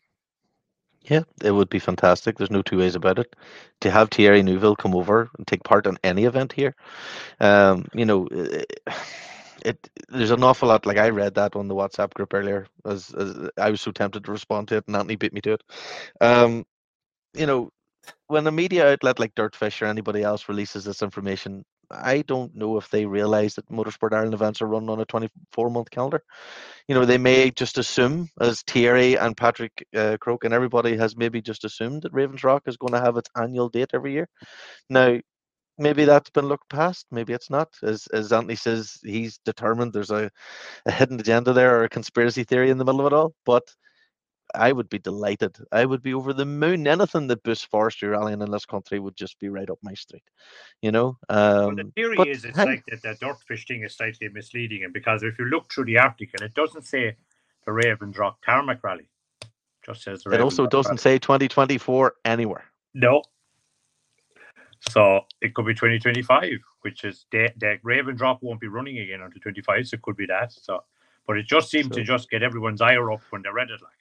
Yeah, 1.03 1.21
it 1.43 1.51
would 1.51 1.69
be 1.69 1.79
fantastic. 1.79 2.37
There's 2.37 2.49
no 2.51 2.63
two 2.63 2.79
ways 2.79 2.95
about 2.95 3.19
it. 3.19 3.35
To 3.81 3.91
have 3.91 4.10
Thierry 4.10 4.41
Neuville 4.41 4.75
come 4.75 4.95
over 4.95 5.29
and 5.37 5.45
take 5.45 5.63
part 5.63 5.85
in 5.85 5.99
any 6.03 6.25
event 6.25 6.51
here, 6.51 6.75
um, 7.39 7.85
you 7.93 8.06
know, 8.06 8.27
it, 8.31 8.81
it, 9.65 9.89
there's 10.09 10.31
an 10.31 10.43
awful 10.43 10.69
lot. 10.69 10.85
Like 10.85 10.97
I 10.97 11.09
read 11.09 11.35
that 11.35 11.55
on 11.55 11.67
the 11.67 11.75
WhatsApp 11.75 12.13
group 12.13 12.33
earlier, 12.33 12.67
as, 12.85 13.13
as 13.13 13.49
I 13.57 13.71
was 13.71 13.81
so 13.81 13.91
tempted 13.91 14.23
to 14.25 14.31
respond 14.31 14.67
to 14.69 14.77
it, 14.77 14.85
and 14.87 14.95
Anthony 14.95 15.15
beat 15.15 15.33
me 15.33 15.41
to 15.41 15.53
it. 15.53 15.63
Um, 16.21 16.65
you 17.33 17.45
know, 17.45 17.71
when 18.27 18.47
a 18.47 18.51
media 18.51 18.91
outlet 18.91 19.19
like 19.19 19.35
Dirtfish 19.35 19.81
or 19.81 19.85
anybody 19.85 20.21
else 20.21 20.47
releases 20.47 20.85
this 20.85 21.01
information, 21.01 21.65
I 21.91 22.21
don't 22.21 22.55
know 22.55 22.77
if 22.77 22.89
they 22.89 23.05
realize 23.05 23.55
that 23.55 23.69
Motorsport 23.69 24.13
Ireland 24.13 24.33
events 24.33 24.61
are 24.61 24.67
run 24.67 24.89
on 24.89 24.99
a 24.99 25.05
24 25.05 25.69
month 25.69 25.89
calendar. 25.89 26.23
You 26.87 26.95
know, 26.95 27.05
they 27.05 27.17
may 27.17 27.51
just 27.51 27.77
assume, 27.77 28.29
as 28.39 28.61
Thierry 28.61 29.17
and 29.17 29.35
Patrick 29.35 29.87
uh, 29.95 30.17
Croke 30.19 30.45
and 30.45 30.53
everybody 30.53 30.97
has 30.97 31.15
maybe 31.15 31.41
just 31.41 31.65
assumed 31.65 32.03
that 32.03 32.13
Ravens 32.13 32.43
Rock 32.43 32.63
is 32.67 32.77
going 32.77 32.93
to 32.93 33.01
have 33.01 33.17
its 33.17 33.29
annual 33.35 33.69
date 33.69 33.91
every 33.93 34.13
year. 34.13 34.27
Now, 34.89 35.19
maybe 35.78 36.06
that's 36.06 36.30
been 36.30 36.46
looked 36.46 36.69
past. 36.69 37.06
Maybe 37.12 37.34
it's 37.34 37.50
not. 37.50 37.69
As 37.84 38.08
as 38.08 38.32
Anthony 38.32 38.56
says, 38.56 39.00
he's 39.04 39.38
determined 39.40 39.94
there's 39.94 40.12
a, 40.12 40.30
a 40.86 40.92
hidden 40.92 41.19
agenda 41.19 41.54
there 41.54 41.80
or 41.80 41.84
a 41.84 41.90
conspiracy 41.90 42.44
theory 42.44 42.69
in 42.69 42.78
the 42.78 42.86
middle 42.86 43.02
of 43.02 43.08
it 43.08 43.15
all. 43.15 43.34
But 43.46 43.63
I 44.54 44.71
would 44.71 44.90
be 44.90 45.00
delighted. 45.00 45.58
I 45.71 45.86
would 45.86 46.02
be 46.02 46.13
over 46.13 46.34
the 46.34 46.46
moon. 46.46 46.88
Anything 46.88 47.28
that 47.28 47.44
boosts 47.44 47.65
forestry 47.65 48.10
rallying 48.10 48.42
in 48.42 48.52
this 48.52 48.65
country 48.65 49.00
would 49.00 49.15
just 49.15 49.40
be 49.40 49.50
right 49.50 49.69
up 49.69 49.80
my 49.82 49.94
street. 49.94 50.23
You 50.82 50.92
know. 50.92 51.17
Um, 51.30 51.65
well, 51.65 51.76
the 51.76 51.92
theory 51.96 52.17
but, 52.17 52.28
is 52.28 52.46
it's 52.46 52.58
like 52.58 52.84
that 52.88 53.02
the 53.02 53.26
dirtfish 53.26 53.67
thing 53.67 53.84
is 53.84 53.96
slightly 53.96 54.30
misleading, 54.30 54.84
and 54.84 54.94
because 54.94 55.23
if 55.23 55.38
you 55.40 55.46
look 55.46 55.71
through 55.71 55.86
the 55.86 55.98
article, 55.98 56.44
it 56.44 56.54
doesn't 56.54 56.86
say 56.86 57.15
the 57.65 57.71
Ravens 57.71 58.17
Rock 58.17 58.38
Tarmac 58.46 58.84
Rally. 58.84 59.10
It 59.42 59.50
just 59.86 60.04
says 60.04 60.23
the 60.23 60.32
it 60.32 60.42
also 60.42 60.67
doesn't 60.67 61.06
rally. 61.06 61.17
say 61.17 61.19
2024 61.19 62.13
anywhere. 62.26 62.65
No. 62.94 63.23
So 64.90 65.21
it 65.42 65.54
could 65.54 65.65
be 65.65 65.73
2025, 65.73 66.52
which 66.81 67.04
is 67.04 67.25
the 67.31 67.50
Ravens 67.83 68.21
Rock 68.21 68.40
won't 68.42 68.62
be 68.62 68.67
running 68.67 69.00
again 69.00 69.21
until 69.21 69.42
25, 69.42 69.88
so 69.88 69.96
it 69.96 70.02
could 70.02 70.15
be 70.15 70.25
that. 70.27 70.52
So 70.54 70.83
but 71.27 71.38
it 71.38 71.48
just 71.48 71.69
seemed 71.69 71.94
to 71.94 72.04
just 72.04 72.29
get 72.29 72.44
everyone's 72.44 72.81
ire 72.81 73.12
up 73.12 73.21
when 73.29 73.42
they 73.42 73.50
read 73.50 73.71
it, 73.71 73.81
like 73.81 73.92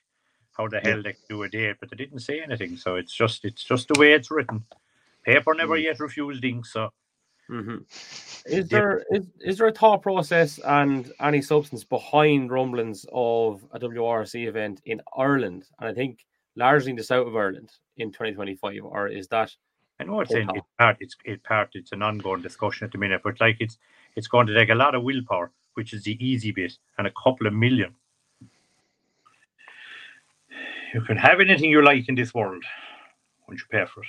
how 0.53 0.69
the 0.69 0.81
hell 0.81 0.97
yeah. 0.97 1.03
they 1.03 1.15
do 1.29 1.43
a 1.43 1.49
date, 1.49 1.77
but 1.81 1.91
they 1.91 1.97
didn't 1.97 2.21
say 2.21 2.41
anything. 2.41 2.77
So 2.77 2.97
it's 2.97 3.15
just 3.15 3.45
it's 3.45 3.65
just 3.65 3.89
the 3.89 3.99
way 3.99 4.13
it's 4.13 4.31
written. 4.31 4.65
Paper 5.25 5.55
never 5.55 5.77
mm. 5.77 5.85
yet 5.85 6.01
refused 6.01 6.45
ink. 6.45 6.67
So. 6.67 6.91
Mm-hmm. 7.51 7.77
Is 8.47 8.69
there 8.71 9.05
is, 9.11 9.27
is 9.41 9.59
there 9.59 9.67
a 9.67 9.73
thought 9.73 10.01
process 10.01 10.59
and 10.65 11.13
any 11.21 11.43
substance 11.43 11.85
behind 11.85 12.51
rumblings 12.51 13.05
of 13.13 13.63
a 13.73 13.79
WRC 13.79 14.49
event 14.49 14.81
in 14.87 15.03
Ireland, 15.15 15.67
and 15.79 15.89
I 15.89 15.93
think 15.93 16.25
largely 16.57 16.91
in 16.91 16.97
the 16.97 17.05
south 17.05 17.27
of 17.27 17.37
Ireland 17.37 17.71
in 17.99 18.13
2025, 18.13 18.83
or 18.85 19.09
is 19.09 19.29
that? 19.29 19.55
I 20.01 20.05
know 20.05 20.21
it's 20.21 20.35
in 20.35 20.51
it's 20.55 20.67
part. 20.79 20.97
It's 21.01 21.17
it 21.25 21.43
part. 21.45 21.71
It's 21.75 21.93
an 21.93 22.03
ongoing 22.03 22.43
discussion 22.43 22.85
at 22.85 22.93
the 22.93 22.99
minute, 22.99 23.23
but 23.23 23.41
like 23.41 23.57
it's 23.61 23.79
it's 24.17 24.27
going 24.27 24.47
to 24.49 24.55
take 24.55 24.71
a 24.71 24.75
lot 24.75 24.95
of 24.95 25.03
willpower 25.03 25.51
which 25.75 25.93
is 25.93 26.05
the 26.05 26.17
easy 26.25 26.53
bit, 26.53 26.73
and 26.99 27.07
a 27.07 27.13
couple 27.23 27.47
of 27.47 27.53
million. 27.53 27.95
You 30.95 31.03
can 31.03 31.17
have 31.17 31.41
anything 31.41 31.71
you 31.71 31.83
like 31.83 32.09
in 32.09 32.15
this 32.15 32.33
world 32.33 32.65
once 33.49 33.61
you 33.61 33.67
pay 33.71 33.85
for 33.87 34.01
it. 34.01 34.09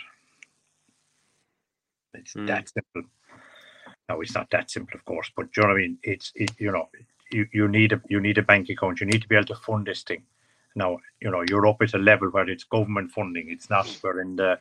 It's 2.20 2.34
mm. 2.36 2.48
that 2.48 2.70
simple. 2.70 3.10
No, 4.08 4.22
it's 4.22 4.36
not 4.36 4.50
that 4.52 4.70
simple, 4.70 4.96
of 4.96 5.04
course, 5.06 5.32
but 5.36 5.48
you 5.58 5.64
know 5.64 5.70
what 5.70 5.76
I 5.76 5.80
mean. 5.80 5.98
It's 6.04 6.32
it, 6.36 6.52
you 6.60 6.72
know 6.72 6.88
you, 7.32 7.48
you 7.52 7.68
need 7.68 7.92
a 7.92 8.02
you 8.08 8.22
need 8.22 8.38
a 8.38 8.44
bank 8.44 8.70
account. 8.70 9.02
You 9.02 9.08
need 9.08 9.24
to 9.24 9.28
be 9.28 9.36
able 9.36 9.48
to 9.48 9.56
fund 9.56 9.88
this 9.88 10.04
thing. 10.04 10.22
Now 10.76 11.00
you 11.20 11.32
know 11.32 11.44
you're 11.50 11.68
up 11.68 11.82
at 11.82 11.96
a 11.96 11.98
level 11.98 12.30
where 12.30 12.48
it's 12.48 12.64
government 12.64 13.12
funding. 13.12 13.50
It's 13.50 13.70
not 13.70 14.00
we're 14.04 14.22
in 14.22 14.36
the 14.36 14.60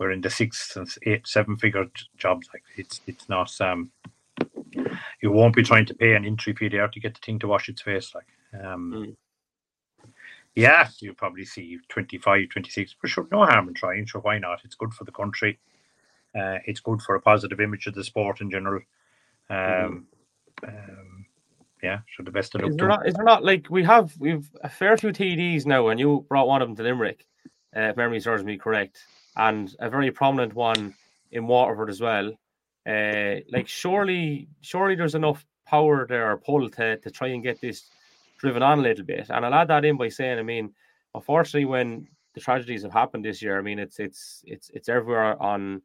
we're 0.00 0.10
in 0.10 0.22
the 0.22 0.30
six 0.30 0.74
and 0.76 0.88
eight 1.04 1.26
seven 1.28 1.56
figure 1.58 1.84
jobs. 2.16 2.48
Like 2.52 2.64
it's 2.76 3.02
it's 3.06 3.28
not 3.28 3.52
um 3.60 3.92
you 5.20 5.30
won't 5.30 5.54
be 5.54 5.62
trying 5.62 5.86
to 5.86 5.94
pay 5.94 6.14
an 6.14 6.24
entry 6.24 6.54
fee 6.54 6.68
there 6.68 6.88
to 6.88 7.00
get 7.00 7.14
the 7.14 7.20
thing 7.20 7.38
to 7.40 7.46
wash 7.46 7.68
its 7.68 7.82
face. 7.82 8.14
Like, 8.14 8.64
um, 8.64 9.16
mm. 10.02 10.10
yeah, 10.54 10.88
you'll 11.00 11.14
probably 11.14 11.44
see 11.44 11.78
25, 11.88 12.48
26 12.48 12.96
for 12.98 13.08
sure. 13.08 13.28
No 13.30 13.44
harm 13.44 13.68
in 13.68 13.74
trying. 13.74 14.06
Sure, 14.06 14.22
why 14.22 14.38
not? 14.38 14.60
It's 14.64 14.74
good 14.74 14.94
for 14.94 15.04
the 15.04 15.12
country. 15.12 15.58
Uh, 16.34 16.58
it's 16.64 16.80
good 16.80 17.02
for 17.02 17.16
a 17.16 17.20
positive 17.20 17.60
image 17.60 17.86
of 17.86 17.94
the 17.94 18.04
sport 18.04 18.40
in 18.40 18.50
general. 18.50 18.82
Um, 19.50 20.06
mm. 20.62 20.68
um, 20.68 21.26
yeah, 21.82 21.98
so 22.16 22.22
the 22.22 22.30
best 22.30 22.54
of. 22.54 22.62
Is 22.62 22.76
there, 22.76 22.88
not, 22.88 23.06
is 23.06 23.14
there 23.14 23.24
not 23.24 23.44
like 23.44 23.68
we 23.68 23.84
have 23.84 24.14
we've 24.18 24.48
a 24.62 24.68
fair 24.68 24.96
few 24.96 25.10
TDs 25.10 25.66
now, 25.66 25.88
and 25.88 25.98
you 25.98 26.24
brought 26.28 26.46
one 26.46 26.62
of 26.62 26.68
them 26.68 26.76
to 26.76 26.82
Limerick, 26.82 27.26
uh, 27.76 27.80
if 27.80 27.96
memory 27.96 28.20
serves 28.20 28.44
me 28.44 28.58
correct, 28.58 28.98
and 29.40 29.74
a 29.80 29.88
very 29.88 30.10
prominent 30.10 30.54
one 30.54 30.94
in 31.32 31.46
Waterford 31.46 31.90
as 31.90 32.00
well. 32.00 32.32
Uh, 32.86 33.36
like 33.50 33.68
surely, 33.68 34.48
surely 34.60 34.94
there's 34.94 35.14
enough 35.14 35.44
power 35.66 36.06
there 36.06 36.30
or 36.30 36.36
pull 36.36 36.68
to 36.68 36.96
to 36.98 37.10
try 37.10 37.28
and 37.28 37.42
get 37.42 37.60
this 37.60 37.90
driven 38.38 38.62
on 38.62 38.78
a 38.78 38.82
little 38.82 39.04
bit. 39.04 39.30
And 39.30 39.44
I'll 39.44 39.54
add 39.54 39.68
that 39.68 39.84
in 39.84 39.96
by 39.96 40.08
saying, 40.08 40.38
I 40.38 40.42
mean, 40.42 40.72
unfortunately, 41.14 41.66
when 41.66 42.06
the 42.34 42.40
tragedies 42.40 42.82
have 42.82 42.92
happened 42.92 43.24
this 43.24 43.42
year, 43.42 43.58
I 43.58 43.62
mean, 43.62 43.78
it's 43.78 43.98
it's 43.98 44.42
it's 44.44 44.70
it's 44.74 44.88
everywhere 44.88 45.40
on 45.42 45.82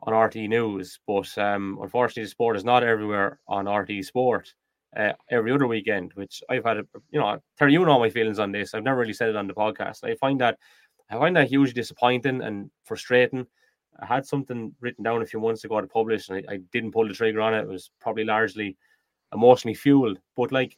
on 0.00 0.12
RTÉ 0.12 0.48
News, 0.48 0.98
but 1.06 1.36
um, 1.38 1.78
unfortunately, 1.82 2.24
the 2.24 2.30
sport 2.30 2.56
is 2.56 2.64
not 2.64 2.82
everywhere 2.82 3.38
on 3.48 3.66
RTÉ 3.66 4.04
Sport. 4.04 4.54
Uh, 4.96 5.12
every 5.30 5.52
other 5.52 5.66
weekend, 5.66 6.12
which 6.14 6.42
I've 6.48 6.64
had, 6.64 6.78
a, 6.78 6.84
you 7.10 7.20
know, 7.20 7.38
Terry, 7.58 7.74
you 7.74 7.84
know 7.84 7.98
my 7.98 8.08
feelings 8.08 8.38
on 8.38 8.52
this. 8.52 8.72
I've 8.72 8.82
never 8.82 9.00
really 9.00 9.12
said 9.12 9.28
it 9.28 9.36
on 9.36 9.46
the 9.46 9.52
podcast. 9.52 10.02
I 10.02 10.14
find 10.14 10.40
that 10.40 10.58
I 11.10 11.16
find 11.16 11.36
that 11.36 11.48
hugely 11.48 11.72
disappointing 11.72 12.42
and 12.42 12.70
frustrating. 12.84 13.46
I 14.00 14.06
had 14.06 14.26
something 14.26 14.74
written 14.80 15.04
down 15.04 15.22
a 15.22 15.26
few 15.26 15.40
months 15.40 15.64
ago 15.64 15.80
to 15.80 15.86
publish, 15.86 16.28
and 16.28 16.44
I, 16.48 16.54
I 16.54 16.56
didn't 16.72 16.92
pull 16.92 17.08
the 17.08 17.14
trigger 17.14 17.40
on 17.40 17.54
it. 17.54 17.62
It 17.62 17.68
was 17.68 17.90
probably 18.00 18.24
largely 18.24 18.76
emotionally 19.32 19.74
fueled. 19.74 20.18
But 20.36 20.52
like, 20.52 20.76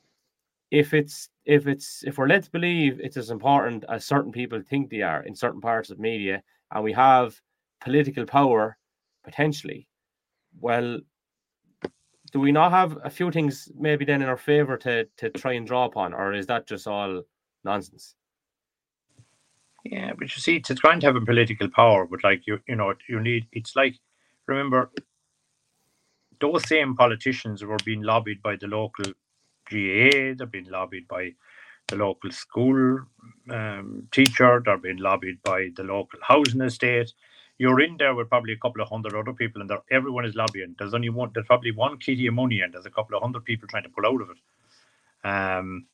if 0.70 0.94
it's 0.94 1.28
if 1.44 1.66
it's 1.66 2.04
if 2.06 2.16
we're 2.16 2.28
led 2.28 2.44
to 2.44 2.50
believe 2.50 3.00
it's 3.00 3.16
as 3.16 3.30
important 3.30 3.84
as 3.88 4.04
certain 4.04 4.32
people 4.32 4.62
think 4.62 4.88
they 4.88 5.02
are 5.02 5.24
in 5.24 5.34
certain 5.34 5.60
parts 5.60 5.90
of 5.90 5.98
media, 5.98 6.42
and 6.72 6.84
we 6.84 6.92
have 6.92 7.40
political 7.80 8.24
power 8.24 8.78
potentially, 9.24 9.88
well, 10.60 11.00
do 12.32 12.40
we 12.40 12.52
not 12.52 12.70
have 12.70 12.98
a 13.04 13.10
few 13.10 13.30
things 13.32 13.70
maybe 13.76 14.04
then 14.04 14.22
in 14.22 14.28
our 14.28 14.36
favor 14.36 14.76
to 14.78 15.04
to 15.16 15.30
try 15.30 15.54
and 15.54 15.66
draw 15.66 15.86
upon, 15.86 16.14
or 16.14 16.32
is 16.32 16.46
that 16.46 16.66
just 16.68 16.86
all 16.86 17.22
nonsense? 17.64 18.14
Yeah, 19.84 20.12
but 20.18 20.22
you 20.34 20.40
see, 20.40 20.56
it's 20.56 20.68
to 20.68 21.06
have 21.06 21.16
a 21.16 21.20
political 21.20 21.68
power, 21.68 22.06
but 22.06 22.22
like 22.24 22.46
you, 22.46 22.60
you 22.68 22.76
know, 22.76 22.94
you 23.08 23.20
need. 23.20 23.46
It's 23.52 23.74
like 23.76 23.96
remember 24.46 24.90
those 26.40 26.66
same 26.68 26.96
politicians 26.96 27.64
were 27.64 27.78
being 27.84 28.02
lobbied 28.02 28.42
by 28.42 28.56
the 28.56 28.66
local 28.66 29.04
GAA. 29.70 30.34
They're 30.36 30.46
being 30.50 30.70
lobbied 30.70 31.08
by 31.08 31.34
the 31.88 31.96
local 31.96 32.30
school 32.30 33.00
um, 33.50 34.08
teacher. 34.12 34.62
They're 34.64 34.78
being 34.78 34.98
lobbied 34.98 35.42
by 35.42 35.70
the 35.76 35.84
local 35.84 36.18
housing 36.22 36.60
estate. 36.62 37.12
You're 37.58 37.80
in 37.80 37.96
there 37.98 38.14
with 38.14 38.30
probably 38.30 38.54
a 38.54 38.58
couple 38.58 38.82
of 38.82 38.88
hundred 38.88 39.14
other 39.14 39.34
people, 39.34 39.62
and 39.62 39.70
everyone 39.90 40.24
is 40.24 40.34
lobbying. 40.34 40.76
There's 40.78 40.94
only 40.94 41.10
one. 41.10 41.30
There's 41.34 41.46
probably 41.46 41.72
one 41.72 41.98
kitty 41.98 42.26
of 42.26 42.34
money, 42.34 42.60
and 42.62 42.72
there's 42.74 42.86
a 42.86 42.90
couple 42.90 43.16
of 43.16 43.22
hundred 43.22 43.44
people 43.44 43.68
trying 43.68 43.84
to 43.84 43.90
pull 43.90 44.06
out 44.06 44.22
of 44.22 44.30
it. 44.30 44.38
Um, 45.28 45.86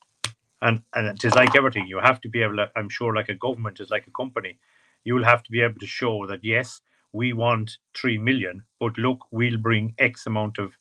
and 0.62 0.82
and 0.94 1.06
it 1.08 1.24
is 1.24 1.34
like 1.34 1.56
everything. 1.56 1.86
You 1.86 1.98
have 2.00 2.20
to 2.22 2.28
be 2.28 2.42
able 2.42 2.56
to 2.56 2.70
i'm 2.76 2.88
sure 2.88 3.14
like 3.14 3.28
a 3.28 3.34
government 3.34 3.80
is 3.80 3.90
like 3.90 4.06
a 4.06 4.10
company. 4.10 4.58
You'll 5.04 5.24
have 5.24 5.42
to 5.44 5.50
be 5.52 5.62
able 5.62 5.80
to 5.80 5.86
show 5.86 6.26
that 6.26 6.44
yes 6.44 6.80
we 7.12 7.32
want 7.32 7.78
3 7.94 8.18
million 8.18 8.64
but 8.80 8.98
look 8.98 9.20
we'll 9.30 9.58
bring 9.58 9.94
x 9.98 10.26
amount 10.26 10.58
of 10.58 10.72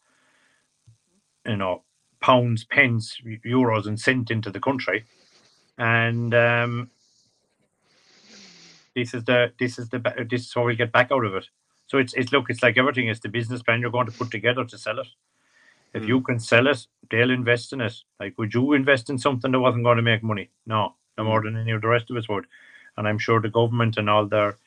you 1.46 1.58
know 1.58 1.84
pounds 2.22 2.64
pence 2.66 3.18
euros 3.46 3.88
and 3.88 4.00
cent 4.00 4.32
into 4.32 4.52
the 4.52 4.60
country. 4.60 5.06
And 5.78 6.34
um 6.34 6.92
this 8.96 9.14
is 9.14 9.24
the 9.26 9.54
this 9.60 9.80
is 9.80 9.90
the 9.90 10.00
this 10.30 10.44
is 10.48 10.54
how 10.54 10.64
we 10.66 10.76
get 10.76 10.92
back 10.92 11.12
out 11.12 11.26
of 11.26 11.36
it. 11.36 11.48
So 11.88 11.98
it's 12.00 12.14
it's 12.16 12.32
look 12.32 12.50
it's 12.50 12.64
like 12.64 12.78
everything. 12.78 13.10
Is 13.10 13.20
the 13.22 13.30
business 13.30 13.64
plan 13.64 13.82
you're 13.82 13.92
going 13.92 14.08
to 14.08 14.12
put 14.14 14.32
together 14.32 14.66
to 14.66 14.78
sell 14.78 15.00
it 15.00 15.08
if 15.96 16.04
mm. 16.04 16.08
you 16.08 16.22
can 16.22 16.40
sell 16.40 16.68
it, 16.68 16.86
they'll 17.10 17.32
invest 17.32 17.74
in 17.74 17.82
it. 17.82 17.96
Like, 18.20 18.38
would 18.38 18.54
you 18.54 18.74
invest 18.74 19.10
in 19.10 19.18
something 19.18 19.52
that 19.52 19.60
wasn't 19.60 19.86
going 19.86 19.98
to 19.98 20.04
make 20.04 20.22
money? 20.22 20.50
No, 20.68 20.96
no 21.18 21.24
more 21.24 21.40
hmm. 21.40 21.48
than 21.48 21.58
any 21.58 21.72
of 21.72 21.82
the 21.82 21.88
rest 21.88 22.12
of 22.12 22.18
us 22.18 22.28
would. 22.28 22.46
And 22.98 23.08
I'm 23.08 23.18
sure 23.18 23.42
the 23.42 23.50
government 23.50 23.98
and 23.98 24.10
all 24.10 24.26
their 24.26 24.58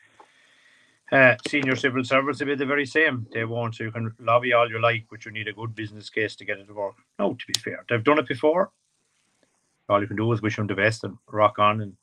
uh, 1.13 1.37
senior 1.47 1.77
civil 1.77 2.03
servants 2.03 2.41
will 2.41 2.47
be 2.47 2.55
the 2.55 2.67
very 2.67 2.87
same. 2.87 3.27
They 3.33 3.45
won't. 3.45 3.75
So 3.75 3.85
you 3.85 3.91
can 3.91 4.15
lobby 4.19 4.53
all 4.53 4.71
you 4.71 4.81
like, 4.81 5.07
but 5.11 5.25
you 5.25 5.31
need 5.31 5.49
a 5.49 5.53
good 5.53 5.75
business 5.75 6.11
case 6.11 6.35
to 6.37 6.45
get 6.45 6.59
it 6.59 6.67
to 6.67 6.75
work. 6.75 6.97
No, 7.19 7.35
to 7.35 7.47
be 7.47 7.59
fair, 7.59 7.85
they've 7.89 8.05
done 8.05 8.19
it 8.19 8.29
before. 8.29 8.71
All 9.89 10.01
you 10.01 10.07
can 10.07 10.17
do 10.17 10.33
is 10.33 10.43
wish 10.43 10.57
them 10.57 10.67
the 10.67 10.75
best 10.75 11.05
and 11.05 11.17
rock 11.31 11.59
on. 11.59 11.81
And 11.81 11.97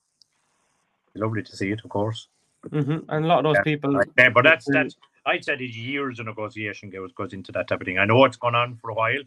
lovely 1.15 1.43
to 1.43 1.55
see 1.55 1.71
it, 1.71 1.81
of 1.83 1.89
course. 1.89 2.27
Mm-hmm. 2.69 3.09
And 3.09 3.25
a 3.25 3.27
lot 3.27 3.39
of 3.39 3.43
those 3.43 3.57
yeah, 3.57 3.63
people. 3.63 4.01
Yeah, 4.17 4.29
but 4.29 4.43
that's 4.43 4.65
that's 4.65 4.95
I'd 5.25 5.43
say 5.43 5.55
there's 5.55 5.77
years 5.77 6.19
of 6.19 6.27
negotiation 6.27 6.89
goes 6.89 7.11
goes 7.13 7.33
into 7.33 7.51
that 7.53 7.67
type 7.67 7.81
of 7.81 7.85
thing. 7.85 7.97
I 7.97 8.05
know 8.05 8.23
it's 8.25 8.37
gone 8.37 8.55
on 8.55 8.75
for 8.77 8.91
a 8.91 8.93
while, 8.93 9.23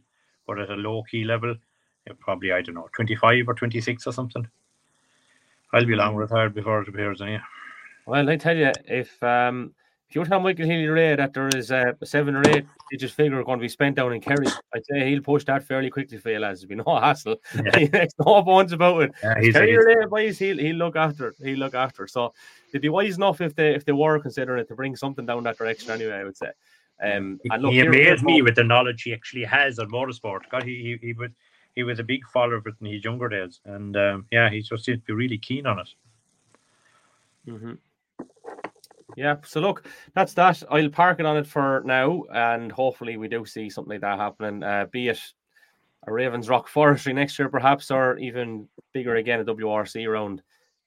but 0.46 0.60
at 0.60 0.70
a 0.70 0.74
low 0.74 1.02
key 1.02 1.24
level, 1.24 1.56
probably 2.20 2.52
I 2.52 2.62
don't 2.62 2.74
know, 2.74 2.88
twenty 2.94 3.16
five 3.16 3.48
or 3.48 3.54
twenty 3.54 3.80
six 3.80 4.06
or 4.06 4.12
something. 4.12 4.46
I'll 5.72 5.84
be 5.84 5.94
long 5.94 6.14
mm. 6.14 6.18
retired 6.18 6.54
before 6.54 6.82
it 6.82 6.88
appears, 6.88 7.20
yeah. 7.20 7.40
Well, 8.06 8.28
I 8.30 8.36
tell 8.36 8.56
you, 8.56 8.72
if 8.86 9.22
um, 9.22 9.74
if 10.08 10.16
you 10.16 10.24
tell 10.24 10.40
Michael 10.40 10.64
Healy-Rae 10.64 11.16
that 11.16 11.34
there 11.34 11.48
is 11.48 11.70
a 11.70 11.94
seven 12.02 12.34
or 12.34 12.42
eight 12.48 12.64
digit 12.90 13.10
figure 13.10 13.42
going 13.44 13.58
to 13.58 13.62
be 13.62 13.68
spent 13.68 13.96
down 13.96 14.14
in 14.14 14.22
Kerry, 14.22 14.46
I'd 14.74 14.86
say 14.86 15.10
he'll 15.10 15.20
push 15.20 15.44
that 15.44 15.62
fairly 15.64 15.90
quickly 15.90 16.16
for 16.16 16.30
you 16.30 16.38
lads. 16.38 16.62
There'll 16.62 16.82
be 16.82 16.90
no 16.90 16.96
hassle. 17.00 17.36
Yeah. 17.54 17.78
he 17.78 17.90
no 18.18 18.42
bones 18.42 18.72
about 18.72 19.02
it. 19.02 19.12
Yeah, 19.22 19.40
he's, 19.40 19.54
Healy-Rae 19.54 20.06
boys, 20.06 20.38
he'll, 20.38 20.58
he'll 20.58 20.76
look 20.76 20.96
after 20.96 21.28
it. 21.28 21.36
He'll 21.42 21.58
look 21.58 21.74
after 21.74 22.04
it. 22.04 22.10
So 22.10 22.32
they'd 22.72 22.80
be 22.80 22.88
wise 22.88 23.16
enough 23.16 23.42
if 23.42 23.54
they 23.54 23.74
if 23.74 23.84
they 23.84 23.92
were 23.92 24.18
considering 24.18 24.60
it 24.60 24.68
to 24.68 24.74
bring 24.74 24.96
something 24.96 25.26
down 25.26 25.42
that 25.42 25.58
direction 25.58 25.90
anyway, 25.90 26.14
I 26.14 26.24
would 26.24 26.36
say. 26.36 26.52
Um, 27.02 27.38
and 27.50 27.62
look, 27.62 27.72
he 27.72 27.80
amazed 27.80 28.24
me 28.24 28.40
with 28.40 28.56
the 28.56 28.64
knowledge 28.64 29.02
he 29.02 29.12
actually 29.12 29.44
has 29.44 29.78
on 29.78 29.90
motorsport. 29.90 30.40
God, 30.50 30.64
he, 30.64 30.98
he, 31.00 31.06
he 31.08 31.12
would 31.12 31.34
he 31.74 31.82
was 31.84 31.98
a 31.98 32.04
big 32.04 32.26
follower 32.26 32.56
of 32.56 32.66
it 32.66 32.74
in 32.80 32.86
his 32.86 33.04
younger 33.04 33.28
days, 33.28 33.60
and 33.66 33.96
um, 33.96 34.26
yeah, 34.32 34.48
he 34.48 34.62
just 34.62 34.84
seemed 34.84 35.00
to 35.02 35.06
be 35.06 35.12
really 35.12 35.38
keen 35.38 35.66
on 35.66 35.78
it. 35.78 35.88
Mm-hmm. 37.46 37.72
Yeah, 39.18 39.38
so 39.44 39.60
look, 39.60 39.84
that's 40.14 40.32
that. 40.34 40.62
I'll 40.70 40.88
park 40.90 41.18
it 41.18 41.26
on 41.26 41.36
it 41.36 41.46
for 41.48 41.82
now, 41.84 42.22
and 42.32 42.70
hopefully 42.70 43.16
we 43.16 43.26
do 43.26 43.44
see 43.44 43.68
something 43.68 43.90
like 43.90 44.02
that 44.02 44.16
happening. 44.16 44.62
Uh, 44.62 44.86
be 44.92 45.08
it 45.08 45.18
a 46.06 46.12
Ravens 46.12 46.48
Rock 46.48 46.68
Forestry 46.68 47.12
next 47.12 47.36
year, 47.36 47.48
perhaps, 47.48 47.90
or 47.90 48.16
even 48.18 48.68
bigger 48.92 49.16
again, 49.16 49.40
a 49.40 49.44
WRC 49.44 50.08
round 50.08 50.40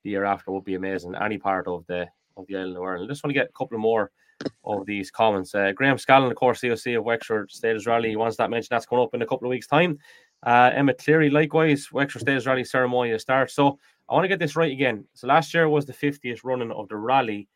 the 0.03 0.11
year 0.11 0.23
after 0.23 0.51
would 0.51 0.63
be 0.63 0.75
amazing. 0.75 1.13
Any 1.13 1.37
part 1.37 1.67
of 1.67 1.85
the 1.87 2.07
of 2.37 2.47
the 2.47 2.55
island 2.55 2.77
of 2.77 2.83
Ireland. 2.83 3.09
I 3.09 3.11
just 3.11 3.21
want 3.21 3.31
to 3.31 3.39
get 3.39 3.49
a 3.49 3.57
couple 3.57 3.77
more 3.79 4.11
of 4.63 4.85
these 4.85 5.11
comments. 5.11 5.53
Uh, 5.53 5.73
Graham 5.73 5.97
Scallon, 5.97 6.31
of 6.31 6.37
course, 6.37 6.61
COC 6.61 6.97
of 6.97 7.03
Wexford 7.03 7.51
Stages 7.51 7.85
Rally, 7.85 8.11
he 8.11 8.15
wants 8.15 8.37
that 8.37 8.49
mentioned. 8.49 8.69
That's 8.71 8.85
coming 8.85 9.03
up 9.03 9.13
in 9.13 9.23
a 9.23 9.27
couple 9.27 9.47
of 9.47 9.49
weeks' 9.49 9.67
time. 9.67 9.99
Uh, 10.43 10.71
Emma 10.73 10.93
Cleary, 10.93 11.29
likewise, 11.29 11.91
Wexford 11.91 12.21
Stages 12.21 12.47
Rally 12.47 12.63
ceremony 12.63 13.19
start. 13.19 13.51
So 13.51 13.77
I 14.09 14.13
want 14.13 14.23
to 14.23 14.29
get 14.29 14.39
this 14.39 14.55
right 14.55 14.71
again. 14.71 15.03
So 15.15 15.27
last 15.27 15.53
year 15.53 15.67
was 15.67 15.85
the 15.85 15.93
50th 15.93 16.45
running 16.45 16.71
of 16.71 16.87
the 16.87 16.95
rally, 16.95 17.49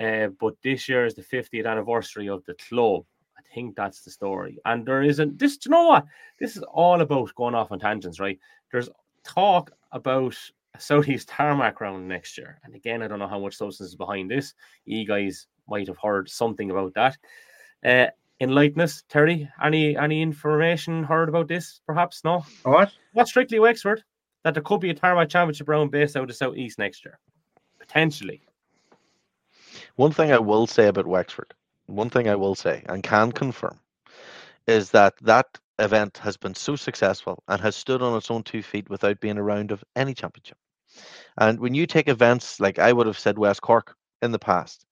uh, 0.00 0.28
but 0.40 0.54
this 0.62 0.88
year 0.88 1.06
is 1.06 1.14
the 1.14 1.22
50th 1.22 1.66
anniversary 1.66 2.28
of 2.28 2.44
the 2.44 2.54
club. 2.54 3.04
I 3.36 3.42
think 3.54 3.76
that's 3.76 4.02
the 4.02 4.10
story. 4.10 4.58
And 4.64 4.86
there 4.86 5.02
isn't 5.02 5.38
this, 5.38 5.58
you 5.64 5.70
know 5.70 5.86
what? 5.86 6.06
This 6.38 6.56
is 6.56 6.62
all 6.64 7.00
about 7.00 7.34
going 7.34 7.54
off 7.54 7.72
on 7.72 7.78
tangents, 7.78 8.20
right? 8.20 8.38
There's 8.70 8.90
talk 9.24 9.70
about 9.92 10.36
a 10.74 10.80
Southeast 10.80 11.28
tarmac 11.28 11.80
round 11.80 12.06
next 12.06 12.38
year. 12.38 12.60
And 12.64 12.74
again, 12.74 13.02
I 13.02 13.08
don't 13.08 13.18
know 13.18 13.28
how 13.28 13.40
much 13.40 13.56
substance 13.56 13.90
is 13.90 13.96
behind 13.96 14.30
this. 14.30 14.54
You 14.84 15.06
guys 15.06 15.46
might 15.68 15.88
have 15.88 15.98
heard 15.98 16.28
something 16.28 16.70
about 16.70 16.94
that. 16.94 17.16
Uh, 17.84 18.10
enlighten 18.40 18.80
us, 18.80 19.02
Terry. 19.08 19.48
Any 19.62 19.96
any 19.96 20.22
information 20.22 21.04
heard 21.04 21.28
about 21.28 21.48
this? 21.48 21.80
Perhaps 21.86 22.24
no. 22.24 22.44
What? 22.62 22.92
Not 23.14 23.28
strictly 23.28 23.58
Wexford. 23.58 24.02
That 24.44 24.54
there 24.54 24.62
could 24.62 24.80
be 24.80 24.90
a 24.90 24.94
tarmac 24.94 25.28
championship 25.28 25.68
round 25.68 25.90
based 25.90 26.16
out 26.16 26.22
of 26.22 26.28
the 26.28 26.34
southeast 26.34 26.78
next 26.78 27.04
year, 27.04 27.18
potentially. 27.78 28.47
One 29.98 30.12
thing 30.12 30.30
I 30.30 30.38
will 30.38 30.68
say 30.68 30.86
about 30.86 31.08
Wexford, 31.08 31.54
one 31.86 32.08
thing 32.08 32.28
I 32.28 32.36
will 32.36 32.54
say 32.54 32.84
and 32.88 33.02
can 33.02 33.32
confirm, 33.32 33.80
is 34.64 34.92
that 34.92 35.14
that 35.22 35.58
event 35.80 36.18
has 36.18 36.36
been 36.36 36.54
so 36.54 36.76
successful 36.76 37.42
and 37.48 37.60
has 37.62 37.74
stood 37.74 38.00
on 38.00 38.16
its 38.16 38.30
own 38.30 38.44
two 38.44 38.62
feet 38.62 38.88
without 38.88 39.18
being 39.18 39.38
a 39.38 39.42
round 39.42 39.72
of 39.72 39.82
any 39.96 40.14
championship. 40.14 40.56
And 41.36 41.58
when 41.58 41.74
you 41.74 41.84
take 41.88 42.06
events 42.06 42.60
like 42.60 42.78
I 42.78 42.92
would 42.92 43.08
have 43.08 43.18
said 43.18 43.38
West 43.38 43.60
Cork 43.60 43.96
in 44.22 44.30
the 44.30 44.38
past, 44.38 44.86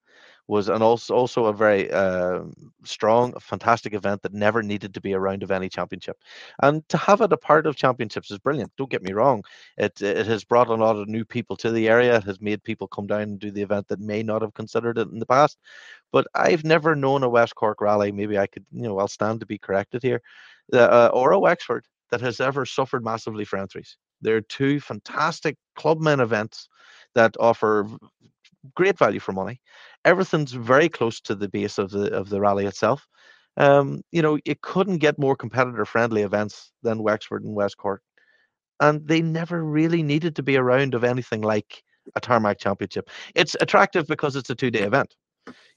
was 0.48 0.68
an 0.68 0.82
also 0.82 1.14
also 1.14 1.46
a 1.46 1.52
very 1.52 1.90
uh, 1.92 2.40
strong, 2.84 3.32
fantastic 3.40 3.94
event 3.94 4.22
that 4.22 4.32
never 4.32 4.62
needed 4.62 4.94
to 4.94 5.00
be 5.00 5.12
a 5.12 5.18
round 5.18 5.42
of 5.42 5.50
any 5.50 5.68
championship. 5.68 6.16
And 6.62 6.88
to 6.88 6.96
have 6.96 7.20
it 7.20 7.32
a 7.32 7.36
part 7.36 7.66
of 7.66 7.76
championships 7.76 8.30
is 8.30 8.38
brilliant. 8.38 8.72
Don't 8.76 8.90
get 8.90 9.02
me 9.02 9.12
wrong; 9.12 9.42
it 9.76 10.00
it 10.02 10.26
has 10.26 10.44
brought 10.44 10.68
a 10.68 10.74
lot 10.74 10.96
of 10.96 11.08
new 11.08 11.24
people 11.24 11.56
to 11.56 11.70
the 11.70 11.88
area. 11.88 12.16
It 12.16 12.24
has 12.24 12.40
made 12.40 12.62
people 12.62 12.88
come 12.88 13.06
down 13.06 13.22
and 13.22 13.38
do 13.38 13.50
the 13.50 13.62
event 13.62 13.88
that 13.88 14.00
may 14.00 14.22
not 14.22 14.42
have 14.42 14.54
considered 14.54 14.98
it 14.98 15.08
in 15.08 15.18
the 15.18 15.26
past. 15.26 15.58
But 16.12 16.26
I've 16.34 16.64
never 16.64 16.96
known 16.96 17.22
a 17.22 17.28
West 17.28 17.54
Cork 17.56 17.80
rally. 17.80 18.12
Maybe 18.12 18.38
I 18.38 18.46
could, 18.46 18.66
you 18.72 18.82
know, 18.84 18.98
I'll 18.98 19.08
stand 19.08 19.40
to 19.40 19.46
be 19.46 19.58
corrected 19.58 20.02
here, 20.02 20.22
uh, 20.72 21.10
or 21.12 21.32
a 21.32 21.40
Wexford 21.40 21.86
that 22.10 22.20
has 22.20 22.40
ever 22.40 22.64
suffered 22.66 23.04
massively 23.04 23.44
for 23.44 23.58
entries. 23.58 23.96
There 24.22 24.36
are 24.36 24.40
two 24.42 24.80
fantastic 24.80 25.56
clubmen 25.76 26.20
events 26.20 26.68
that 27.14 27.36
offer 27.40 27.88
great 28.74 28.98
value 28.98 29.20
for 29.20 29.32
money. 29.32 29.60
Everything's 30.06 30.52
very 30.52 30.88
close 30.88 31.20
to 31.22 31.34
the 31.34 31.48
base 31.48 31.76
of 31.76 31.90
the 31.90 32.10
of 32.14 32.30
the 32.30 32.40
rally 32.40 32.64
itself. 32.64 33.06
Um, 33.58 34.02
you 34.12 34.22
know, 34.22 34.38
it 34.46 34.62
couldn't 34.62 34.98
get 34.98 35.18
more 35.18 35.36
competitor 35.36 35.84
friendly 35.84 36.22
events 36.22 36.72
than 36.82 37.02
Wexford 37.02 37.44
and 37.44 37.54
West 37.54 37.76
Cork. 37.76 38.02
And 38.80 39.06
they 39.06 39.20
never 39.22 39.64
really 39.64 40.02
needed 40.02 40.36
to 40.36 40.42
be 40.42 40.56
around 40.56 40.94
of 40.94 41.04
anything 41.04 41.40
like 41.42 41.82
a 42.14 42.20
tarmac 42.20 42.58
championship. 42.58 43.10
It's 43.34 43.56
attractive 43.60 44.06
because 44.06 44.36
it's 44.36 44.50
a 44.50 44.54
two 44.54 44.70
day 44.70 44.82
event. 44.82 45.14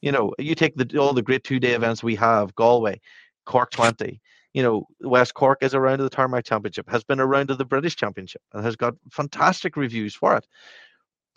You 0.01 0.11
know, 0.11 0.33
you 0.37 0.55
take 0.55 0.75
the 0.75 0.97
all 0.99 1.13
the 1.13 1.21
great 1.21 1.43
two 1.43 1.59
day 1.59 1.73
events 1.73 2.03
we 2.03 2.15
have, 2.15 2.55
Galway, 2.55 3.01
Cork 3.45 3.71
20, 3.71 4.21
you 4.53 4.63
know, 4.63 4.85
West 5.01 5.33
Cork 5.33 5.59
is 5.61 5.73
around 5.73 6.01
of 6.01 6.09
the 6.09 6.09
Tarmac 6.09 6.45
Championship, 6.45 6.89
has 6.89 7.03
been 7.03 7.19
around 7.19 7.51
of 7.51 7.57
the 7.57 7.65
British 7.65 7.95
Championship, 7.95 8.41
and 8.53 8.63
has 8.63 8.75
got 8.75 8.95
fantastic 9.11 9.75
reviews 9.77 10.15
for 10.15 10.35
it 10.35 10.45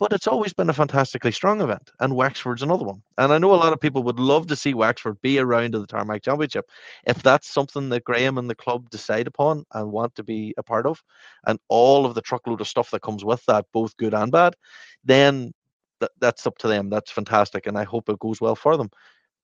but 0.03 0.11
it's 0.11 0.27
always 0.27 0.51
been 0.51 0.69
a 0.69 0.73
fantastically 0.73 1.31
strong 1.31 1.61
event, 1.61 1.89
and 2.01 2.13
Wexford's 2.13 2.61
another 2.61 2.83
one. 2.83 3.01
And 3.17 3.31
I 3.31 3.37
know 3.37 3.53
a 3.53 3.55
lot 3.55 3.71
of 3.71 3.79
people 3.79 4.03
would 4.03 4.19
love 4.19 4.47
to 4.47 4.55
see 4.57 4.73
Wexford 4.73 5.21
be 5.21 5.39
around 5.39 5.75
at 5.75 5.79
the 5.79 5.87
Tarmac 5.87 6.23
Championship. 6.23 6.69
If 7.07 7.23
that's 7.23 7.47
something 7.47 7.87
that 7.87 8.03
Graham 8.03 8.37
and 8.37 8.49
the 8.49 8.53
club 8.53 8.89
decide 8.89 9.27
upon 9.27 9.63
and 9.73 9.93
want 9.93 10.13
to 10.15 10.23
be 10.23 10.53
a 10.57 10.63
part 10.63 10.85
of, 10.85 11.01
and 11.47 11.57
all 11.69 12.05
of 12.05 12.15
the 12.15 12.21
truckload 12.21 12.59
of 12.59 12.67
stuff 12.67 12.91
that 12.91 13.01
comes 13.01 13.23
with 13.23 13.45
that, 13.45 13.65
both 13.71 13.95
good 13.95 14.13
and 14.13 14.29
bad, 14.29 14.57
then 15.05 15.53
th- 16.01 16.11
that's 16.19 16.45
up 16.45 16.57
to 16.57 16.67
them. 16.67 16.89
That's 16.89 17.09
fantastic, 17.09 17.65
and 17.65 17.77
I 17.77 17.85
hope 17.85 18.09
it 18.09 18.19
goes 18.19 18.41
well 18.41 18.57
for 18.57 18.75
them. 18.75 18.89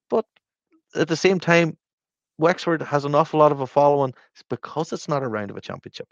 But 0.10 0.26
at 0.94 1.08
the 1.08 1.16
same 1.16 1.40
time, 1.40 1.78
Wexford 2.40 2.82
has 2.82 3.06
an 3.06 3.16
awful 3.16 3.40
lot 3.40 3.52
of 3.52 3.62
a 3.62 3.68
following 3.68 4.14
because 4.50 4.94
it's 4.94 5.08
not 5.10 5.24
a 5.24 5.28
round 5.28 5.52
of 5.52 5.58
a 5.58 5.62
championship. 5.62 6.08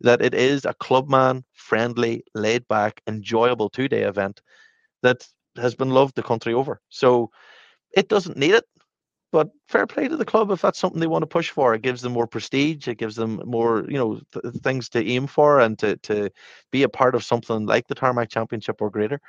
That 0.00 0.22
it 0.22 0.34
is 0.34 0.64
a 0.64 0.74
clubman 0.74 1.44
friendly, 1.54 2.24
laid 2.34 2.66
back, 2.68 3.02
enjoyable 3.06 3.68
two 3.68 3.88
day 3.88 4.02
event 4.04 4.40
that 5.02 5.26
has 5.56 5.74
been 5.74 5.90
loved 5.90 6.14
the 6.16 6.22
country 6.22 6.54
over. 6.54 6.80
So 6.88 7.30
it 7.94 8.08
doesn't 8.08 8.38
need 8.38 8.54
it, 8.54 8.64
but 9.32 9.50
fair 9.68 9.86
play 9.86 10.08
to 10.08 10.16
the 10.16 10.24
club 10.24 10.50
if 10.50 10.62
that's 10.62 10.78
something 10.78 11.00
they 11.00 11.06
want 11.08 11.22
to 11.22 11.26
push 11.26 11.50
for. 11.50 11.74
It 11.74 11.82
gives 11.82 12.02
them 12.02 12.12
more 12.12 12.26
prestige. 12.28 12.88
It 12.88 12.98
gives 12.98 13.16
them 13.16 13.42
more, 13.44 13.84
you 13.88 13.98
know, 13.98 14.20
th- 14.32 14.54
things 14.62 14.88
to 14.90 15.06
aim 15.06 15.26
for 15.26 15.60
and 15.60 15.78
to 15.80 15.96
to 15.98 16.30
be 16.70 16.84
a 16.84 16.88
part 16.88 17.14
of 17.14 17.24
something 17.24 17.66
like 17.66 17.88
the 17.88 17.94
Tarmac 17.96 18.30
Championship 18.30 18.80
or 18.80 18.90
greater. 18.90 19.20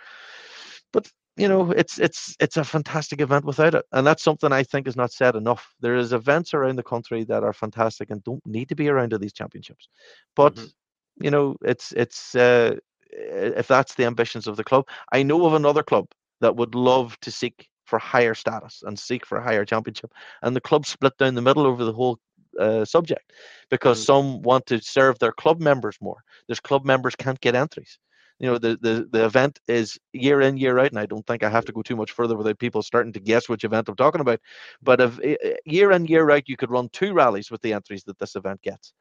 But 0.93 1.11
you 1.35 1.47
know 1.47 1.71
it's 1.71 1.99
it's 1.99 2.35
it's 2.39 2.57
a 2.57 2.63
fantastic 2.63 3.19
event 3.19 3.45
without 3.45 3.73
it 3.73 3.85
and 3.91 4.05
that's 4.05 4.23
something 4.23 4.51
i 4.51 4.63
think 4.63 4.87
is 4.87 4.95
not 4.95 5.11
said 5.11 5.35
enough 5.35 5.73
there 5.79 5.95
is 5.95 6.13
events 6.13 6.53
around 6.53 6.75
the 6.75 6.83
country 6.83 7.23
that 7.23 7.43
are 7.43 7.53
fantastic 7.53 8.09
and 8.09 8.23
don't 8.23 8.45
need 8.45 8.69
to 8.69 8.75
be 8.75 8.87
around 8.87 9.09
to 9.09 9.17
these 9.17 9.33
championships 9.33 9.87
but 10.35 10.55
mm-hmm. 10.55 11.23
you 11.23 11.31
know 11.31 11.55
it's 11.63 11.91
it's 11.93 12.35
uh, 12.35 12.75
if 13.11 13.67
that's 13.67 13.95
the 13.95 14.05
ambitions 14.05 14.47
of 14.47 14.57
the 14.57 14.63
club 14.63 14.87
i 15.11 15.23
know 15.23 15.45
of 15.45 15.53
another 15.53 15.83
club 15.83 16.07
that 16.41 16.55
would 16.55 16.75
love 16.75 17.19
to 17.21 17.31
seek 17.31 17.67
for 17.85 17.99
higher 17.99 18.33
status 18.33 18.83
and 18.85 18.97
seek 18.97 19.25
for 19.25 19.37
a 19.37 19.43
higher 19.43 19.65
championship 19.65 20.11
and 20.43 20.55
the 20.55 20.61
club 20.61 20.85
split 20.85 21.17
down 21.17 21.35
the 21.35 21.41
middle 21.41 21.65
over 21.65 21.83
the 21.83 21.93
whole 21.93 22.19
uh, 22.59 22.85
subject 22.85 23.33
because 23.71 23.97
mm-hmm. 23.97 24.05
some 24.05 24.41
want 24.43 24.65
to 24.67 24.79
serve 24.79 25.17
their 25.17 25.31
club 25.31 25.59
members 25.59 25.97
more 25.99 26.23
there's 26.47 26.59
club 26.59 26.85
members 26.85 27.15
can't 27.15 27.41
get 27.41 27.55
entries 27.55 27.97
you 28.43 28.49
know 28.49 28.57
the, 28.57 28.77
the 28.81 29.07
the 29.09 29.23
event 29.23 29.57
is 29.69 29.97
year 30.11 30.41
in 30.41 30.57
year 30.57 30.77
out 30.77 30.89
and 30.91 30.99
i 30.99 31.05
don't 31.05 31.25
think 31.25 31.43
i 31.43 31.49
have 31.49 31.63
to 31.63 31.71
go 31.71 31.81
too 31.81 31.95
much 31.95 32.11
further 32.11 32.35
without 32.35 32.59
people 32.59 32.83
starting 32.83 33.13
to 33.13 33.21
guess 33.21 33.47
which 33.47 33.63
event 33.63 33.87
i'm 33.87 33.95
talking 33.95 34.19
about 34.19 34.39
but 34.81 34.99
if 34.99 35.17
eh, 35.23 35.37
eh, 35.41 35.53
year 35.65 35.91
in 35.93 36.05
year 36.05 36.29
out 36.29 36.49
you 36.49 36.57
could 36.57 36.69
run 36.69 36.89
two 36.91 37.13
rallies 37.13 37.49
with 37.49 37.61
the 37.61 37.71
entries 37.71 38.03
that 38.03 38.19
this 38.19 38.35
event 38.35 38.61
gets 38.61 38.93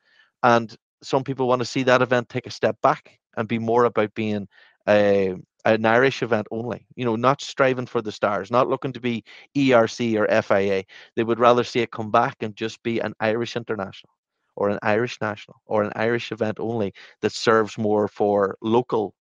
and 0.45 0.77
some 1.03 1.25
people 1.25 1.49
want 1.49 1.59
to 1.59 1.67
see 1.67 1.83
that 1.83 2.03
event 2.03 2.29
take 2.29 2.47
a 2.47 2.53
step 2.53 2.77
back 2.83 3.19
and 3.37 3.49
be 3.49 3.59
more 3.59 3.85
about 3.85 4.15
being 4.15 4.47
a 4.89 5.35
an 5.65 5.87
Irish 5.87 6.25
event 6.25 6.49
only, 6.51 6.89
you 6.97 7.05
know, 7.05 7.15
not 7.15 7.41
striving 7.41 7.87
for 7.87 8.03
the 8.03 8.11
stars, 8.11 8.51
not 8.51 8.69
looking 8.69 8.93
to 8.95 9.01
be 9.01 9.23
ERC 9.57 10.17
or 10.19 10.43
FIA. 10.43 10.83
They 11.15 11.23
would 11.23 11.39
rather 11.39 11.63
see 11.63 11.79
it 11.79 11.93
come 11.93 12.11
back 12.11 12.39
and 12.41 12.57
just 12.57 12.83
be 12.83 12.99
an 12.99 13.15
Irish 13.21 13.55
international 13.55 14.13
or 14.57 14.71
an 14.71 14.81
Irish 14.83 15.21
national 15.21 15.63
or 15.67 15.85
an 15.85 15.93
Irish 15.95 16.33
event 16.33 16.59
only 16.59 16.93
that 17.21 17.31
serves 17.31 17.79
more 17.79 18.09
for 18.09 18.57
local 18.61 19.15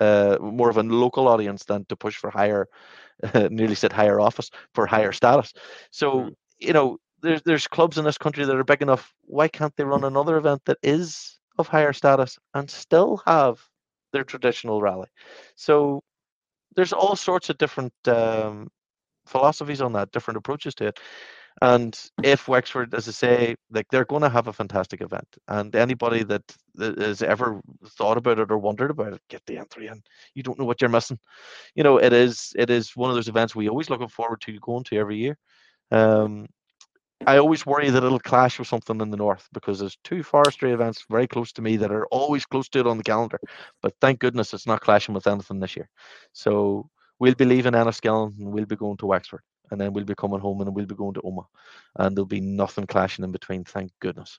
uh, 0.00 0.38
more 0.40 0.70
of 0.70 0.76
a 0.76 0.82
local 0.82 1.28
audience 1.28 1.64
than 1.64 1.84
to 1.86 1.96
push 1.96 2.16
for 2.16 2.30
higher, 2.30 2.68
uh, 3.22 3.48
nearly 3.50 3.74
said 3.74 3.92
higher 3.92 4.20
office 4.20 4.50
for 4.74 4.86
higher 4.86 5.12
status. 5.12 5.52
So 5.90 6.12
mm. 6.12 6.34
you 6.58 6.72
know, 6.72 6.98
there's 7.22 7.42
there's 7.42 7.66
clubs 7.66 7.98
in 7.98 8.04
this 8.04 8.18
country 8.18 8.44
that 8.44 8.56
are 8.56 8.64
big 8.64 8.82
enough. 8.82 9.12
Why 9.22 9.48
can't 9.48 9.74
they 9.76 9.84
run 9.84 10.04
another 10.04 10.36
event 10.36 10.62
that 10.64 10.78
is 10.82 11.38
of 11.58 11.68
higher 11.68 11.92
status 11.92 12.38
and 12.54 12.70
still 12.70 13.22
have 13.26 13.60
their 14.12 14.24
traditional 14.24 14.80
rally? 14.80 15.08
So 15.56 16.02
there's 16.76 16.92
all 16.92 17.16
sorts 17.16 17.50
of 17.50 17.58
different 17.58 17.92
um, 18.06 18.68
philosophies 19.26 19.80
on 19.80 19.92
that, 19.94 20.12
different 20.12 20.38
approaches 20.38 20.74
to 20.76 20.86
it. 20.86 21.00
And 21.62 21.98
if 22.22 22.48
Wexford, 22.48 22.94
as 22.94 23.06
I 23.06 23.10
say, 23.10 23.56
like 23.70 23.86
they're 23.90 24.06
going 24.06 24.22
to 24.22 24.30
have 24.30 24.48
a 24.48 24.52
fantastic 24.52 25.02
event, 25.02 25.26
and 25.48 25.74
anybody 25.76 26.22
that 26.24 26.42
has 26.78 27.22
ever 27.22 27.60
thought 27.98 28.16
about 28.16 28.38
it 28.38 28.50
or 28.50 28.56
wondered 28.56 28.90
about 28.90 29.12
it, 29.12 29.20
get 29.28 29.42
the 29.46 29.58
entry 29.58 29.88
in. 29.88 30.00
You 30.34 30.42
don't 30.42 30.58
know 30.58 30.64
what 30.64 30.80
you're 30.80 30.88
missing. 30.88 31.18
You 31.74 31.82
know, 31.82 31.98
it 31.98 32.14
is 32.14 32.54
it 32.56 32.70
is 32.70 32.96
one 32.96 33.10
of 33.10 33.16
those 33.16 33.28
events 33.28 33.54
we 33.54 33.68
always 33.68 33.90
looking 33.90 34.08
forward 34.08 34.40
to 34.42 34.58
going 34.60 34.84
to 34.84 34.96
every 34.96 35.18
year. 35.18 35.36
Um, 35.90 36.46
I 37.26 37.36
always 37.36 37.66
worry 37.66 37.90
that 37.90 38.02
it'll 38.02 38.18
clash 38.18 38.58
with 38.58 38.68
something 38.68 38.98
in 39.02 39.10
the 39.10 39.16
north 39.18 39.46
because 39.52 39.78
there's 39.78 39.98
two 40.02 40.22
forestry 40.22 40.72
events 40.72 41.04
very 41.10 41.26
close 41.26 41.52
to 41.52 41.62
me 41.62 41.76
that 41.76 41.92
are 41.92 42.06
always 42.06 42.46
close 42.46 42.70
to 42.70 42.80
it 42.80 42.86
on 42.86 42.96
the 42.96 43.04
calendar. 43.04 43.38
But 43.82 43.92
thank 44.00 44.20
goodness 44.20 44.54
it's 44.54 44.66
not 44.66 44.80
clashing 44.80 45.14
with 45.14 45.26
anything 45.26 45.60
this 45.60 45.76
year. 45.76 45.90
So 46.32 46.88
we'll 47.18 47.34
be 47.34 47.44
leaving 47.44 47.74
Enniskillen 47.74 48.38
and 48.38 48.50
we'll 48.50 48.64
be 48.64 48.76
going 48.76 48.96
to 48.98 49.06
Wexford 49.06 49.42
and 49.70 49.80
then 49.80 49.92
we'll 49.92 50.04
be 50.04 50.14
coming 50.14 50.40
home 50.40 50.60
and 50.60 50.74
we'll 50.74 50.86
be 50.86 50.94
going 50.94 51.14
to 51.14 51.22
Omagh, 51.22 51.46
and 51.96 52.16
there'll 52.16 52.26
be 52.26 52.40
nothing 52.40 52.86
clashing 52.86 53.24
in 53.24 53.32
between. 53.32 53.64
Thank 53.64 53.92
goodness. 54.00 54.38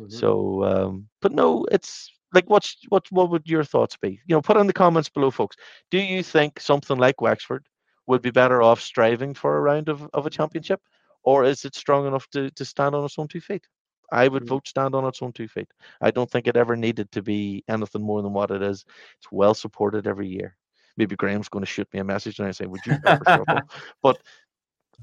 Mm-hmm. 0.00 0.12
So, 0.12 0.64
um, 0.64 1.08
but 1.20 1.32
no, 1.32 1.66
it's 1.70 2.12
like 2.32 2.48
what's 2.48 2.76
what 2.88 3.10
what 3.10 3.30
would 3.30 3.46
your 3.46 3.64
thoughts 3.64 3.96
be? 3.96 4.20
You 4.26 4.34
know, 4.36 4.42
put 4.42 4.56
in 4.56 4.66
the 4.66 4.72
comments 4.72 5.08
below, 5.08 5.30
folks. 5.30 5.56
Do 5.90 5.98
you 5.98 6.22
think 6.22 6.60
something 6.60 6.98
like 6.98 7.20
Wexford 7.20 7.64
would 8.06 8.22
be 8.22 8.30
better 8.30 8.62
off 8.62 8.80
striving 8.80 9.34
for 9.34 9.56
a 9.56 9.60
round 9.60 9.88
of, 9.88 10.08
of 10.12 10.26
a 10.26 10.30
championship, 10.30 10.80
or 11.22 11.44
is 11.44 11.64
it 11.64 11.74
strong 11.74 12.06
enough 12.06 12.28
to 12.30 12.50
to 12.50 12.64
stand 12.64 12.94
on 12.94 13.04
its 13.04 13.18
own 13.18 13.28
two 13.28 13.40
feet? 13.40 13.66
I 14.12 14.28
would 14.28 14.42
mm-hmm. 14.42 14.54
vote 14.54 14.68
stand 14.68 14.94
on 14.94 15.04
its 15.04 15.22
own 15.22 15.32
two 15.32 15.48
feet. 15.48 15.68
I 16.00 16.10
don't 16.10 16.30
think 16.30 16.46
it 16.46 16.56
ever 16.56 16.76
needed 16.76 17.10
to 17.12 17.22
be 17.22 17.64
anything 17.68 18.02
more 18.02 18.22
than 18.22 18.32
what 18.32 18.50
it 18.50 18.62
is. 18.62 18.84
It's 19.18 19.30
well 19.30 19.54
supported 19.54 20.06
every 20.06 20.28
year. 20.28 20.56
maybe 20.96 21.16
Graham's 21.16 21.48
going 21.48 21.64
to 21.64 21.70
shoot 21.70 21.88
me 21.92 22.00
a 22.00 22.04
message 22.04 22.38
and 22.38 22.48
I 22.48 22.52
say, 22.52 22.66
"Would 22.66 22.84
you 22.86 22.96
ever 23.06 23.62
But 24.02 24.18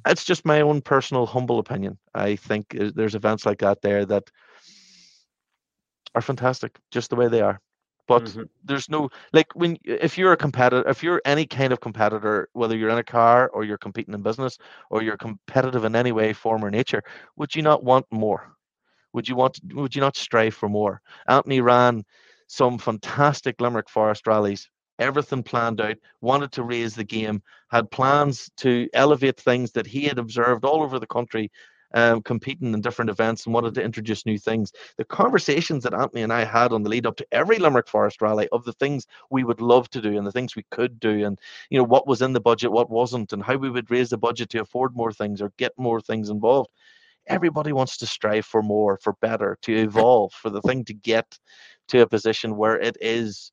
it's 0.05 0.23
just 0.23 0.45
my 0.45 0.61
own 0.61 0.81
personal 0.81 1.25
humble 1.25 1.59
opinion. 1.59 1.97
I 2.13 2.35
think 2.35 2.75
uh, 2.79 2.91
there's 2.93 3.15
events 3.15 3.45
like 3.45 3.59
that 3.59 3.81
there 3.81 4.05
that 4.05 4.29
are 6.15 6.21
fantastic, 6.21 6.77
just 6.91 7.09
the 7.09 7.15
way 7.15 7.27
they 7.27 7.41
are. 7.41 7.59
But 8.07 8.23
mm-hmm. 8.23 8.43
there's 8.63 8.89
no 8.89 9.09
like 9.33 9.53
when 9.53 9.77
if 9.83 10.17
you're 10.17 10.31
a 10.31 10.37
competitor, 10.37 10.87
if 10.89 11.03
you're 11.03 11.21
any 11.25 11.45
kind 11.45 11.73
of 11.73 11.81
competitor, 11.81 12.47
whether 12.53 12.75
you're 12.75 12.89
in 12.89 12.97
a 12.97 13.03
car 13.03 13.49
or 13.53 13.65
you're 13.65 13.77
competing 13.77 14.13
in 14.13 14.21
business 14.21 14.57
or 14.89 15.03
you're 15.03 15.17
competitive 15.17 15.83
in 15.83 15.95
any 15.95 16.13
way, 16.13 16.31
form, 16.31 16.63
or 16.63 16.71
nature, 16.71 17.03
would 17.35 17.53
you 17.53 17.61
not 17.61 17.83
want 17.83 18.05
more? 18.09 18.55
Would 19.11 19.27
you 19.27 19.35
want? 19.35 19.59
Would 19.73 19.93
you 19.93 19.99
not 19.99 20.15
strive 20.15 20.53
for 20.53 20.69
more? 20.69 21.01
Anthony 21.27 21.59
ran 21.59 22.05
some 22.47 22.77
fantastic 22.77 23.59
Limerick 23.59 23.89
Forest 23.89 24.25
rallies 24.25 24.69
everything 24.99 25.43
planned 25.43 25.81
out, 25.81 25.97
wanted 26.21 26.51
to 26.53 26.63
raise 26.63 26.95
the 26.95 27.03
game, 27.03 27.41
had 27.69 27.91
plans 27.91 28.49
to 28.57 28.89
elevate 28.93 29.39
things 29.39 29.71
that 29.73 29.87
he 29.87 30.03
had 30.03 30.19
observed 30.19 30.65
all 30.65 30.81
over 30.83 30.99
the 30.99 31.07
country, 31.07 31.51
um, 31.93 32.21
competing 32.21 32.73
in 32.73 32.81
different 32.81 33.09
events 33.09 33.45
and 33.45 33.53
wanted 33.53 33.73
to 33.75 33.83
introduce 33.83 34.25
new 34.25 34.37
things. 34.37 34.71
The 34.97 35.05
conversations 35.05 35.83
that 35.83 35.93
Anthony 35.93 36.21
and 36.21 36.33
I 36.33 36.43
had 36.43 36.73
on 36.73 36.83
the 36.83 36.89
lead 36.89 37.05
up 37.05 37.15
to 37.17 37.27
every 37.31 37.59
Limerick 37.59 37.87
Forest 37.87 38.21
rally 38.21 38.47
of 38.51 38.65
the 38.65 38.73
things 38.73 39.07
we 39.29 39.43
would 39.43 39.61
love 39.61 39.89
to 39.91 40.01
do 40.01 40.17
and 40.17 40.27
the 40.27 40.31
things 40.31 40.55
we 40.55 40.65
could 40.69 40.99
do, 40.99 41.25
and 41.25 41.39
you 41.69 41.77
know 41.77 41.85
what 41.85 42.07
was 42.07 42.21
in 42.21 42.33
the 42.33 42.41
budget, 42.41 42.71
what 42.71 42.89
wasn't, 42.89 43.33
and 43.33 43.43
how 43.43 43.55
we 43.55 43.69
would 43.69 43.89
raise 43.89 44.09
the 44.09 44.17
budget 44.17 44.49
to 44.49 44.61
afford 44.61 44.95
more 44.95 45.13
things 45.13 45.41
or 45.41 45.51
get 45.57 45.71
more 45.77 46.01
things 46.01 46.29
involved. 46.29 46.69
Everybody 47.27 47.73
wants 47.73 47.97
to 47.97 48.05
strive 48.05 48.45
for 48.45 48.61
more, 48.61 48.97
for 49.01 49.13
better, 49.21 49.57
to 49.63 49.75
evolve, 49.75 50.33
for 50.33 50.49
the 50.49 50.61
thing 50.61 50.85
to 50.85 50.93
get 50.93 51.37
to 51.89 52.01
a 52.01 52.07
position 52.07 52.55
where 52.55 52.79
it 52.79 52.97
is 53.01 53.51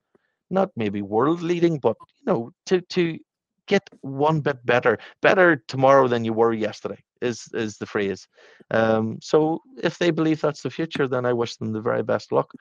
not 0.51 0.71
maybe 0.77 1.03
world 1.03 1.43
leading, 1.43 1.79
but 1.79 1.97
you 2.01 2.33
know, 2.33 2.51
to 2.67 2.81
to 2.81 3.19
get 3.67 3.89
one 4.03 4.41
bit 4.41 4.65
better, 4.67 4.99
better 5.23 5.63
tomorrow 5.69 6.09
than 6.09 6.25
you 6.25 6.33
were 6.33 6.53
yesterday 6.53 7.03
is 7.23 7.49
is 7.55 7.79
the 7.79 7.87
phrase. 7.87 8.29
Um, 8.71 9.19
so 9.23 9.61
if 9.83 9.99
they 9.99 10.11
believe 10.11 10.41
that's 10.41 10.63
the 10.63 10.71
future, 10.71 11.09
then 11.09 11.27
I 11.27 11.33
wish 11.33 11.57
them 11.57 11.73
the 11.73 11.81
very 11.81 12.03
best 12.03 12.33
luck. 12.33 12.53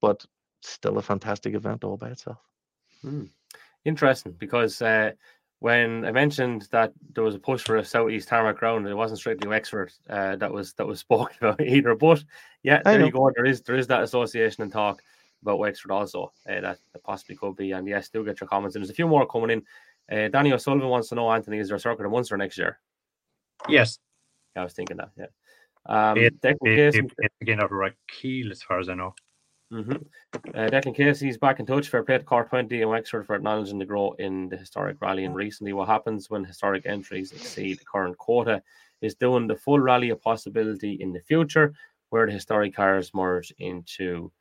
But 0.00 0.24
still 0.62 0.98
a 0.98 1.02
fantastic 1.02 1.54
event 1.54 1.84
all 1.84 1.96
by 1.96 2.10
itself. 2.10 2.38
Hmm. 3.02 3.24
Interesting, 3.84 4.32
because 4.32 4.82
uh, 4.82 5.12
when 5.60 6.04
I 6.04 6.12
mentioned 6.12 6.68
that 6.72 6.92
there 7.14 7.24
was 7.24 7.34
a 7.34 7.38
push 7.38 7.62
for 7.62 7.76
a 7.76 7.84
southeast 7.84 8.28
tarmac 8.28 8.56
ground, 8.56 8.86
it 8.86 8.94
wasn't 8.94 9.20
strictly 9.20 9.48
Wexford 9.48 9.92
uh, 10.08 10.36
that 10.36 10.52
was 10.52 10.74
that 10.74 10.86
was 10.86 11.00
spoken 11.06 11.36
about 11.40 11.60
either. 11.60 11.94
But 11.94 12.24
yeah, 12.62 12.82
there 12.84 13.04
you 13.04 13.12
go. 13.12 13.30
There 13.34 13.46
is 13.46 13.62
there 13.62 13.76
is 13.76 13.86
that 13.88 14.02
association 14.02 14.62
and 14.62 14.72
talk 14.72 15.02
about 15.42 15.58
Wexford 15.58 15.90
also 15.90 16.32
uh, 16.48 16.60
that, 16.60 16.78
that, 16.92 17.04
possibly 17.04 17.36
could 17.36 17.56
be. 17.56 17.72
And 17.72 17.86
yes, 17.86 18.08
do 18.08 18.24
get 18.24 18.40
your 18.40 18.48
comments. 18.48 18.76
And 18.76 18.82
there's 18.82 18.90
a 18.90 18.94
few 18.94 19.08
more 19.08 19.26
coming 19.26 19.50
in. 19.50 19.62
Uh, 20.10 20.28
Danny 20.28 20.52
O'Sullivan 20.52 20.88
wants 20.88 21.08
to 21.08 21.14
know, 21.14 21.30
Anthony, 21.30 21.58
is 21.58 21.68
there 21.68 21.76
a 21.76 21.80
circuit 21.80 22.06
of 22.06 22.12
Munster 22.12 22.36
next 22.36 22.58
year? 22.58 22.78
Yes. 23.68 23.98
Yeah, 24.56 24.62
I 24.62 24.64
was 24.64 24.74
thinking 24.74 24.96
that. 24.96 25.10
Yeah. 25.16 25.26
Um, 25.86 26.18
it, 26.18 26.34
it, 26.42 26.56
it, 26.62 27.12
it, 27.18 27.32
again 27.40 27.62
over 27.62 27.84
a 27.84 27.92
keel, 28.08 28.50
as 28.50 28.62
far 28.62 28.78
as 28.78 28.88
I 28.88 28.94
know. 28.94 29.14
Mm-hmm. 29.72 29.92
Uh, 30.54 30.68
Declan 30.70 30.96
Casey's 30.96 31.36
back 31.36 31.60
in 31.60 31.66
touch. 31.66 31.88
Fair 31.88 32.02
play 32.02 32.18
to 32.18 32.24
Cork 32.24 32.48
20 32.48 32.80
and 32.80 32.90
Wexford 32.90 33.26
for 33.26 33.34
acknowledging 33.34 33.78
the 33.78 33.84
growth 33.84 34.16
in 34.18 34.48
the 34.48 34.56
historic 34.56 34.96
rally. 35.00 35.24
And 35.24 35.34
recently, 35.34 35.72
what 35.72 35.88
happens 35.88 36.30
when 36.30 36.44
historic 36.44 36.86
entries 36.86 37.32
exceed 37.32 37.78
the 37.78 37.84
current 37.84 38.16
quota 38.16 38.62
is 39.02 39.14
doing 39.14 39.46
the 39.46 39.56
full 39.56 39.78
rally 39.78 40.10
a 40.10 40.16
possibility 40.16 40.94
in 41.00 41.12
the 41.12 41.20
future 41.20 41.74
where 42.10 42.26
the 42.26 42.32
historic 42.32 42.74
cars 42.74 43.12
merge 43.14 43.52
into 43.58 44.32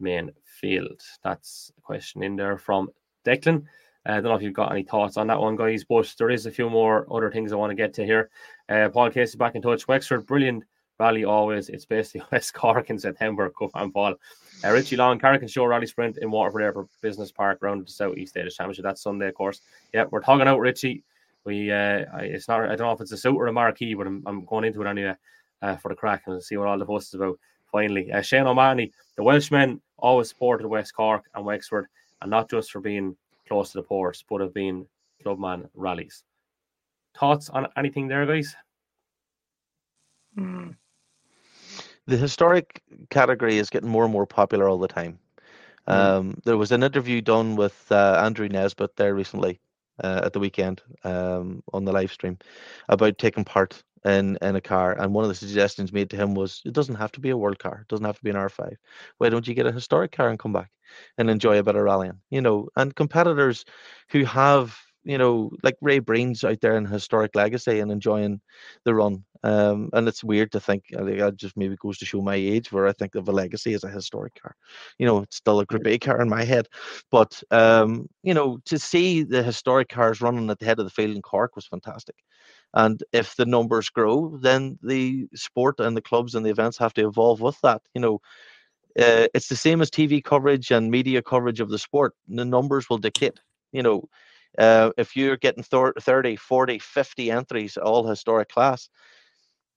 main 0.00 0.30
field? 0.44 1.00
That's 1.22 1.72
a 1.76 1.80
question 1.80 2.22
in 2.22 2.36
there 2.36 2.58
from 2.58 2.90
Declan. 3.24 3.64
Uh, 4.08 4.12
I 4.12 4.14
don't 4.14 4.24
know 4.24 4.34
if 4.34 4.42
you've 4.42 4.52
got 4.52 4.72
any 4.72 4.82
thoughts 4.82 5.16
on 5.16 5.26
that 5.28 5.40
one, 5.40 5.56
guys, 5.56 5.84
but 5.84 6.12
there 6.18 6.30
is 6.30 6.46
a 6.46 6.50
few 6.50 6.70
more 6.70 7.06
other 7.12 7.30
things 7.30 7.52
I 7.52 7.56
want 7.56 7.70
to 7.70 7.76
get 7.76 7.92
to 7.94 8.04
here. 8.04 8.30
Uh, 8.68 8.88
Paul 8.88 9.10
Casey 9.10 9.36
back 9.36 9.54
in 9.54 9.62
touch. 9.62 9.88
Wexford, 9.88 10.26
brilliant 10.26 10.64
rally 10.98 11.24
always. 11.24 11.68
It's 11.68 11.84
basically 11.84 12.26
West 12.32 12.54
Cork 12.54 12.90
in 12.90 12.98
September, 12.98 13.50
Cup 13.50 13.70
and 13.74 13.92
Paul. 13.92 14.14
Uh, 14.64 14.70
Richie 14.70 14.96
Long, 14.96 15.18
Carrick 15.18 15.48
Show 15.48 15.66
Rally 15.66 15.86
Sprint 15.86 16.18
in 16.18 16.30
Waterford 16.30 16.88
Business 17.02 17.30
Park, 17.30 17.58
round 17.60 17.86
the 17.86 17.90
Southeast 17.90 18.30
State 18.30 18.50
Championship. 18.50 18.84
That's 18.84 19.02
Sunday, 19.02 19.28
of 19.28 19.34
course. 19.34 19.60
Yeah, 19.92 20.04
we're 20.10 20.20
talking 20.20 20.48
out 20.48 20.60
Richie. 20.60 21.04
We, 21.44 21.70
uh, 21.70 22.04
it's 22.20 22.48
not. 22.48 22.62
I 22.62 22.74
don't 22.74 22.86
know 22.86 22.92
if 22.92 23.00
it's 23.00 23.12
a 23.12 23.16
suit 23.16 23.36
or 23.36 23.46
a 23.46 23.52
marquee, 23.52 23.94
but 23.94 24.06
I'm, 24.06 24.22
I'm 24.26 24.44
going 24.44 24.64
into 24.64 24.82
it 24.82 24.88
anyway 24.88 25.14
uh, 25.62 25.76
for 25.76 25.90
the 25.90 25.94
crack 25.94 26.22
and 26.26 26.42
see 26.42 26.56
what 26.56 26.68
all 26.68 26.78
the 26.78 26.86
fuss 26.86 27.08
is 27.08 27.14
about. 27.14 27.38
Finally, 27.76 28.10
uh, 28.10 28.22
Shane 28.22 28.46
O'Mahony, 28.46 28.90
the 29.18 29.22
Welshman 29.22 29.82
always 29.98 30.30
supported 30.30 30.66
West 30.66 30.94
Cork 30.94 31.24
and 31.34 31.44
Wexford, 31.44 31.88
and 32.22 32.30
not 32.30 32.48
just 32.48 32.70
for 32.72 32.80
being 32.80 33.14
close 33.46 33.72
to 33.72 33.78
the 33.78 33.82
ports, 33.82 34.24
but 34.26 34.40
have 34.40 34.54
been 34.54 34.86
clubman 35.22 35.68
rallies. 35.74 36.24
Thoughts 37.20 37.50
on 37.50 37.66
anything 37.76 38.08
there, 38.08 38.24
guys? 38.24 38.56
Hmm. 40.34 40.70
The 42.06 42.16
historic 42.16 42.80
category 43.10 43.58
is 43.58 43.68
getting 43.68 43.90
more 43.90 44.04
and 44.04 44.12
more 44.12 44.26
popular 44.26 44.70
all 44.70 44.78
the 44.78 44.88
time. 44.88 45.18
Mm. 45.86 45.94
Um, 45.94 46.40
there 46.46 46.56
was 46.56 46.72
an 46.72 46.82
interview 46.82 47.20
done 47.20 47.56
with 47.56 47.92
uh, 47.92 48.22
Andrew 48.24 48.48
Nesbitt 48.48 48.96
there 48.96 49.14
recently 49.14 49.60
uh, 50.02 50.22
at 50.24 50.32
the 50.32 50.40
weekend 50.40 50.82
um, 51.04 51.62
on 51.72 51.84
the 51.84 51.92
live 51.92 52.12
stream 52.12 52.38
about 52.88 53.18
taking 53.18 53.44
part 53.44 53.82
in 54.04 54.38
in 54.42 54.56
a 54.56 54.60
car. 54.60 54.92
And 54.98 55.12
one 55.12 55.24
of 55.24 55.28
the 55.28 55.34
suggestions 55.34 55.92
made 55.92 56.10
to 56.10 56.16
him 56.16 56.34
was, 56.34 56.62
it 56.64 56.72
doesn't 56.72 56.94
have 56.94 57.12
to 57.12 57.20
be 57.20 57.30
a 57.30 57.36
world 57.36 57.58
car. 57.58 57.80
It 57.82 57.88
doesn't 57.88 58.06
have 58.06 58.16
to 58.18 58.24
be 58.24 58.30
an 58.30 58.36
R5. 58.36 58.76
Why 59.18 59.28
don't 59.28 59.46
you 59.46 59.54
get 59.54 59.66
a 59.66 59.72
historic 59.72 60.12
car 60.12 60.28
and 60.28 60.38
come 60.38 60.52
back 60.52 60.70
and 61.18 61.28
enjoy 61.28 61.58
a 61.58 61.62
bit 61.62 61.76
of 61.76 61.82
rallying? 61.82 62.20
You 62.30 62.40
know, 62.40 62.68
and 62.76 62.94
competitors 62.94 63.64
who 64.10 64.24
have 64.24 64.78
you 65.06 65.18
know, 65.18 65.50
like 65.62 65.76
Ray 65.80 66.00
Breen's 66.00 66.42
out 66.42 66.60
there 66.60 66.76
in 66.76 66.84
historic 66.84 67.36
legacy 67.36 67.78
and 67.78 67.92
enjoying 67.92 68.40
the 68.84 68.94
run. 68.94 69.24
Um, 69.44 69.88
and 69.92 70.08
it's 70.08 70.24
weird 70.24 70.50
to 70.52 70.60
think, 70.60 70.84
I 70.94 71.04
think 71.04 71.20
that 71.20 71.36
just 71.36 71.56
maybe 71.56 71.76
goes 71.76 71.98
to 71.98 72.04
show 72.04 72.20
my 72.20 72.34
age 72.34 72.72
where 72.72 72.88
I 72.88 72.92
think 72.92 73.14
of 73.14 73.28
a 73.28 73.32
legacy 73.32 73.72
as 73.74 73.84
a 73.84 73.88
historic 73.88 74.34
car. 74.42 74.56
You 74.98 75.06
know, 75.06 75.18
it's 75.22 75.36
still 75.36 75.60
a 75.60 75.64
Group 75.64 75.86
A 75.86 75.98
car 75.98 76.20
in 76.20 76.28
my 76.28 76.42
head. 76.42 76.66
But, 77.12 77.40
um, 77.52 78.08
you 78.24 78.34
know, 78.34 78.58
to 78.64 78.78
see 78.80 79.22
the 79.22 79.44
historic 79.44 79.88
cars 79.88 80.20
running 80.20 80.50
at 80.50 80.58
the 80.58 80.64
head 80.64 80.80
of 80.80 80.84
the 80.84 80.90
field 80.90 81.14
in 81.14 81.22
Cork 81.22 81.54
was 81.54 81.66
fantastic. 81.66 82.16
And 82.74 83.00
if 83.12 83.36
the 83.36 83.46
numbers 83.46 83.88
grow, 83.88 84.36
then 84.42 84.76
the 84.82 85.28
sport 85.36 85.78
and 85.78 85.96
the 85.96 86.02
clubs 86.02 86.34
and 86.34 86.44
the 86.44 86.50
events 86.50 86.78
have 86.78 86.94
to 86.94 87.06
evolve 87.06 87.40
with 87.40 87.60
that. 87.62 87.82
You 87.94 88.00
know, 88.00 88.14
uh, 88.98 89.28
it's 89.34 89.48
the 89.48 89.56
same 89.56 89.80
as 89.82 89.90
TV 89.90 90.20
coverage 90.20 90.72
and 90.72 90.90
media 90.90 91.22
coverage 91.22 91.60
of 91.60 91.68
the 91.68 91.78
sport. 91.78 92.14
The 92.28 92.44
numbers 92.44 92.90
will 92.90 92.98
dictate. 92.98 93.38
You 93.72 93.82
know, 93.82 94.08
uh, 94.58 94.90
if 94.96 95.16
you're 95.16 95.36
getting 95.36 95.62
30, 95.62 96.36
40, 96.36 96.78
50 96.78 97.30
entries, 97.30 97.76
all 97.76 98.06
historic 98.06 98.48
class, 98.48 98.88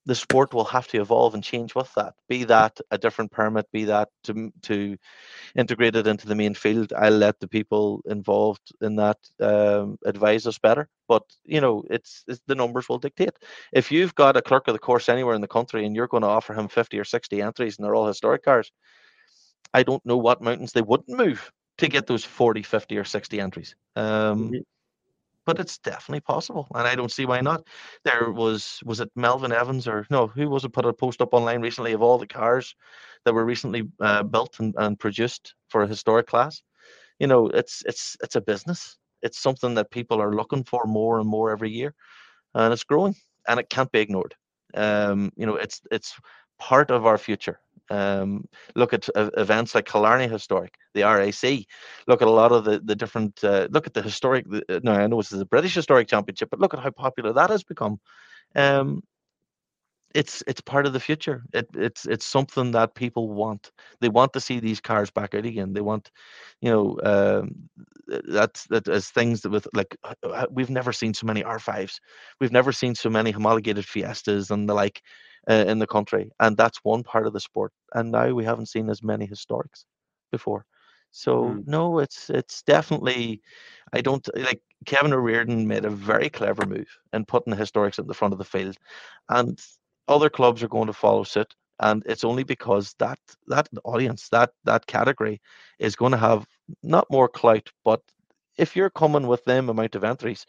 the 0.06 0.16
sport 0.16 0.54
will 0.54 0.66
have 0.66 0.88
to 0.88 1.00
evolve 1.00 1.36
and 1.36 1.44
change 1.44 1.76
with 1.76 1.94
that. 1.94 2.16
Be 2.28 2.44
that 2.46 2.80
a 2.90 2.98
different 2.98 3.32
permit, 3.32 3.72
be 3.72 3.86
that 3.86 4.10
to 4.24 4.52
to 4.64 4.98
integrate 5.56 5.96
it 5.96 6.08
into 6.08 6.28
the 6.28 6.36
main 6.36 6.54
field. 6.54 6.94
I'll 6.98 7.12
let 7.12 7.40
the 7.40 7.48
people 7.48 8.02
involved 8.06 8.72
in 8.82 8.96
that 8.96 9.18
um, 9.40 9.98
advise 10.06 10.48
us 10.48 10.58
better. 10.58 10.90
But 11.08 11.24
you 11.44 11.62
know, 11.62 11.84
it's, 11.90 12.24
it's, 12.28 12.42
the 12.48 12.56
numbers 12.56 12.90
will 12.90 12.98
dictate. 12.98 13.38
If 13.72 13.92
you've 13.92 14.16
got 14.16 14.38
a 14.38 14.42
clerk 14.42 14.68
of 14.68 14.74
the 14.74 14.80
course 14.80 15.10
anywhere 15.10 15.36
in 15.36 15.42
the 15.42 15.48
country 15.48 15.86
and 15.86 15.96
you're 15.96 16.08
going 16.08 16.24
to 16.24 16.28
offer 16.28 16.54
him 16.54 16.70
50 16.70 16.98
or 16.98 17.06
60 17.06 17.42
entries 17.42 17.78
and 17.78 17.86
they're 17.86 17.96
all 17.96 18.08
historic 18.08 18.44
cars, 18.44 18.72
I 19.74 19.84
don't 19.84 20.06
know 20.06 20.18
what 20.18 20.42
mountains 20.42 20.72
they 20.72 20.82
wouldn't 20.82 21.18
move 21.18 21.52
to 21.80 21.88
get 21.88 22.08
those 22.08 22.24
40, 22.24 22.64
50, 22.64 22.98
or 22.98 23.04
60 23.04 23.40
entries. 23.40 23.76
Um, 23.96 24.04
mm-hmm 24.46 24.58
but 25.50 25.60
it's 25.60 25.80
definitely 25.80 26.20
possible, 26.20 26.68
and 26.76 26.88
I 26.88 26.94
don't 26.94 27.12
see 27.12 27.26
why 27.26 27.42
not. 27.42 27.66
There 28.04 28.30
was 28.30 28.80
was 28.86 29.00
it 29.00 29.10
Melvin 29.16 29.52
Evans 29.52 29.88
or 29.88 30.06
no? 30.12 30.28
Who 30.28 30.48
was 30.48 30.64
it 30.64 30.74
put 30.74 30.86
a 30.86 30.94
post 30.94 31.24
up 31.24 31.34
online 31.34 31.60
recently 31.60 31.94
of 31.94 32.04
all 32.04 32.20
the 32.20 32.28
cars 32.28 32.76
that 33.26 33.34
were 33.34 33.44
recently 33.44 33.90
uh, 34.00 34.22
built 34.22 34.60
and, 34.60 34.76
and 34.78 35.00
produced 35.00 35.56
for 35.70 35.82
a 35.82 35.88
historic 35.88 36.28
class? 36.28 36.62
You 37.18 37.26
know, 37.26 37.48
it's 37.48 37.82
it's 37.88 38.16
it's 38.22 38.36
a 38.36 38.42
business. 38.42 39.00
It's 39.24 39.40
something 39.40 39.74
that 39.74 39.90
people 39.90 40.22
are 40.22 40.36
looking 40.36 40.64
for 40.66 40.86
more 40.86 41.20
and 41.20 41.28
more 41.28 41.50
every 41.50 41.72
year, 41.72 41.96
and 42.54 42.72
it's 42.72 42.84
growing, 42.84 43.16
and 43.48 43.60
it 43.60 43.72
can't 43.72 43.92
be 43.92 44.02
ignored. 44.02 44.36
Um, 44.76 45.32
you 45.36 45.48
know, 45.48 45.56
it's 45.56 45.82
it's 45.90 46.14
part 46.60 46.92
of 46.92 47.08
our 47.08 47.18
future. 47.18 47.60
Um, 47.90 48.46
look 48.76 48.94
at 48.94 49.10
uh, 49.16 49.30
events 49.38 49.74
like 49.76 49.86
Killarney 49.86 50.28
Historic, 50.28 50.76
the 50.94 51.04
RAC. 51.04 51.66
Look 52.08 52.22
at 52.22 52.28
a 52.28 52.32
lot 52.32 52.52
of 52.52 52.64
the 52.66 52.80
the 52.80 52.96
different. 52.96 53.44
Uh, 53.44 53.68
look 53.72 53.88
at 53.88 53.94
the 53.94 54.02
historic. 54.02 54.46
Uh, 54.52 54.80
no, 54.84 54.94
I 54.94 55.08
know 55.08 55.18
this 55.18 55.32
is 55.32 55.42
a 55.42 55.46
British 55.46 55.76
Historic 55.76 56.08
Championship, 56.08 56.50
but 56.50 56.60
look 56.60 56.74
at 56.74 56.80
how 56.80 56.92
popular 56.92 57.34
that 57.34 57.50
has 57.50 57.64
become. 57.64 58.00
Um, 58.56 59.02
it's 60.16 60.44
it's 60.48 60.62
part 60.62 60.86
of 60.88 60.94
the 60.94 61.00
future. 61.00 61.44
It, 61.54 61.68
it's 61.76 62.06
it's 62.06 62.26
something 62.26 62.72
that 62.72 62.96
people 62.96 63.30
want. 63.30 63.72
They 64.02 64.10
want 64.10 64.34
to 64.34 64.42
see 64.42 64.60
these 64.60 64.82
cars 64.82 65.12
back 65.12 65.36
out 65.36 65.46
again. 65.46 65.74
They 65.74 65.82
want, 65.82 66.10
you 66.62 66.72
know, 66.72 67.00
um, 67.04 67.70
that's 68.28 68.66
that 68.68 68.88
as 68.88 69.10
things 69.10 69.42
that 69.42 69.52
with 69.52 69.68
like 69.74 69.96
uh, 70.04 70.16
uh, 70.24 70.46
we've 70.50 70.70
never 70.70 70.92
seen 70.92 71.14
so 71.14 71.28
many 71.28 71.44
R5s. 71.44 72.00
We've 72.40 72.52
never 72.52 72.72
seen 72.72 72.96
so 72.96 73.10
many 73.10 73.32
homologated 73.32 73.86
Fiestas 73.86 74.50
and 74.50 74.68
the 74.68 74.74
like 74.74 75.04
uh, 75.50 75.66
in 75.68 75.80
the 75.80 75.88
country, 75.88 76.32
and 76.40 76.56
that's 76.56 76.80
one 76.84 77.04
part 77.04 77.28
of 77.28 77.34
the 77.34 77.40
sport. 77.40 77.72
And 77.94 78.12
now 78.12 78.32
we 78.34 78.46
haven't 78.46 78.68
seen 78.68 78.90
as 78.90 79.04
many 79.04 79.28
historics 79.28 79.86
before. 80.32 80.66
So 81.12 81.46
mm. 81.46 81.68
no, 81.68 82.00
it's 82.00 82.30
it's 82.30 82.62
definitely. 82.64 83.42
I 83.94 84.02
don't 84.02 84.28
like 84.36 84.62
Kevin 84.86 85.14
O'Riordan 85.14 85.68
made 85.68 85.86
a 85.86 85.90
very 85.90 86.30
clever 86.30 86.66
move 86.66 86.88
in 87.14 87.26
putting 87.26 87.52
the 87.52 87.62
historics 87.62 88.00
at 88.00 88.08
the 88.08 88.14
front 88.14 88.34
of 88.34 88.38
the 88.38 88.46
field, 88.46 88.78
and 89.30 89.60
other 90.08 90.30
clubs 90.30 90.62
are 90.62 90.68
going 90.68 90.88
to 90.88 90.94
follow 90.94 91.24
suit. 91.24 91.56
And 91.82 92.04
it's 92.06 92.26
only 92.26 92.44
because 92.44 92.94
that 93.00 93.20
that 93.48 93.70
audience, 93.84 94.30
that 94.30 94.52
that 94.66 94.86
category, 94.86 95.42
is 95.80 95.96
going 95.96 96.12
to 96.12 96.18
have 96.18 96.46
not 96.84 97.10
more 97.10 97.30
clout, 97.30 97.70
but 97.84 98.02
if 98.58 98.76
you're 98.76 98.90
coming 98.90 99.26
with 99.26 99.44
them 99.46 99.70
amount 99.70 99.96
of 99.96 100.04
entries, 100.04 100.46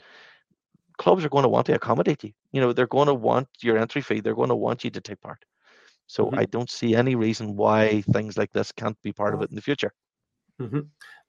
clubs 1.01 1.24
are 1.24 1.30
going 1.30 1.44
to 1.44 1.48
want 1.48 1.66
to 1.66 1.74
accommodate 1.74 2.22
you. 2.22 2.32
You 2.53 2.61
know, 2.61 2.74
they're 2.74 2.86
going 2.86 3.07
to 3.07 3.14
want 3.14 3.48
your 3.62 3.78
entry 3.78 4.03
fee. 4.03 4.20
They're 4.20 4.34
going 4.34 4.51
to 4.51 4.55
want 4.66 4.84
you 4.84 4.90
to 4.90 5.01
take 5.01 5.20
part. 5.22 5.42
So 6.07 6.26
mm-hmm. 6.26 6.38
I 6.38 6.44
don't 6.44 6.70
see 6.70 6.94
any 6.94 7.14
reason 7.14 7.57
why 7.57 8.03
things 8.12 8.36
like 8.36 8.53
this 8.53 8.70
can't 8.70 9.01
be 9.03 9.11
part 9.11 9.32
of 9.32 9.40
it 9.40 9.48
in 9.48 9.57
the 9.57 9.62
future. 9.62 9.92
Mm-hmm. 10.61 10.80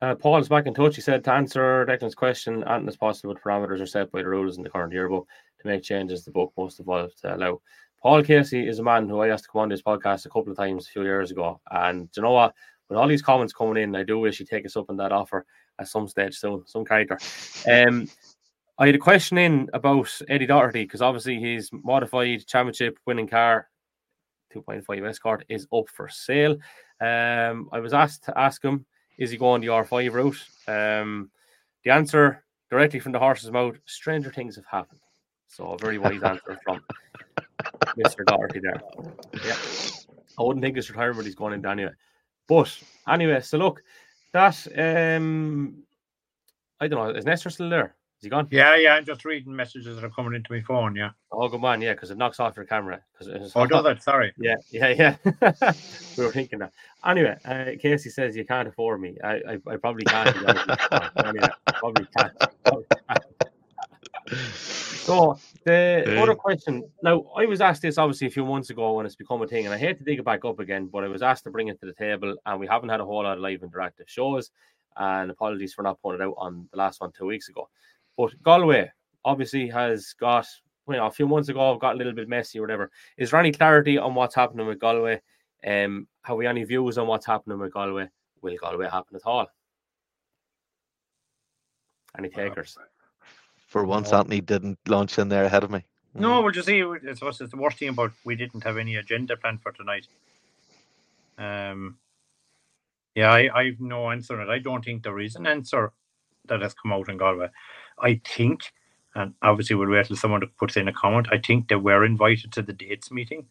Uh, 0.01 0.15
Paul 0.15 0.39
is 0.39 0.49
back 0.49 0.65
in 0.67 0.73
touch. 0.73 0.97
He 0.97 1.01
said 1.01 1.23
to 1.23 1.31
answer 1.31 1.85
Declan's 1.85 2.15
question, 2.15 2.63
and 2.63 2.85
as 2.89 2.97
possible, 2.97 3.33
parameters 3.33 3.79
are 3.79 3.85
set 3.85 4.11
by 4.11 4.21
the 4.21 4.27
rules 4.27 4.57
in 4.57 4.63
the 4.63 4.69
current 4.69 4.91
yearbook 4.91 5.25
to 5.61 5.67
make 5.67 5.83
changes 5.83 6.25
the 6.25 6.31
book 6.31 6.51
must 6.57 6.81
evolve 6.81 7.15
to 7.21 7.33
allow. 7.33 7.61
Paul 8.03 8.23
Casey 8.23 8.67
is 8.67 8.79
a 8.79 8.83
man 8.83 9.07
who 9.07 9.21
I 9.21 9.29
asked 9.29 9.45
to 9.45 9.51
come 9.51 9.61
on 9.61 9.69
this 9.69 9.83
podcast 9.83 10.25
a 10.25 10.29
couple 10.29 10.51
of 10.51 10.57
times 10.57 10.85
a 10.85 10.89
few 10.89 11.03
years 11.03 11.31
ago. 11.31 11.61
And 11.71 12.09
you 12.13 12.23
know 12.23 12.31
what? 12.31 12.53
With 12.89 12.97
all 12.97 13.07
these 13.07 13.21
comments 13.21 13.53
coming 13.53 13.81
in, 13.81 13.95
I 13.95 14.03
do 14.03 14.19
wish 14.19 14.39
he'd 14.39 14.49
take 14.49 14.65
us 14.65 14.75
up 14.75 14.89
on 14.89 14.97
that 14.97 15.13
offer 15.13 15.45
at 15.79 15.87
some 15.87 16.09
stage 16.09 16.35
soon, 16.35 16.63
some 16.65 16.83
character. 16.83 17.17
Um, 17.69 18.09
I 18.81 18.87
had 18.87 18.95
a 18.95 18.97
question 18.97 19.37
in 19.37 19.69
about 19.73 20.09
Eddie 20.27 20.47
Doherty 20.47 20.81
because 20.81 21.03
obviously 21.03 21.39
his 21.39 21.69
modified 21.71 22.47
championship 22.47 22.97
winning 23.05 23.27
car, 23.27 23.69
2.5 24.55 25.07
Escort, 25.07 25.45
is 25.49 25.67
up 25.71 25.87
for 25.87 26.09
sale. 26.09 26.53
Um, 26.99 27.69
I 27.71 27.79
was 27.79 27.93
asked 27.93 28.23
to 28.23 28.35
ask 28.35 28.63
him, 28.65 28.87
is 29.19 29.29
he 29.29 29.37
going 29.37 29.61
the 29.61 29.67
R5 29.67 30.11
route? 30.13 30.43
Um, 30.67 31.29
the 31.83 31.91
answer 31.91 32.43
directly 32.71 32.99
from 32.99 33.11
the 33.11 33.19
horse's 33.19 33.51
mouth: 33.51 33.77
stranger 33.85 34.31
things 34.31 34.55
have 34.55 34.65
happened. 34.65 35.01
So 35.45 35.73
a 35.73 35.77
very 35.77 35.99
wise 35.99 36.23
answer 36.23 36.57
from 36.63 36.81
Mr. 37.99 38.25
Doherty 38.25 38.61
there. 38.61 38.81
Yeah. 39.45 39.57
I 40.39 40.43
wouldn't 40.43 40.63
think 40.63 40.77
his 40.77 40.89
retirement 40.89 41.27
is 41.27 41.35
going 41.35 41.53
in 41.53 41.63
anyway. 41.63 41.93
But 42.47 42.75
anyway, 43.07 43.41
so 43.41 43.59
look, 43.59 43.83
that 44.33 44.57
um 44.75 45.83
I 46.79 46.87
don't 46.87 47.05
know, 47.05 47.15
is 47.15 47.25
Nestor 47.25 47.51
still 47.51 47.69
there? 47.69 47.95
Is 48.21 48.25
he 48.27 48.29
gone? 48.29 48.47
Yeah, 48.51 48.75
yeah, 48.75 48.93
I'm 48.93 49.03
just 49.03 49.25
reading 49.25 49.55
messages 49.55 49.95
that 49.95 50.03
are 50.03 50.09
coming 50.11 50.35
into 50.35 50.53
my 50.53 50.61
phone, 50.61 50.95
yeah. 50.95 51.09
Oh 51.31 51.49
good 51.49 51.59
man, 51.59 51.81
yeah, 51.81 51.93
because 51.93 52.11
it 52.11 52.19
knocks 52.19 52.39
off 52.39 52.55
your 52.55 52.65
camera. 52.65 53.01
Because 53.17 53.51
Oh 53.55 53.65
does 53.65 53.83
it? 53.83 54.03
Sorry. 54.03 54.31
Yeah, 54.37 54.57
yeah, 54.69 54.89
yeah. 54.89 55.15
we 56.15 56.25
were 56.25 56.31
thinking 56.31 56.59
that. 56.59 56.71
Anyway, 57.03 57.35
uh, 57.43 57.71
Casey 57.81 58.11
says 58.11 58.35
you 58.35 58.45
can't 58.45 58.67
afford 58.67 59.01
me. 59.01 59.17
I 59.23 59.33
I, 59.33 59.57
I 59.71 59.77
probably 59.77 60.03
can't. 60.03 60.37
anyway, 61.25 61.47
probably 61.79 62.05
can't. 62.15 62.33
Probably 62.63 62.85
can't. 63.07 63.23
So 64.53 65.39
the 65.65 66.03
hey. 66.05 66.21
other 66.21 66.35
question 66.35 66.83
now, 67.01 67.25
I 67.35 67.47
was 67.47 67.59
asked 67.59 67.81
this 67.81 67.97
obviously 67.97 68.27
a 68.27 68.29
few 68.29 68.45
months 68.45 68.69
ago 68.69 68.93
when 68.93 69.07
it's 69.07 69.15
become 69.15 69.41
a 69.41 69.47
thing, 69.47 69.65
and 69.65 69.73
I 69.73 69.79
hate 69.79 69.97
to 69.97 70.03
dig 70.03 70.19
it 70.19 70.25
back 70.25 70.45
up 70.45 70.59
again, 70.59 70.89
but 70.93 71.03
I 71.03 71.07
was 71.07 71.23
asked 71.23 71.45
to 71.45 71.49
bring 71.49 71.69
it 71.69 71.79
to 71.79 71.87
the 71.87 71.93
table, 71.93 72.35
and 72.45 72.59
we 72.59 72.67
haven't 72.67 72.89
had 72.89 72.99
a 72.99 73.05
whole 73.05 73.23
lot 73.23 73.37
of 73.37 73.39
live 73.39 73.61
interactive 73.61 74.07
shows. 74.07 74.51
And 74.95 75.31
apologies 75.31 75.73
for 75.73 75.83
not 75.83 76.01
putting 76.03 76.21
it 76.21 76.25
out 76.25 76.35
on 76.37 76.67
the 76.71 76.77
last 76.77 77.01
one 77.01 77.13
two 77.17 77.25
weeks 77.25 77.47
ago. 77.47 77.69
But 78.17 78.31
Galway 78.43 78.91
obviously 79.23 79.67
has 79.69 80.13
got 80.19 80.47
you 80.87 80.95
know 80.95 81.05
a 81.05 81.11
few 81.11 81.27
months 81.27 81.49
ago 81.49 81.77
got 81.77 81.95
a 81.95 81.97
little 81.97 82.13
bit 82.13 82.29
messy 82.29 82.59
or 82.59 82.63
whatever. 82.63 82.91
Is 83.17 83.31
there 83.31 83.39
any 83.39 83.51
clarity 83.51 83.97
on 83.97 84.15
what's 84.15 84.35
happening 84.35 84.67
with 84.67 84.79
Galway? 84.79 85.21
Um, 85.65 86.07
have 86.23 86.37
we 86.37 86.47
any 86.47 86.63
views 86.63 86.97
on 86.97 87.07
what's 87.07 87.25
happening 87.25 87.59
with 87.59 87.73
Galway? 87.73 88.09
Will 88.41 88.57
Galway 88.59 88.89
happen 88.89 89.15
at 89.15 89.21
all? 89.25 89.47
Any 92.17 92.29
takers? 92.29 92.77
for 93.67 93.85
once, 93.85 94.11
Anthony 94.11 94.41
didn't 94.41 94.77
launch 94.87 95.17
in 95.17 95.29
there 95.29 95.45
ahead 95.45 95.63
of 95.63 95.71
me. 95.71 95.85
No, 96.13 96.41
we'll 96.41 96.51
just 96.51 96.67
see. 96.67 96.81
It's, 96.81 97.21
it's 97.21 97.37
the 97.37 97.57
worst 97.57 97.77
thing 97.77 97.89
about 97.89 98.11
we 98.25 98.35
didn't 98.35 98.65
have 98.65 98.77
any 98.77 98.97
agenda 98.97 99.37
planned 99.37 99.61
for 99.61 99.71
tonight. 99.71 100.07
Um, 101.37 101.97
yeah, 103.15 103.31
I, 103.31 103.49
I 103.57 103.65
have 103.67 103.79
no 103.79 104.11
answer 104.11 104.39
on 104.39 104.49
it. 104.49 104.51
I 104.51 104.59
don't 104.59 104.83
think 104.83 105.03
there 105.03 105.19
is 105.19 105.37
an 105.37 105.47
answer 105.47 105.93
that 106.47 106.61
has 106.61 106.73
come 106.73 106.91
out 106.91 107.07
in 107.07 107.15
Galway. 107.17 107.47
I 107.99 108.21
think, 108.25 108.73
and 109.15 109.33
obviously 109.41 109.75
we'll 109.75 109.89
wait 109.89 110.07
till 110.07 110.15
someone 110.15 110.41
puts 110.59 110.77
in 110.77 110.87
a 110.87 110.93
comment. 110.93 111.27
I 111.31 111.37
think 111.37 111.67
they 111.67 111.75
were 111.75 112.05
invited 112.05 112.51
to 112.53 112.61
the 112.61 112.73
dates 112.73 113.11
meeting. 113.11 113.47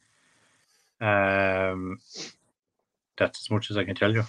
Um, 1.01 2.01
that's 3.19 3.43
as 3.43 3.51
much 3.51 3.71
as 3.71 3.77
I 3.77 3.85
can 3.85 3.95
tell 3.95 4.13
you. 4.15 4.25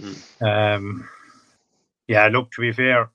Hmm. 0.00 0.44
Um, 0.44 1.08
yeah, 2.08 2.28
look. 2.28 2.52
To 2.52 2.60
be 2.60 2.72
fair, 2.72 3.10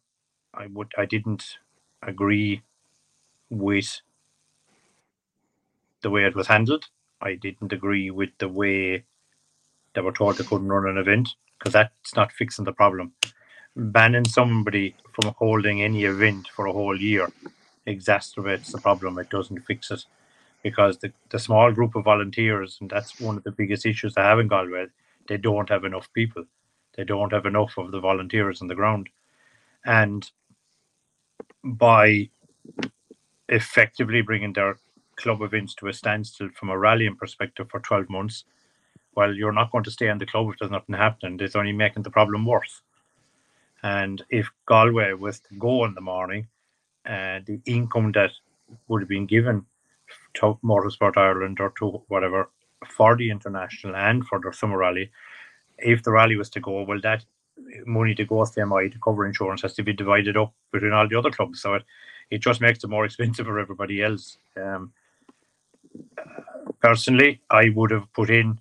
I 0.54 0.68
would 0.68 0.92
I 0.98 1.06
didn't 1.06 1.58
agree 2.02 2.64
with 3.50 4.02
the 6.02 6.10
way 6.10 6.26
it 6.26 6.36
was 6.36 6.48
handled. 6.48 6.90
I 7.22 7.36
didn't 7.36 7.74
agree 7.74 8.10
with 8.12 8.30
the 8.40 8.48
way 8.50 9.04
they 9.94 10.02
were 10.02 10.12
told 10.14 10.38
they 10.38 10.44
couldn't 10.44 10.70
run 10.70 10.90
an 10.90 10.98
event 10.98 11.36
because 11.58 11.74
that's 11.74 12.16
not 12.16 12.32
fixing 12.32 12.66
the 12.66 12.74
problem. 12.74 13.14
Banning 13.80 14.26
somebody 14.26 14.96
from 15.14 15.36
holding 15.40 15.84
any 15.84 16.06
event 16.06 16.50
for 16.50 16.68
a 16.68 16.74
whole 16.74 17.00
year 17.02 17.30
exacerbates 17.88 18.72
the 18.72 18.80
problem. 18.80 19.20
It 19.20 19.30
doesn't 19.32 19.62
fix 19.68 19.92
it 19.92 20.06
because 20.64 21.00
the, 21.00 21.14
the 21.32 21.40
small 21.40 21.72
group 21.72 21.96
of 21.96 22.06
volunteers, 22.06 22.78
and 22.82 22.90
that's 22.90 23.20
one 23.22 23.38
of 23.38 23.44
the 23.44 23.52
biggest 23.52 23.86
issues 23.86 24.16
they 24.16 24.22
have 24.22 24.40
in 24.40 24.48
Galway, 24.50 24.88
they 25.28 25.38
don't 25.38 25.70
have 25.70 25.86
enough 25.86 26.12
people. 26.14 26.46
They 26.98 27.06
don't 27.06 27.34
have 27.34 27.46
enough 27.46 27.78
of 27.78 27.92
the 27.92 28.00
volunteers 28.02 28.62
on 28.62 28.68
the 28.70 28.76
ground. 28.76 29.10
And 29.86 30.30
by 31.64 32.30
effectively 33.50 34.22
bringing 34.22 34.54
their 34.54 34.78
club 35.18 35.42
events 35.42 35.76
to 35.76 35.88
a 35.88 35.94
standstill 35.94 36.50
from 36.56 36.70
a 36.70 36.78
rallying 36.80 37.16
perspective 37.18 37.70
for 37.72 37.80
12 37.82 38.10
months, 38.10 38.46
well, 39.16 39.34
you're 39.34 39.54
not 39.54 39.72
going 39.72 39.84
to 39.86 39.92
stay 39.92 40.10
in 40.10 40.20
the 40.20 40.26
club 40.28 40.50
if 40.52 40.60
there's 40.60 40.72
nothing 40.72 40.96
happening. 40.96 41.40
It's 41.42 41.56
only 41.56 41.74
making 41.74 42.04
the 42.04 42.12
problem 42.12 42.46
worse. 42.46 42.82
And 43.84 44.24
if 44.30 44.50
Galway 44.66 45.14
was 45.14 45.40
to 45.42 45.56
go 45.56 45.86
in 45.86 45.94
the 45.94 46.02
morning, 46.02 46.48
uh, 47.06 47.40
the 47.46 47.62
income 47.66 48.12
that 48.14 48.32
would 48.88 49.02
have 49.02 49.10
been 49.10 49.26
given 49.26 49.66
to 50.36 50.60
Motorsport 50.64 51.18
Ireland 51.18 51.60
or 51.60 51.74
to 51.80 52.04
whatever 52.08 52.50
for 52.88 53.16
the 53.16 53.30
international 53.30 53.96
and 53.96 54.26
for 54.26 54.40
the 54.40 54.54
summer 54.54 54.78
rally, 54.78 55.12
if 55.78 56.04
the 56.04 56.12
rally 56.12 56.36
was 56.36 56.50
to 56.52 56.60
go, 56.60 56.84
well, 56.84 57.00
that 57.02 57.26
money 57.86 58.16
to 58.16 58.26
go 58.26 58.44
to 58.44 58.52
the 58.54 58.66
MI 58.66 58.90
to 58.90 59.00
cover 59.00 59.26
insurance 59.26 59.62
has 59.62 59.74
to 59.76 59.84
be 59.84 59.94
divided 59.94 60.38
up 60.38 60.54
between 60.72 60.94
all 60.94 61.08
the 61.08 61.18
other 61.18 61.32
clubs. 61.32 61.62
So 61.62 61.76
it, 61.76 61.84
it 62.30 62.40
just 62.40 62.62
makes 62.62 62.84
it 62.84 62.90
more 62.90 63.06
expensive 63.06 63.46
for 63.46 63.60
everybody 63.60 64.02
else. 64.02 64.38
Um, 64.58 64.94
personally, 66.82 67.42
I 67.50 67.70
would 67.70 67.92
have 67.92 68.12
put 68.14 68.30
in, 68.30 68.60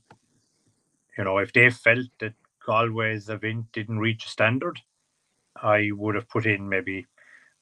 you 1.16 1.24
know, 1.24 1.38
if 1.38 1.52
they 1.52 1.70
felt 1.70 2.06
that 2.20 2.34
Galway's 2.66 3.28
event 3.28 3.66
didn't 3.72 3.98
reach 3.98 4.26
a 4.26 4.28
standard, 4.28 4.80
I 5.62 5.90
would 5.92 6.14
have 6.14 6.28
put 6.28 6.46
in 6.46 6.68
maybe 6.68 7.06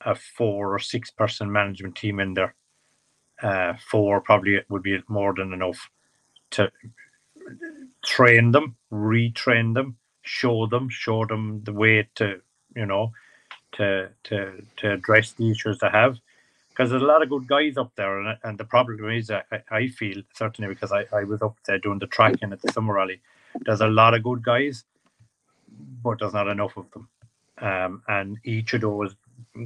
a 0.05 0.15
four 0.15 0.75
or 0.75 0.79
six 0.79 1.11
person 1.11 1.51
management 1.51 1.97
team 1.97 2.21
in 2.21 2.35
there. 2.35 2.55
Uh, 3.43 3.75
four 3.91 4.21
probably 4.21 4.61
would 4.69 4.83
be 4.83 4.99
more 5.09 5.35
than 5.35 5.53
enough 5.53 5.91
to 6.51 6.71
train 8.05 8.53
them, 8.53 8.77
retrain 8.93 9.75
them, 9.75 9.97
show 10.23 10.67
them, 10.67 10.89
show 10.89 11.27
them 11.27 11.63
the 11.65 11.73
way 11.73 12.09
to, 12.15 12.41
you 12.75 12.87
know, 12.87 13.13
to 13.73 14.09
to 14.25 14.63
to 14.77 14.93
address 14.93 15.33
the 15.33 15.51
issues 15.51 15.79
they 15.79 15.89
have. 15.89 16.19
Because 16.69 16.91
there's 16.91 17.03
a 17.03 17.07
lot 17.07 17.23
of 17.23 17.31
good 17.31 17.47
guys 17.47 17.79
up 17.79 17.93
there, 17.97 18.21
and, 18.21 18.39
and 18.45 18.59
the 18.59 18.65
problem 18.65 19.11
is, 19.11 19.31
I, 19.31 19.43
I 19.71 19.87
feel 19.89 20.23
certainly 20.35 20.69
because 20.69 20.93
I, 20.93 21.07
I 21.11 21.25
was 21.25 21.41
up 21.41 21.57
there 21.67 21.79
doing 21.79 21.99
the 21.99 22.07
tracking 22.07 22.53
at 22.53 22.61
the 22.61 22.71
summer 22.71 22.95
rally, 22.95 23.23
there's 23.65 23.81
a 23.81 23.87
lot 23.87 24.13
of 24.13 24.23
good 24.23 24.43
guys, 24.43 24.85
but 26.03 26.19
there's 26.19 26.35
not 26.35 26.49
enough 26.49 26.77
of 26.77 26.91
them. 26.91 27.09
Um, 27.59 28.03
and 28.09 28.39
each 28.45 28.75
of 28.75 28.83
those 28.83 29.15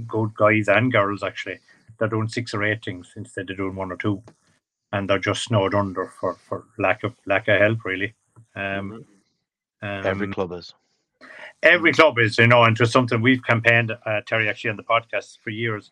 good 0.06 0.34
guys 0.34 0.68
and 0.68 0.92
girls 0.92 1.22
actually, 1.22 1.58
they're 1.98 2.08
doing 2.08 2.28
six 2.28 2.54
or 2.54 2.64
eight 2.64 2.84
things 2.84 3.12
instead 3.16 3.50
of 3.50 3.56
doing 3.56 3.74
one 3.74 3.92
or 3.92 3.96
two, 3.96 4.22
and 4.92 5.08
they're 5.08 5.18
just 5.18 5.44
snowed 5.44 5.74
under 5.74 6.12
for, 6.20 6.36
for 6.48 6.64
lack 6.78 7.04
of 7.04 7.14
lack 7.26 7.48
of 7.48 7.60
help 7.60 7.84
really. 7.84 8.14
Um, 8.54 8.62
mm-hmm. 8.62 9.02
Um, 9.82 10.06
every 10.06 10.28
club 10.28 10.52
is. 10.52 10.74
Every 11.62 11.92
club 11.92 12.18
is, 12.18 12.38
you 12.38 12.46
know, 12.46 12.64
and 12.64 12.76
just 12.76 12.92
something 12.92 13.20
we've 13.20 13.44
campaigned, 13.44 13.92
uh, 14.06 14.20
Terry, 14.26 14.48
actually 14.48 14.70
on 14.70 14.76
the 14.76 14.82
podcast 14.82 15.38
for 15.42 15.50
years. 15.50 15.90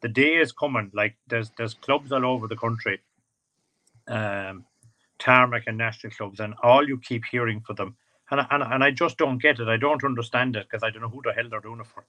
The 0.00 0.08
day 0.08 0.36
is 0.36 0.52
coming. 0.52 0.90
Like 0.94 1.16
there's 1.28 1.50
there's 1.56 1.74
clubs 1.74 2.12
all 2.12 2.24
over 2.24 2.48
the 2.48 2.56
country, 2.56 3.00
um, 4.08 4.64
tarmac 5.18 5.64
and 5.66 5.78
national 5.78 6.12
clubs, 6.12 6.40
and 6.40 6.54
all 6.62 6.86
you 6.86 6.98
keep 6.98 7.24
hearing 7.30 7.60
for 7.60 7.74
them, 7.74 7.96
and 8.32 8.42
and, 8.50 8.64
and 8.64 8.84
I 8.84 8.92
just 8.92 9.18
don't 9.18 9.42
get 9.42 9.60
it. 9.60 9.68
I 9.68 9.78
don't 9.78 10.04
understand 10.04 10.56
it 10.56 10.68
because 10.70 10.84
I 10.84 10.90
don't 10.90 11.02
know 11.02 11.10
who 11.10 11.22
the 11.24 11.34
hell 11.34 11.50
they're 11.50 11.60
doing 11.60 11.80
it 11.80 11.88
for. 11.88 12.06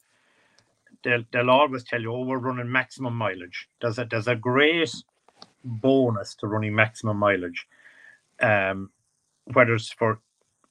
They'll 1.03 1.26
they'll 1.34 1.51
always 1.51 1.84
tell 1.86 2.01
you, 2.01 2.13
oh, 2.13 2.26
we're 2.26 2.39
running 2.39 2.71
maximum 2.71 3.15
mileage. 3.15 3.69
There's 3.82 3.99
a 3.99 4.05
there's 4.05 4.30
a 4.30 4.38
great 4.38 4.93
bonus 5.65 6.36
to 6.38 6.47
running 6.47 6.76
maximum 6.76 7.17
mileage, 7.17 7.67
um, 8.41 8.91
whether 9.53 9.76
it's 9.76 9.93
for 9.93 10.21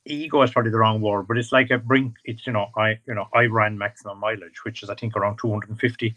ego 0.07 0.43
is 0.43 0.53
probably 0.53 0.73
the 0.73 0.79
wrong 0.79 1.01
word, 1.03 1.29
but 1.29 1.39
it's 1.39 1.53
like 1.53 1.71
a 1.71 1.79
bring. 1.79 2.17
It's 2.25 2.47
you 2.47 2.55
know 2.55 2.69
I 2.77 3.01
you 3.09 3.15
know 3.15 3.29
I 3.35 3.47
ran 3.47 3.79
maximum 3.79 4.21
mileage, 4.21 4.65
which 4.65 4.83
is 4.85 4.91
I 4.91 4.97
think 4.97 5.17
around 5.17 5.39
250. 5.39 6.17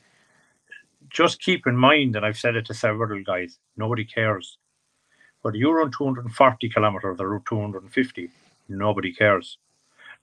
Just 1.09 1.41
keep 1.41 1.67
in 1.67 1.77
mind, 1.77 2.15
and 2.15 2.25
I've 2.25 2.37
said 2.39 2.55
it 2.55 2.65
to 2.67 2.75
several 2.75 3.23
guys, 3.23 3.59
nobody 3.77 4.05
cares 4.05 4.55
But 5.43 5.55
you 5.55 5.71
run 5.71 5.91
240 5.91 6.69
kilometers 6.69 7.17
they 7.17 7.23
or 7.23 7.41
250. 7.47 8.29
Nobody 8.67 9.13
cares. 9.13 9.57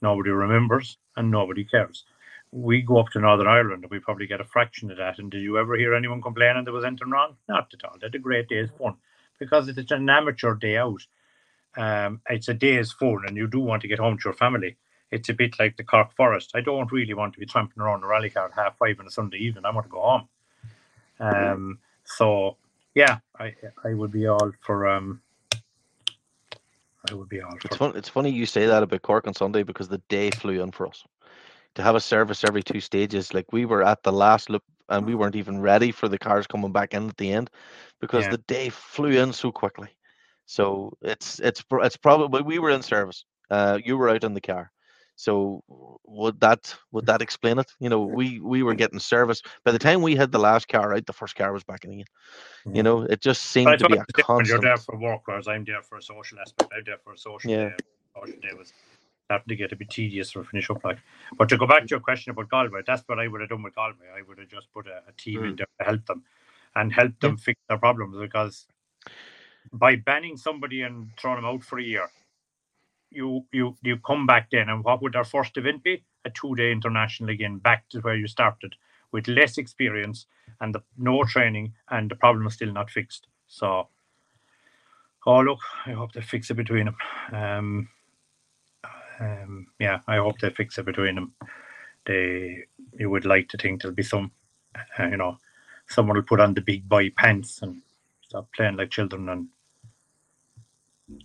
Nobody 0.00 0.30
remembers, 0.30 0.98
and 1.16 1.30
nobody 1.30 1.64
cares. 1.64 2.04
We 2.50 2.82
go 2.82 2.98
up 2.98 3.10
to 3.10 3.20
Northern 3.20 3.46
Ireland 3.46 3.84
and 3.84 3.90
we 3.90 3.98
probably 3.98 4.26
get 4.26 4.40
a 4.40 4.44
fraction 4.44 4.90
of 4.90 4.98
that. 4.98 5.18
And 5.18 5.30
did 5.30 5.42
you 5.42 5.58
ever 5.58 5.76
hear 5.76 5.94
anyone 5.94 6.20
complaining 6.20 6.64
there 6.64 6.74
was 6.74 6.84
anything 6.84 7.10
wrong? 7.10 7.36
Not 7.48 7.72
at 7.72 7.84
all. 7.84 7.96
They 7.98 8.06
had 8.06 8.14
a 8.14 8.18
great 8.18 8.48
day's 8.48 8.68
fun 8.78 8.96
because 9.38 9.68
it's 9.68 9.90
an 9.90 10.10
amateur 10.10 10.54
day 10.54 10.76
out 10.76 11.00
um, 11.76 12.20
it's 12.28 12.48
a 12.48 12.54
day's 12.54 12.92
fun 12.92 13.22
and 13.26 13.36
you 13.36 13.46
do 13.46 13.60
want 13.60 13.82
to 13.82 13.88
get 13.88 13.98
home 13.98 14.18
to 14.18 14.22
your 14.24 14.34
family. 14.34 14.76
It's 15.10 15.28
a 15.28 15.34
bit 15.34 15.58
like 15.58 15.76
the 15.76 15.84
Cork 15.84 16.14
Forest. 16.14 16.52
I 16.54 16.60
don't 16.60 16.90
really 16.92 17.14
want 17.14 17.34
to 17.34 17.40
be 17.40 17.46
tramping 17.46 17.82
around 17.82 18.04
a 18.04 18.06
rally 18.06 18.30
car 18.30 18.46
at 18.46 18.54
half 18.54 18.78
five 18.78 18.98
on 19.00 19.06
a 19.06 19.10
Sunday 19.10 19.38
evening. 19.38 19.64
I 19.64 19.70
want 19.70 19.86
to 19.86 19.90
go 19.90 20.00
home. 20.00 20.28
Um, 21.20 21.78
so 22.04 22.56
yeah, 22.94 23.18
I 23.38 23.54
I 23.84 23.94
would 23.94 24.10
be 24.12 24.26
all 24.26 24.52
for 24.60 24.88
um 24.88 25.20
I 27.12 27.14
would 27.14 27.28
be 27.28 27.40
all 27.42 27.54
it's, 27.62 27.76
fun, 27.76 27.92
it's 27.94 28.08
funny 28.08 28.30
you 28.30 28.46
say 28.46 28.66
that 28.66 28.82
about 28.82 29.02
Cork 29.02 29.26
on 29.26 29.34
Sunday 29.34 29.62
because 29.62 29.88
the 29.88 30.02
day 30.08 30.30
flew 30.30 30.62
in 30.62 30.72
for 30.72 30.86
us. 30.86 31.04
To 31.76 31.82
have 31.82 31.94
a 31.94 32.00
service 32.00 32.44
every 32.44 32.62
two 32.62 32.80
stages, 32.80 33.32
like 33.32 33.52
we 33.52 33.64
were 33.64 33.82
at 33.82 34.02
the 34.02 34.12
last 34.12 34.50
loop 34.50 34.62
and 34.88 35.06
we 35.06 35.14
weren't 35.14 35.36
even 35.36 35.60
ready 35.60 35.90
for 35.90 36.08
the 36.08 36.18
cars 36.18 36.46
coming 36.46 36.72
back 36.72 36.92
in 36.94 37.08
at 37.08 37.16
the 37.16 37.32
end 37.32 37.50
because 38.00 38.24
yeah. 38.24 38.32
the 38.32 38.38
day 38.38 38.68
flew 38.68 39.10
in 39.10 39.32
so 39.32 39.52
quickly. 39.52 39.88
So 40.46 40.92
it's 41.00 41.38
it's 41.38 41.64
it's 41.70 41.96
probably 41.96 42.42
we 42.42 42.58
were 42.58 42.70
in 42.70 42.82
service. 42.82 43.24
Uh, 43.50 43.78
you 43.82 43.96
were 43.96 44.10
out 44.10 44.24
in 44.24 44.34
the 44.34 44.40
car. 44.40 44.70
So 45.22 45.62
would 46.04 46.40
that 46.40 46.74
would 46.90 47.06
that 47.06 47.22
explain 47.22 47.60
it? 47.60 47.70
You 47.78 47.88
know, 47.88 48.02
we 48.02 48.40
we 48.40 48.64
were 48.64 48.74
getting 48.74 48.98
service. 48.98 49.40
By 49.64 49.70
the 49.70 49.78
time 49.78 50.02
we 50.02 50.16
had 50.16 50.32
the 50.32 50.40
last 50.40 50.66
car 50.66 50.92
out, 50.92 51.06
the 51.06 51.12
first 51.12 51.36
car 51.36 51.52
was 51.52 51.62
back 51.62 51.84
in 51.84 51.92
again. 51.92 52.06
You 52.66 52.82
mm. 52.82 52.84
know, 52.84 53.02
it 53.02 53.20
just 53.20 53.44
seemed 53.44 53.78
to 53.78 53.88
be 53.88 53.98
a 53.98 54.04
constant. 54.14 54.48
You're 54.48 54.60
there 54.60 54.76
for 54.76 54.98
work, 54.98 55.20
whereas 55.26 55.46
I'm 55.46 55.64
there 55.64 55.80
for 55.80 55.98
a 55.98 56.02
social 56.02 56.40
aspect. 56.40 56.72
I'm 56.76 56.82
there 56.84 56.98
for 57.04 57.12
a 57.12 57.18
social 57.18 57.52
yeah. 57.52 57.68
day. 57.68 57.76
Social 58.16 58.40
day 58.40 58.48
was 58.58 58.72
starting 59.26 59.46
to 59.46 59.54
get 59.54 59.70
a 59.70 59.76
bit 59.76 59.90
tedious 59.90 60.32
for 60.32 60.42
finish 60.42 60.68
up 60.70 60.82
like. 60.82 60.98
But 61.38 61.48
to 61.50 61.56
go 61.56 61.68
back 61.68 61.82
to 61.82 61.88
your 61.88 62.00
question 62.00 62.32
about 62.32 62.48
Galway, 62.48 62.80
that's 62.84 63.04
what 63.06 63.20
I 63.20 63.28
would 63.28 63.42
have 63.42 63.50
done 63.50 63.62
with 63.62 63.76
Galway. 63.76 64.08
I 64.12 64.22
would 64.22 64.40
have 64.40 64.48
just 64.48 64.72
put 64.72 64.88
a, 64.88 65.02
a 65.08 65.12
team 65.16 65.42
mm. 65.42 65.50
in 65.50 65.56
there 65.56 65.66
to 65.78 65.84
help 65.84 66.04
them 66.06 66.24
and 66.74 66.92
help 66.92 67.12
them 67.20 67.36
yeah. 67.38 67.44
fix 67.44 67.60
their 67.68 67.78
problems 67.78 68.16
because 68.18 68.66
by 69.72 69.94
banning 69.94 70.36
somebody 70.36 70.82
and 70.82 71.10
throwing 71.16 71.36
them 71.36 71.44
out 71.44 71.62
for 71.62 71.78
a 71.78 71.84
year, 71.84 72.08
you 73.14 73.44
you 73.52 73.76
you 73.82 73.96
come 73.98 74.26
back 74.26 74.50
then, 74.50 74.68
and 74.68 74.84
what 74.84 75.02
would 75.02 75.16
our 75.16 75.24
first 75.24 75.56
event 75.56 75.82
be? 75.82 76.02
A 76.24 76.30
two-day 76.30 76.70
international 76.72 77.30
again, 77.30 77.58
back 77.58 77.88
to 77.90 78.00
where 78.00 78.14
you 78.16 78.26
started, 78.26 78.74
with 79.12 79.28
less 79.28 79.58
experience 79.58 80.26
and 80.60 80.74
the, 80.74 80.82
no 80.96 81.24
training, 81.24 81.74
and 81.90 82.10
the 82.10 82.16
problem 82.16 82.46
is 82.46 82.54
still 82.54 82.72
not 82.72 82.90
fixed. 82.90 83.26
So, 83.48 83.88
oh 85.26 85.40
look, 85.40 85.58
I 85.86 85.92
hope 85.92 86.12
they 86.12 86.20
fix 86.20 86.50
it 86.50 86.54
between 86.54 86.86
them. 86.86 86.96
Um, 87.32 87.88
um, 89.20 89.66
yeah, 89.78 90.00
I 90.06 90.16
hope 90.16 90.38
they 90.38 90.50
fix 90.50 90.78
it 90.78 90.84
between 90.84 91.16
them. 91.16 91.34
They, 92.06 92.64
you 92.98 93.10
would 93.10 93.24
like 93.24 93.48
to 93.50 93.56
think 93.56 93.82
there'll 93.82 93.94
be 93.94 94.02
some, 94.02 94.32
uh, 94.74 95.06
you 95.06 95.16
know, 95.16 95.38
someone 95.88 96.16
will 96.16 96.22
put 96.22 96.40
on 96.40 96.54
the 96.54 96.60
big 96.60 96.88
boy 96.88 97.10
pants 97.10 97.62
and 97.62 97.82
stop 98.22 98.48
playing 98.56 98.76
like 98.76 98.90
children 98.90 99.28
and 99.28 99.48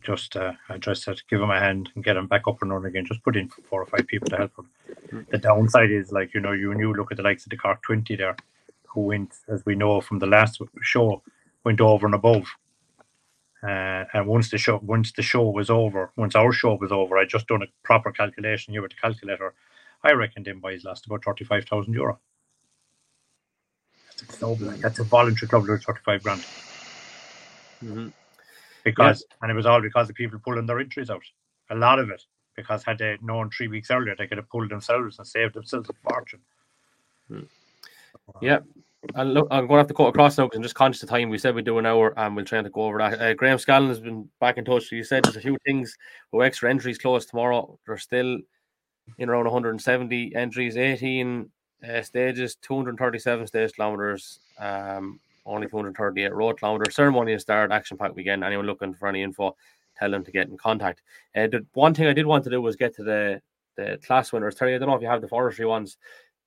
just 0.02 0.36
uh, 0.36 0.54
I 0.70 0.78
just 0.78 1.04
said 1.04 1.22
give 1.30 1.42
him 1.42 1.50
a 1.50 1.60
hand 1.60 1.90
and 1.96 2.04
get 2.04 2.18
him 2.18 2.28
back 2.28 2.48
up 2.48 2.62
and 2.62 2.72
running 2.72 2.88
again. 2.88 3.06
Just 3.06 3.24
put 3.24 3.36
in 3.36 3.50
four 3.50 3.82
or 3.82 3.86
five 3.86 4.08
people 4.08 4.30
to 4.30 4.38
help 4.38 4.58
him. 4.58 4.70
Mm. 5.12 5.30
The 5.30 5.38
downside 5.38 5.92
is 5.92 6.12
like 6.12 6.34
you 6.34 6.40
know 6.40 6.54
you 6.54 6.72
and 6.72 6.80
you 6.80 6.94
look 6.94 7.12
at 7.12 7.18
the 7.18 7.24
likes 7.24 7.46
of 7.46 7.50
the 7.50 7.58
Cork 7.58 7.82
twenty 7.82 8.16
there, 8.16 8.36
who 8.88 9.02
went 9.02 9.34
as 9.48 9.66
we 9.66 9.76
know 9.76 10.02
from 10.02 10.20
the 10.20 10.28
last 10.28 10.62
show 10.82 11.22
went 11.64 11.82
over 11.82 12.06
and 12.06 12.16
above. 12.16 12.46
Uh, 13.64 14.06
and 14.14 14.28
once 14.28 14.50
the 14.52 14.58
show 14.58 14.80
once 14.84 15.12
the 15.12 15.22
show 15.22 15.50
was 15.50 15.70
over, 15.70 16.12
once 16.16 16.36
our 16.36 16.54
show 16.54 16.76
was 16.76 16.92
over, 16.92 17.18
I 17.18 17.26
just 17.26 17.48
done 17.48 17.64
a 17.64 17.68
proper 17.84 18.12
calculation 18.12 18.74
here 18.74 18.82
with 18.82 18.92
the 18.92 18.98
calculator. 19.02 19.54
I 20.04 20.12
reckon 20.14 20.44
them 20.44 20.60
boys 20.60 20.84
lost 20.84 21.06
about 21.08 21.26
thirty 21.26 21.44
five 21.44 21.66
thousand 21.66 21.94
euro. 21.94 22.20
That's 24.20 24.42
a, 24.42 24.56
that's 24.82 25.00
a 25.00 25.04
voluntary 25.04 25.50
club 25.50 25.68
with 25.68 25.84
thirty 25.84 26.02
five 26.06 26.24
grand. 26.24 26.42
Mm-hmm. 27.84 28.08
Because 28.92 29.26
and 29.42 29.52
it 29.52 29.56
was 29.56 29.66
all 29.66 29.82
because 29.82 30.10
of 30.10 30.16
people 30.16 30.40
pulling 30.44 30.66
their 30.66 30.80
injuries 30.80 31.10
out. 31.10 31.24
A 31.70 31.76
lot 31.76 32.00
of 32.00 32.10
it 32.10 32.24
because 32.56 32.84
had 32.84 32.98
they 32.98 33.18
known 33.22 33.50
three 33.50 33.68
weeks 33.68 33.92
earlier, 33.92 34.16
they 34.18 34.28
could 34.28 34.38
have 34.38 34.50
pulled 34.50 34.70
themselves 34.70 35.20
and 35.20 35.28
saved 35.28 35.54
themselves 35.54 35.90
a 35.90 35.94
fortune. 36.10 36.40
Hmm. 37.28 37.40
Yeah. 38.42 38.60
And 39.16 39.34
look, 39.34 39.48
I'm 39.52 39.68
going 39.68 39.78
to 39.78 39.78
have 39.78 39.88
to 39.88 39.94
cut 39.94 40.08
across 40.08 40.38
now 40.38 40.46
because 40.46 40.58
I'm 40.58 40.64
just 40.64 40.76
conscious 40.76 41.04
of 41.04 41.10
time. 41.10 41.30
We 41.30 41.38
said 41.38 41.56
we'd 41.56 41.66
do 41.66 41.78
an 41.78 41.86
hour 41.86 42.14
and 42.18 42.36
we'll 42.36 42.46
try 42.46 42.62
to 42.62 42.70
go 42.70 42.84
over 42.84 42.98
that. 42.98 43.22
Uh, 43.22 43.34
Graham 43.36 43.58
Scallon 43.58 43.88
has 43.90 44.00
been 44.00 44.28
back 44.42 44.58
in 44.58 44.66
touch. 44.66 44.92
You 44.92 45.04
said 45.04 45.24
there's 45.24 45.38
a 45.38 45.42
few 45.42 45.58
things 45.66 45.96
with 46.32 46.46
extra 46.46 46.70
entries 46.70 46.98
closed 46.98 47.30
tomorrow. 47.30 47.80
There's 47.86 48.04
still 48.04 48.40
in 49.20 49.30
around 49.30 49.46
170 49.46 50.36
entries, 50.36 50.78
18 50.78 51.50
uh, 51.88 52.02
stages, 52.02 52.56
237 52.56 53.48
stage 53.48 53.74
kilometers. 53.74 54.40
Um, 54.60 55.20
only 55.48 55.68
238 55.68 56.34
road 56.34 56.60
kilometer. 56.60 56.92
Ceremony 56.92 57.34
is 57.34 57.42
start, 57.42 57.72
action 57.72 57.98
packed 57.98 58.16
weekend. 58.16 58.44
Anyone 58.44 58.66
looking 58.66 58.94
for 58.94 59.08
any 59.08 59.24
info, 59.24 59.56
tell 59.98 60.12
them 60.12 60.24
to 60.24 60.32
get 60.32 60.50
in 60.50 60.58
contact. 60.58 61.02
Uh, 61.36 61.48
the 61.48 61.66
one 61.74 61.94
thing 61.94 62.08
I 62.08 62.14
did 62.14 62.26
want 62.26 62.44
to 62.44 62.50
do 62.50 62.62
was 62.62 62.76
get 62.76 62.96
to 62.96 63.04
the 63.04 63.42
the 63.78 64.00
class 64.06 64.34
winners. 64.34 64.56
Terry, 64.56 64.76
I 64.76 64.78
don't 64.80 64.90
know 64.90 64.96
if 64.96 65.02
you 65.02 65.08
have 65.08 65.22
the 65.22 65.28
forestry 65.28 65.66
ones 65.66 65.98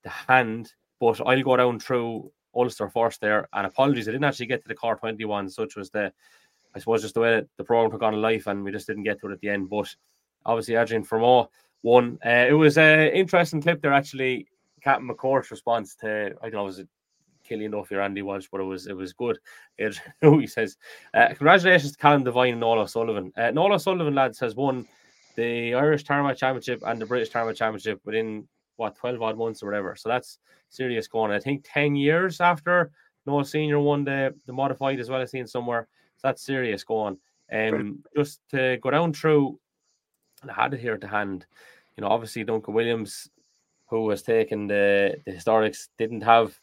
to 0.03 0.09
hand, 0.09 0.73
but 0.99 1.19
I'll 1.25 1.41
go 1.41 1.57
down 1.57 1.79
through 1.79 2.31
Ulster 2.55 2.89
first 2.89 3.21
there. 3.21 3.47
And 3.53 3.65
apologies, 3.65 4.07
I 4.07 4.11
didn't 4.11 4.25
actually 4.25 4.47
get 4.47 4.61
to 4.61 4.67
the 4.67 4.75
car 4.75 4.95
21, 4.95 5.49
such 5.49 5.75
was 5.75 5.89
the, 5.89 6.11
I 6.75 6.79
suppose, 6.79 7.01
just 7.01 7.13
the 7.13 7.21
way 7.21 7.35
that 7.35 7.47
the 7.57 7.63
program 7.63 7.91
took 7.91 8.03
on 8.03 8.21
life, 8.21 8.47
and 8.47 8.63
we 8.63 8.71
just 8.71 8.87
didn't 8.87 9.03
get 9.03 9.19
to 9.21 9.29
it 9.29 9.33
at 9.33 9.39
the 9.39 9.49
end. 9.49 9.69
But 9.69 9.95
obviously, 10.45 10.75
Adrien 10.75 11.05
Fourmaux 11.05 11.47
won. 11.83 12.19
Uh, 12.25 12.45
it 12.49 12.53
was 12.53 12.77
an 12.77 13.09
interesting 13.09 13.61
clip 13.61 13.81
there, 13.81 13.93
actually. 13.93 14.47
Captain 14.83 15.07
McCourt's 15.07 15.51
response 15.51 15.95
to, 15.95 16.33
I 16.41 16.49
don't 16.49 16.53
know, 16.53 16.63
was 16.63 16.79
it 16.79 16.89
Killian 17.51 17.73
off 17.73 17.91
your 17.91 18.01
Andy 18.01 18.21
Walsh, 18.21 18.47
but 18.49 18.61
it 18.61 18.65
was 18.65 18.87
it 18.87 18.95
was 18.95 19.11
good. 19.11 19.37
It, 19.77 19.99
he 20.21 20.47
says, 20.47 20.77
uh, 21.13 21.27
congratulations 21.27 21.91
to 21.91 21.97
Callum 21.97 22.23
Devine 22.23 22.53
and 22.53 22.61
Noel 22.61 22.79
O'Sullivan. 22.79 23.33
Uh, 23.35 23.51
Noel 23.51 23.73
O'Sullivan, 23.73 24.15
lads, 24.15 24.39
has 24.39 24.55
won 24.55 24.87
the 25.35 25.73
Irish 25.73 26.03
Tarmac 26.03 26.37
Championship 26.37 26.81
and 26.85 27.01
the 27.01 27.05
British 27.05 27.29
Tarmac 27.29 27.55
Championship 27.55 27.99
within 28.05 28.47
what 28.77 28.95
12 28.95 29.21
odd 29.21 29.37
months 29.37 29.61
or 29.61 29.65
whatever. 29.65 29.95
So 29.95 30.09
that's 30.09 30.39
serious 30.69 31.07
going. 31.07 31.31
I 31.31 31.39
think 31.39 31.65
10 31.71 31.95
years 31.95 32.39
after 32.39 32.91
Noah 33.25 33.45
Senior 33.45 33.79
won 33.79 34.03
the, 34.03 34.33
the 34.45 34.53
modified 34.53 34.99
as 34.99 35.09
well 35.09 35.21
as 35.21 35.31
seen 35.31 35.45
somewhere. 35.45 35.87
So 36.17 36.27
that's 36.29 36.43
serious 36.43 36.83
going. 36.83 37.17
Um, 37.51 38.03
just 38.15 38.39
to 38.51 38.77
go 38.81 38.91
down 38.91 39.13
through, 39.13 39.59
and 40.41 40.51
I 40.51 40.53
had 40.53 40.73
it 40.73 40.79
here 40.79 40.97
the 40.97 41.07
hand. 41.07 41.45
You 41.97 42.01
know, 42.01 42.07
obviously 42.07 42.43
Duncan 42.43 42.73
Williams, 42.73 43.29
who 43.87 44.03
was 44.03 44.23
taking 44.23 44.67
the 44.67 45.17
the 45.25 45.33
historics, 45.33 45.89
didn't 45.97 46.21
have 46.21 46.57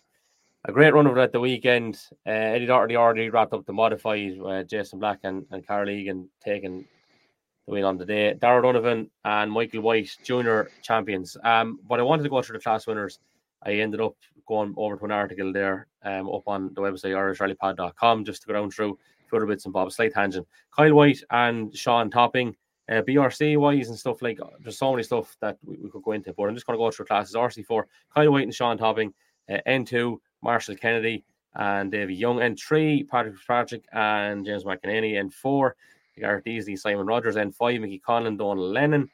a 0.64 0.72
great 0.72 0.92
run 0.92 1.06
of 1.06 1.16
it 1.16 1.20
at 1.20 1.32
the 1.32 1.40
weekend. 1.40 2.00
Uh, 2.26 2.30
Eddie 2.30 2.66
Doherty 2.66 2.96
already 2.96 3.30
wrapped 3.30 3.52
up 3.52 3.64
the 3.66 3.72
modified. 3.72 4.38
Uh, 4.44 4.62
Jason 4.64 4.98
Black 4.98 5.20
and, 5.22 5.46
and 5.50 5.66
Carl 5.66 5.88
Egan 5.88 6.28
taking 6.44 6.84
the 7.66 7.72
win 7.72 7.84
on 7.84 7.96
the 7.96 8.04
day. 8.04 8.34
Darragh 8.34 8.62
Donovan 8.62 9.10
and 9.24 9.52
Michael 9.52 9.82
White, 9.82 10.10
junior 10.24 10.70
champions. 10.82 11.36
Um, 11.44 11.78
but 11.88 12.00
I 12.00 12.02
wanted 12.02 12.24
to 12.24 12.28
go 12.28 12.42
through 12.42 12.58
the 12.58 12.62
class 12.62 12.86
winners. 12.86 13.20
I 13.62 13.74
ended 13.74 14.00
up 14.00 14.16
going 14.46 14.74
over 14.76 14.96
to 14.96 15.04
an 15.04 15.10
article 15.10 15.52
there 15.52 15.86
um, 16.02 16.28
up 16.28 16.42
on 16.46 16.72
the 16.74 16.80
website 16.80 17.12
irishrallypod.com 17.12 18.24
just 18.24 18.42
to 18.42 18.48
go 18.48 18.54
down 18.54 18.70
through 18.70 18.98
further 19.26 19.46
bits 19.46 19.64
and 19.64 19.74
bobs, 19.74 19.96
slight 19.96 20.14
tangent. 20.14 20.46
Kyle 20.74 20.94
White 20.94 21.22
and 21.30 21.76
Sean 21.76 22.10
Topping, 22.10 22.56
uh, 22.88 23.02
BRC 23.02 23.58
wise 23.58 23.88
and 23.88 23.98
stuff 23.98 24.22
like 24.22 24.38
there's 24.60 24.78
so 24.78 24.90
many 24.90 25.02
stuff 25.02 25.36
that 25.40 25.58
we, 25.62 25.76
we 25.76 25.90
could 25.90 26.02
go 26.02 26.12
into, 26.12 26.32
but 26.32 26.44
I'm 26.44 26.54
just 26.54 26.66
going 26.66 26.78
to 26.78 26.82
go 26.82 26.90
through 26.90 27.06
classes. 27.06 27.34
RC4, 27.34 27.82
Kyle 28.14 28.30
White 28.32 28.44
and 28.44 28.54
Sean 28.54 28.78
Topping, 28.78 29.12
uh, 29.50 29.58
N2, 29.66 30.16
Marshall 30.42 30.76
Kennedy 30.76 31.24
and 31.54 31.90
David 31.90 32.16
Young. 32.16 32.40
And 32.40 32.58
three, 32.58 33.04
Patrick 33.04 33.36
Patrick 33.46 33.84
and 33.92 34.44
James 34.44 34.64
McEnany. 34.64 35.20
And 35.20 35.32
four, 35.32 35.76
Gareth 36.16 36.44
Easley, 36.44 36.78
Simon 36.78 37.06
Rogers. 37.06 37.36
And 37.36 37.54
five, 37.54 37.80
Mickey 37.80 38.00
Conlon, 38.06 38.38
Donald 38.38 38.72
Lennon. 38.72 39.10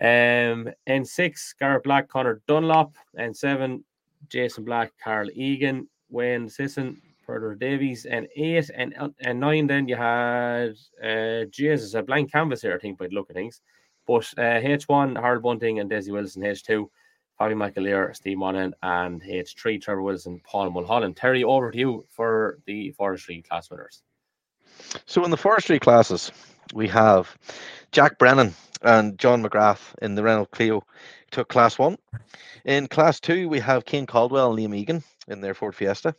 Um, 0.00 0.70
and 0.86 1.06
six, 1.06 1.54
Garrett 1.58 1.84
Black, 1.84 2.08
Connor 2.08 2.40
Dunlop. 2.46 2.94
And 3.16 3.36
seven, 3.36 3.84
Jason 4.28 4.64
Black, 4.64 4.92
Carl 5.02 5.28
Egan, 5.34 5.88
Wayne 6.10 6.48
Sisson, 6.48 7.00
Further 7.24 7.54
Davies, 7.54 8.06
and 8.06 8.26
eight 8.36 8.70
and 8.74 8.94
and 9.20 9.40
nine. 9.40 9.66
Then 9.66 9.86
you 9.86 9.96
had 9.96 10.74
uh, 11.02 11.44
Jesus 11.50 11.94
a 11.94 12.02
blank 12.02 12.32
canvas 12.32 12.62
here, 12.62 12.74
I 12.74 12.78
think, 12.78 12.98
by 12.98 13.06
the 13.06 13.14
look 13.14 13.30
of 13.30 13.36
things. 13.36 13.60
But 14.06 14.24
uh, 14.36 14.58
H1, 14.60 15.20
Harold 15.20 15.42
Bunting 15.42 15.78
and 15.78 15.88
Desi 15.88 16.10
Wilson, 16.10 16.42
H2, 16.42 16.88
Bobby 17.40 17.54
McAleer, 17.54 18.14
Steve 18.14 18.36
Monahan, 18.36 18.74
and 18.82 19.22
H3, 19.22 19.80
Trevor 19.80 20.02
Wilson, 20.02 20.42
Paul 20.44 20.68
Mulholland. 20.68 21.16
Terry, 21.16 21.42
over 21.42 21.70
to 21.70 21.78
you 21.78 22.04
for 22.10 22.58
the 22.66 22.90
forestry 22.90 23.40
class 23.40 23.70
winners. 23.70 24.02
So, 25.06 25.24
in 25.24 25.30
the 25.30 25.38
forestry 25.38 25.78
classes, 25.80 26.30
we 26.74 26.86
have 26.88 27.34
Jack 27.92 28.18
Brennan 28.18 28.54
and 28.82 29.18
John 29.18 29.42
McGrath 29.42 29.94
in 30.02 30.14
the 30.14 30.22
Renault 30.22 30.50
Clio 30.52 30.82
took 31.30 31.48
Class 31.48 31.78
One. 31.78 31.96
In 32.66 32.88
Class 32.88 33.20
Two, 33.20 33.48
we 33.48 33.58
have 33.60 33.86
Kane 33.86 34.04
Caldwell 34.04 34.50
and 34.52 34.58
Liam 34.58 34.76
Egan 34.76 35.02
in 35.26 35.40
their 35.40 35.54
Ford 35.54 35.74
Fiesta. 35.74 36.14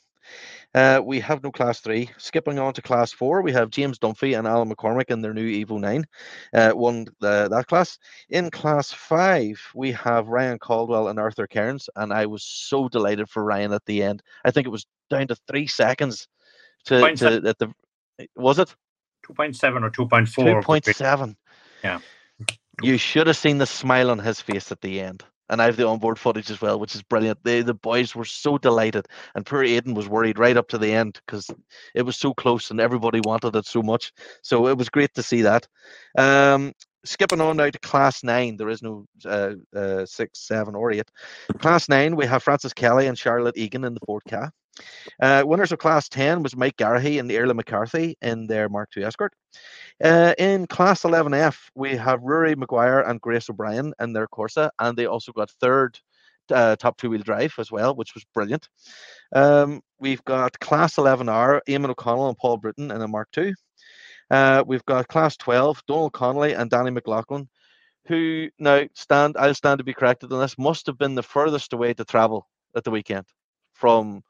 Uh, 0.74 1.01
we 1.03 1.19
have 1.19 1.43
no 1.43 1.51
class 1.51 1.82
three. 1.82 2.09
Skipping 2.17 2.57
on 2.57 2.74
to 2.74 2.82
class 2.82 3.11
four, 3.11 3.41
we 3.41 3.51
have 3.51 3.69
James 3.69 3.99
Dunphy 3.99 4.38
and 4.38 4.47
Alan 4.47 4.74
McCormick 4.74 5.09
in 5.11 5.22
their 5.22 5.34
new 5.34 5.65
Evo 5.65 5.80
9, 5.80 6.05
uh, 6.53 6.72
won 6.74 7.05
the, 7.19 7.49
that 7.49 7.67
class. 7.67 7.97
In 8.30 8.49
class 8.49 8.91
five, 8.91 9.61
we 9.76 9.91
have 9.91 10.28
Ryan 10.28 10.59
Caldwell 10.59 11.09
and 11.09 11.19
Arthur 11.19 11.47
Cairns, 11.47 11.89
and 11.95 12.13
I 12.13 12.26
was 12.26 12.43
so 12.43 12.88
delighted 12.88 13.30
for 13.30 13.43
Ryan 13.43 13.74
at 13.74 13.86
the 13.86 14.01
end. 14.01 14.24
I 14.45 14.51
think 14.51 14.65
it 14.65 14.72
was 14.72 14.86
down 15.09 15.28
to 15.28 15.36
three 15.47 15.67
seconds 15.67 16.28
to, 16.86 17.15
to 17.15 17.41
at 17.45 17.57
the 17.59 17.74
was 18.36 18.59
it 18.59 18.74
2.7 19.28 19.84
or 19.84 19.91
2.4 19.91 20.63
2.7 20.63 21.36
yeah 21.84 21.99
you 22.82 22.97
should 22.97 23.28
have 23.28 23.38
seen 23.38 23.57
the 23.57 23.65
smile 23.65 24.09
on 24.09 24.19
his 24.19 24.41
face 24.41 24.72
at 24.72 24.82
the 24.82 24.99
end 24.99 25.24
and 25.52 25.62
I 25.62 25.66
have 25.66 25.78
the 25.78 25.88
onboard 25.88 26.18
footage 26.18 26.49
as 26.49 26.62
well, 26.62 26.80
which 26.80 26.95
is 26.95 27.04
brilliant. 27.04 27.43
The 27.43 27.62
the 27.62 27.76
boys 27.76 28.16
were 28.16 28.26
so 28.26 28.58
delighted, 28.58 29.08
and 29.36 29.45
poor 29.45 29.64
Aiden 29.64 29.93
was 29.93 30.10
worried 30.10 30.39
right 30.39 30.58
up 30.58 30.70
to 30.70 30.80
the 30.80 30.91
end 30.91 31.22
because 31.26 31.47
it 31.93 32.04
was 32.04 32.18
so 32.18 32.34
close 32.34 32.72
and 32.72 32.80
everybody 32.80 33.20
wanted 33.22 33.56
it 33.56 33.66
so 33.66 33.84
much. 33.84 34.14
So 34.41 34.68
it 34.68 34.78
was 34.78 34.89
great 34.89 35.14
to 35.16 35.24
see 35.24 35.43
that. 35.43 35.68
Um, 36.18 36.74
skipping 37.06 37.41
on 37.41 37.58
now 37.58 37.70
to 37.70 37.80
class 37.80 38.24
nine, 38.24 38.58
there 38.58 38.70
is 38.70 38.82
no 38.82 39.06
uh, 39.26 39.54
uh, 39.76 40.06
six, 40.06 40.39
seven, 40.47 40.76
or 40.76 40.91
eight. 40.91 41.10
Class 41.60 41.89
nine, 41.89 42.16
we 42.16 42.26
have 42.26 42.43
Francis 42.43 42.74
Kelly 42.74 43.08
and 43.08 43.18
Charlotte 43.18 43.58
Egan 43.58 43.84
in 43.84 43.93
the 43.93 44.02
Ford 44.06 44.24
Ka. 44.28 44.49
Uh, 45.22 45.43
winners 45.45 45.72
of 45.72 45.80
Class 45.80 46.08
10 46.10 46.43
was 46.43 46.56
Mike 46.56 46.78
Garahy 46.78 47.20
and 47.20 47.30
Erla 47.30 47.54
McCarthy 47.54 48.18
in 48.22 48.47
their 48.47 48.70
Mark 48.70 48.89
II 48.95 49.04
Escort. 49.04 49.34
Uh, 50.04 50.34
in 50.38 50.66
Class 50.68 51.04
11F, 51.04 51.58
we 51.76 51.95
have 51.95 52.24
Rory 52.24 52.56
McGuire 52.56 53.08
and 53.08 53.22
Grace 53.22 53.49
O'Brien 53.49 53.93
in 53.99 54.14
their 54.14 54.28
Corsa, 54.28 54.70
and 54.80 54.97
they 54.97 55.06
also 55.06 55.32
got 55.32 55.52
third 55.52 55.99
uh, 56.52 56.76
top 56.76 56.97
two 56.97 57.10
wheel 57.10 57.22
drive 57.22 57.54
as 57.60 57.72
well, 57.72 57.95
which 57.95 58.14
was 58.14 58.26
brilliant. 58.34 58.68
Um, 59.34 59.82
we've 59.99 60.24
got 60.26 60.60
Class 60.60 60.95
11R, 60.95 61.62
Eamon 61.68 61.89
O'Connell 61.89 62.30
and 62.30 62.38
Paul 62.38 62.58
Britton 62.58 62.91
in 62.91 63.02
a 63.02 63.08
Mark 63.08 63.30
II. 63.38 63.54
Uh, 64.32 64.63
we've 64.65 64.86
got 64.86 65.09
Class 65.09 65.36
12, 65.36 65.84
Donald 65.88 66.13
Connolly 66.13 66.53
and 66.53 66.69
Danny 66.69 66.89
McLaughlin, 66.89 67.49
who 68.07 68.47
now 68.57 68.86
stand, 68.93 69.36
I'll 69.38 69.53
stand 69.53 69.79
to 69.79 69.84
be 69.84 69.93
corrected 69.93 70.32
on 70.32 70.39
this, 70.39 70.57
must 70.57 70.88
have 70.88 70.97
been 70.97 71.15
the 71.15 71.21
furthest 71.21 71.73
away 71.73 71.93
to 71.93 72.05
travel 72.05 72.47
at 72.73 72.86
the 72.86 72.91
weekend 72.91 73.25
from 73.73 74.23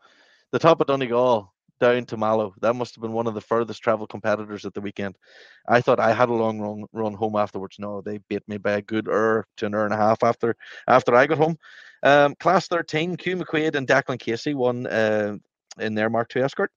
the 0.52 0.58
top 0.58 0.82
of 0.82 0.88
Donegal 0.88 1.54
down 1.80 2.06
to 2.06 2.18
Mallow. 2.18 2.56
That 2.62 2.76
must 2.76 2.96
have 2.96 3.04
been 3.04 3.14
one 3.14 3.28
of 3.28 3.36
the 3.36 3.42
furthest 3.42 3.84
travel 3.84 4.08
competitors 4.08 4.66
at 4.66 4.74
the 4.74 4.82
weekend. 4.82 5.18
I 5.68 5.82
thought 5.82 6.00
I 6.00 6.14
had 6.14 6.30
a 6.30 6.34
long 6.34 6.60
run 6.60 6.86
run 6.94 7.14
home 7.14 7.36
afterwards. 7.36 7.78
No, 7.78 8.02
they 8.02 8.20
beat 8.28 8.48
me 8.48 8.58
by 8.58 8.74
a 8.74 8.82
good 8.82 9.08
hour 9.08 9.46
to 9.58 9.66
an 9.68 9.76
hour 9.76 9.86
and 9.86 9.94
a 9.94 9.98
half 9.98 10.24
after 10.24 10.56
after 10.88 11.16
I 11.16 11.28
got 11.28 11.38
home. 11.38 11.58
Um, 12.04 12.34
class 12.40 12.68
13, 12.68 13.18
Q 13.18 13.38
McQuaid 13.38 13.76
and 13.76 13.88
Declan 13.88 14.20
Casey 14.20 14.56
won 14.56 14.88
uh, 14.88 15.38
in 15.80 15.94
their 15.94 16.10
Mark 16.10 16.36
II 16.36 16.44
Escort. 16.44 16.72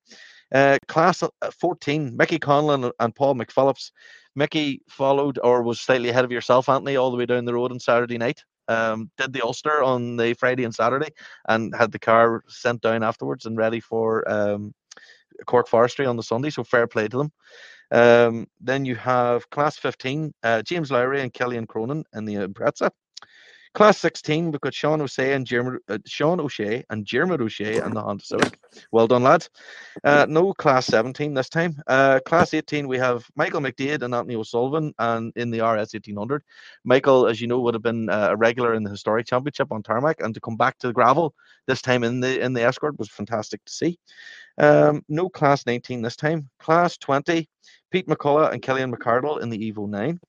Uh, 0.52 0.78
class 0.88 1.22
uh, 1.22 1.28
14, 1.58 2.16
Mickey 2.16 2.38
Conlon 2.38 2.90
and 2.98 3.14
Paul 3.14 3.34
McPhillips. 3.34 3.90
Mickey 4.36 4.82
followed 4.88 5.38
or 5.42 5.62
was 5.62 5.80
slightly 5.80 6.08
ahead 6.08 6.24
of 6.24 6.32
yourself, 6.32 6.68
Anthony, 6.68 6.96
all 6.96 7.10
the 7.10 7.16
way 7.16 7.26
down 7.26 7.44
the 7.44 7.54
road 7.54 7.70
on 7.70 7.78
Saturday 7.78 8.18
night 8.18 8.42
um, 8.68 9.10
did 9.18 9.32
the 9.32 9.42
Ulster 9.42 9.82
on 9.82 10.16
the 10.16 10.34
Friday 10.34 10.64
and 10.64 10.74
Saturday 10.74 11.10
and 11.48 11.74
had 11.74 11.92
the 11.92 11.98
car 11.98 12.42
sent 12.48 12.80
down 12.82 13.02
afterwards 13.02 13.46
and 13.46 13.56
ready 13.56 13.80
for 13.80 14.28
um, 14.30 14.74
Cork 15.46 15.68
Forestry 15.68 16.06
on 16.06 16.16
the 16.16 16.22
Sunday. 16.22 16.50
So 16.50 16.64
fair 16.64 16.86
play 16.86 17.08
to 17.08 17.18
them. 17.18 17.32
Um, 17.90 18.46
then 18.60 18.84
you 18.84 18.96
have 18.96 19.48
Class 19.50 19.76
15, 19.76 20.32
uh, 20.42 20.62
James 20.62 20.90
Lowry 20.90 21.20
and 21.20 21.32
Killian 21.32 21.66
Cronin 21.66 22.04
in 22.14 22.24
the 22.24 22.34
Impreza. 22.34 22.90
Class 23.74 23.98
16, 23.98 24.52
we've 24.52 24.60
got 24.60 24.72
Sean 24.72 25.00
O'Shea 25.00 25.32
and 25.32 25.44
Jeremy, 25.44 25.78
uh, 25.88 25.98
Sean 26.06 26.38
O'Shea 26.38 26.84
and 26.90 27.04
Jeremy 27.04 27.34
O'Shea 27.40 27.78
and 27.78 27.94
the 27.96 28.00
Honda 28.00 28.24
Civic. 28.24 28.60
Well 28.92 29.08
done, 29.08 29.24
lads. 29.24 29.50
Uh, 30.04 30.26
no 30.28 30.54
Class 30.54 30.86
17 30.86 31.34
this 31.34 31.48
time. 31.48 31.82
Uh, 31.88 32.20
class 32.24 32.54
18, 32.54 32.86
we 32.86 32.98
have 32.98 33.26
Michael 33.34 33.60
McDade 33.60 34.02
and 34.02 34.14
Anthony 34.14 34.36
O'Sullivan 34.36 34.94
and 35.00 35.32
in 35.34 35.50
the 35.50 35.58
RS 35.58 35.92
1800. 35.92 36.44
Michael, 36.84 37.26
as 37.26 37.40
you 37.40 37.48
know, 37.48 37.58
would 37.60 37.74
have 37.74 37.82
been 37.82 38.08
uh, 38.08 38.28
a 38.30 38.36
regular 38.36 38.74
in 38.74 38.84
the 38.84 38.90
historic 38.90 39.26
championship 39.26 39.72
on 39.72 39.82
tarmac, 39.82 40.20
and 40.20 40.34
to 40.34 40.40
come 40.40 40.56
back 40.56 40.78
to 40.78 40.86
the 40.86 40.92
gravel 40.92 41.34
this 41.66 41.82
time 41.82 42.04
in 42.04 42.20
the 42.20 42.40
in 42.40 42.52
the 42.52 42.62
escort 42.62 42.96
was 42.98 43.10
fantastic 43.10 43.64
to 43.64 43.72
see. 43.72 43.98
Um, 44.58 45.02
no 45.08 45.28
Class 45.28 45.66
19 45.66 46.00
this 46.00 46.16
time. 46.16 46.48
Class 46.60 46.96
20, 46.98 47.48
Pete 47.90 48.06
McCullough 48.06 48.52
and 48.52 48.62
Killian 48.62 48.94
McCardle 48.94 49.42
in 49.42 49.50
the 49.50 49.72
Evo 49.72 49.88
9. 49.88 50.20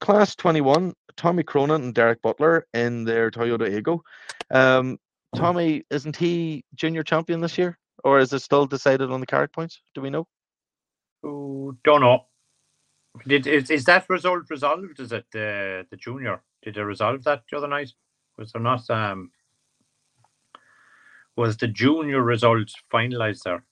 Class 0.00 0.36
21, 0.36 0.94
Tommy 1.18 1.42
Cronin 1.42 1.82
and 1.82 1.94
Derek 1.94 2.22
Butler 2.22 2.66
in 2.72 3.04
their 3.04 3.30
Toyota 3.30 3.68
Aygo. 3.68 4.00
Um, 4.50 4.98
Tommy, 5.36 5.82
isn't 5.90 6.16
he 6.16 6.64
junior 6.74 7.02
champion 7.02 7.40
this 7.40 7.58
year? 7.58 7.76
Or 8.04 8.20
is 8.20 8.32
it 8.32 8.38
still 8.38 8.66
decided 8.66 9.10
on 9.10 9.20
the 9.20 9.26
Carrick 9.26 9.52
points? 9.52 9.82
Do 9.94 10.00
we 10.00 10.08
know? 10.08 10.26
Oh, 11.24 11.76
don't 11.84 12.00
know. 12.00 12.26
Did 13.26 13.48
is, 13.48 13.70
is 13.70 13.84
that 13.86 14.08
result 14.08 14.44
resolved? 14.48 15.00
Is 15.00 15.12
it 15.12 15.26
the 15.32 15.84
the 15.90 15.96
junior? 15.96 16.42
Did 16.62 16.76
they 16.76 16.82
resolve 16.82 17.24
that 17.24 17.42
the 17.50 17.56
other 17.56 17.66
night? 17.66 17.90
Was 18.38 18.52
there 18.52 18.62
not 18.62 18.88
um 18.88 19.32
was 21.36 21.56
the 21.56 21.66
junior 21.66 22.22
result 22.22 22.70
finalized 22.92 23.42
there? 23.42 23.64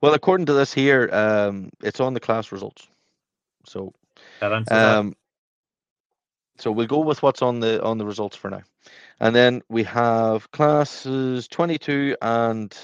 Well, 0.00 0.14
according 0.14 0.46
to 0.46 0.54
this 0.54 0.72
here, 0.72 1.10
um, 1.12 1.70
it's 1.82 2.00
on 2.00 2.14
the 2.14 2.20
class 2.20 2.52
results. 2.52 2.88
So 3.66 3.92
that 4.40 4.52
um, 4.52 4.64
that. 4.64 5.14
So 6.58 6.70
we'll 6.70 6.86
go 6.86 7.00
with 7.00 7.22
what's 7.22 7.42
on 7.42 7.60
the 7.60 7.82
on 7.82 7.98
the 7.98 8.06
results 8.06 8.36
for 8.36 8.50
now. 8.50 8.62
And 9.20 9.34
then 9.34 9.62
we 9.68 9.82
have 9.84 10.50
classes 10.52 11.48
22 11.48 12.16
and 12.22 12.76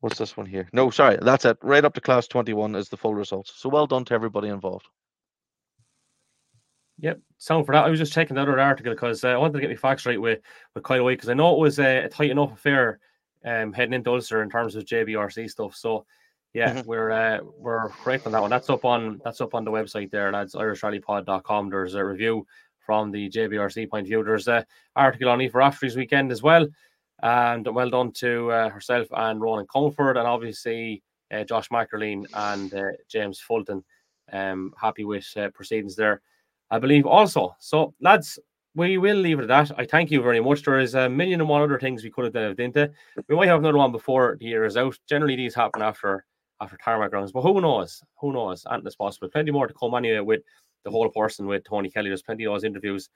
what's 0.00 0.18
this 0.18 0.36
one 0.36 0.46
here? 0.46 0.68
No, 0.72 0.90
sorry, 0.90 1.18
that's 1.22 1.44
it. 1.44 1.58
Right 1.62 1.84
up 1.84 1.94
to 1.94 2.00
class 2.00 2.26
21 2.26 2.74
is 2.74 2.88
the 2.88 2.96
full 2.96 3.14
results. 3.14 3.52
So 3.56 3.68
well 3.68 3.86
done 3.86 4.04
to 4.06 4.14
everybody 4.14 4.48
involved. 4.48 4.86
Yep, 6.98 7.20
sound 7.38 7.66
for 7.66 7.72
that. 7.72 7.84
I 7.84 7.88
was 7.88 7.98
just 7.98 8.12
checking 8.12 8.36
the 8.36 8.42
other 8.42 8.60
article 8.60 8.92
because 8.92 9.24
uh, 9.24 9.28
I 9.28 9.36
wanted 9.36 9.54
to 9.54 9.60
get 9.60 9.70
my 9.70 9.76
facts 9.76 10.06
right 10.06 10.20
with 10.20 10.40
with 10.74 10.84
Kyle 10.84 11.02
White 11.02 11.18
because 11.18 11.30
I 11.30 11.34
know 11.34 11.54
it 11.54 11.60
was 11.60 11.78
uh, 11.78 12.02
a 12.04 12.08
tight 12.08 12.30
enough 12.30 12.52
affair 12.52 13.00
um, 13.44 13.72
heading 13.72 13.94
into 13.94 14.10
Ulster 14.10 14.42
in 14.42 14.50
terms 14.50 14.76
of 14.76 14.84
JBRC 14.84 15.50
stuff. 15.50 15.74
So 15.74 16.04
yeah, 16.54 16.74
mm-hmm. 16.74 16.88
we're 16.88 17.10
uh, 17.10 17.38
we're 17.58 17.88
correct 17.88 18.26
on 18.26 18.32
that 18.32 18.42
one. 18.42 18.50
That's 18.50 18.68
up 18.68 18.84
on 18.84 19.20
that's 19.24 19.40
up 19.40 19.54
on 19.54 19.64
the 19.64 19.70
website 19.70 20.10
there, 20.10 20.30
lads. 20.32 20.54
IrishRallyPod.com. 20.54 21.70
There's 21.70 21.94
a 21.94 22.04
review 22.04 22.46
from 22.78 23.10
the 23.10 23.30
JBRC 23.30 23.88
point 23.88 24.04
of 24.04 24.08
view. 24.08 24.22
There's 24.22 24.48
an 24.48 24.64
article 24.94 25.30
on 25.30 25.40
Aoife 25.40 25.54
Raftery's 25.54 25.96
weekend 25.96 26.30
as 26.30 26.42
well, 26.42 26.66
and 27.22 27.66
well 27.66 27.88
done 27.88 28.12
to 28.12 28.50
uh, 28.50 28.68
herself 28.68 29.08
and 29.12 29.40
Ronan 29.40 29.66
Comfort, 29.66 30.18
and 30.18 30.26
obviously 30.26 31.02
uh, 31.32 31.44
Josh 31.44 31.68
McErleen 31.70 32.26
and 32.34 32.72
uh, 32.74 32.90
James 33.08 33.40
Fulton. 33.40 33.82
Um, 34.32 34.72
happy 34.80 35.04
with 35.04 35.26
uh, 35.36 35.50
proceedings 35.50 35.96
there, 35.96 36.22
I 36.70 36.78
believe 36.78 37.06
also. 37.06 37.54
So, 37.58 37.94
lads, 38.00 38.38
we 38.74 38.96
will 38.98 39.16
leave 39.16 39.38
it 39.38 39.50
at 39.50 39.68
that. 39.68 39.78
I 39.78 39.84
thank 39.84 40.10
you 40.10 40.22
very 40.22 40.40
much. 40.40 40.62
There 40.62 40.78
is 40.78 40.94
a 40.94 41.08
million 41.08 41.40
and 41.40 41.48
one 41.48 41.62
other 41.62 41.78
things 41.78 42.02
we 42.02 42.10
could 42.10 42.24
have 42.24 42.32
delved 42.32 42.60
into. 42.60 42.90
We 43.28 43.36
might 43.36 43.48
have 43.48 43.58
another 43.58 43.76
one 43.76 43.92
before 43.92 44.36
the 44.38 44.46
year 44.46 44.64
is 44.64 44.76
out. 44.76 44.98
Generally, 45.06 45.36
these 45.36 45.54
happen 45.54 45.82
after 45.82 46.24
after 46.62 46.76
tarmac 46.76 47.12
rounds. 47.12 47.32
But 47.32 47.42
who 47.42 47.60
knows? 47.60 48.02
Who 48.20 48.32
knows? 48.32 48.64
And 48.70 48.86
it's 48.86 48.96
possible. 48.96 49.28
Plenty 49.28 49.50
more 49.50 49.66
to 49.66 49.74
come 49.74 49.94
anyway 49.94 50.20
with 50.20 50.42
the 50.84 50.90
whole 50.90 51.08
person 51.10 51.46
with 51.46 51.64
Tony 51.64 51.90
Kelly. 51.90 52.08
There's 52.08 52.22
plenty 52.22 52.44
of 52.44 52.52
those 52.52 52.64
interviews 52.64 53.08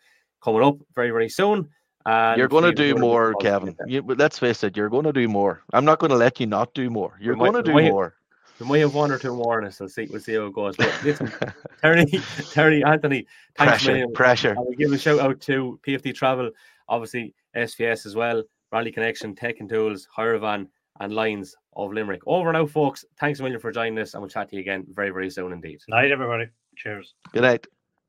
coming 0.43 0.63
up 0.63 0.77
very, 0.95 1.11
very 1.11 1.29
soon. 1.29 1.69
And 2.05 2.39
you're 2.39 2.49
going 2.49 2.65
to 2.65 2.73
do 2.73 2.95
more, 2.95 3.35
Kevin. 3.41 3.77
You, 3.87 4.03
let's 4.03 4.39
face 4.39 4.63
it, 4.63 4.77
you're 4.77 4.89
going 4.89 5.05
to 5.05 5.13
do 5.13 5.29
more. 5.29 5.63
I'm 5.73 5.85
not 5.85 5.99
going 5.99 6.11
to 6.11 6.17
let 6.17 6.39
you 6.39 6.47
not 6.47 6.73
do 6.75 6.89
more. 6.89 7.19
You're 7.21 7.35
going 7.35 7.55
to 7.55 7.63
do 7.63 7.73
more. 7.73 8.15
We 8.61 8.67
might 8.67 8.79
have 8.79 8.95
one 8.95 9.11
or 9.11 9.19
two 9.19 9.35
more 9.35 9.59
in 9.59 9.67
us. 9.67 9.81
We'll 9.81 9.89
see. 9.89 10.07
We'll 10.11 10.21
see 10.21 10.35
how 10.35 10.47
it 10.47 10.55
goes. 10.55 10.77
But 10.77 10.93
listen, 11.05 11.31
Terry, 11.83 12.07
Terry, 12.53 12.85
Anthony, 12.85 13.27
thanks 13.57 13.71
pressure, 13.73 13.93
million. 13.93 14.13
Pressure. 14.15 14.55
And 14.57 14.67
we 14.67 14.77
give 14.77 14.93
a 14.93 14.99
shout 14.99 15.19
out 15.19 15.41
to 15.43 15.79
PFD 15.87 16.15
Travel, 16.15 16.51
obviously 16.89 17.35
SVS 17.55 18.07
as 18.07 18.15
well, 18.15 18.43
Rally 18.73 18.93
Connection, 18.93 19.35
Tech 19.35 19.57
and 19.61 19.69
Tools, 19.69 20.09
Hiravan, 20.17 20.69
and 21.01 21.13
Lyons 21.13 21.55
of 21.75 21.93
Limerick. 21.93 22.23
Over 22.27 22.53
now, 22.53 22.67
folks. 22.67 23.05
Thanks 23.19 23.41
a 23.41 23.43
million 23.43 23.61
for 23.61 23.73
joining 23.73 23.99
us, 23.99 24.15
and 24.15 24.23
we'll 24.23 24.31
chat 24.31 24.49
to 24.51 24.57
you 24.57 24.61
again 24.61 24.87
very, 24.93 25.11
very 25.11 25.31
soon 25.31 25.53
indeed. 25.53 25.81
Night, 25.89 26.11
everybody. 26.11 26.47
Cheers. 26.77 27.15
Good 27.33 27.43
night. 27.43 27.67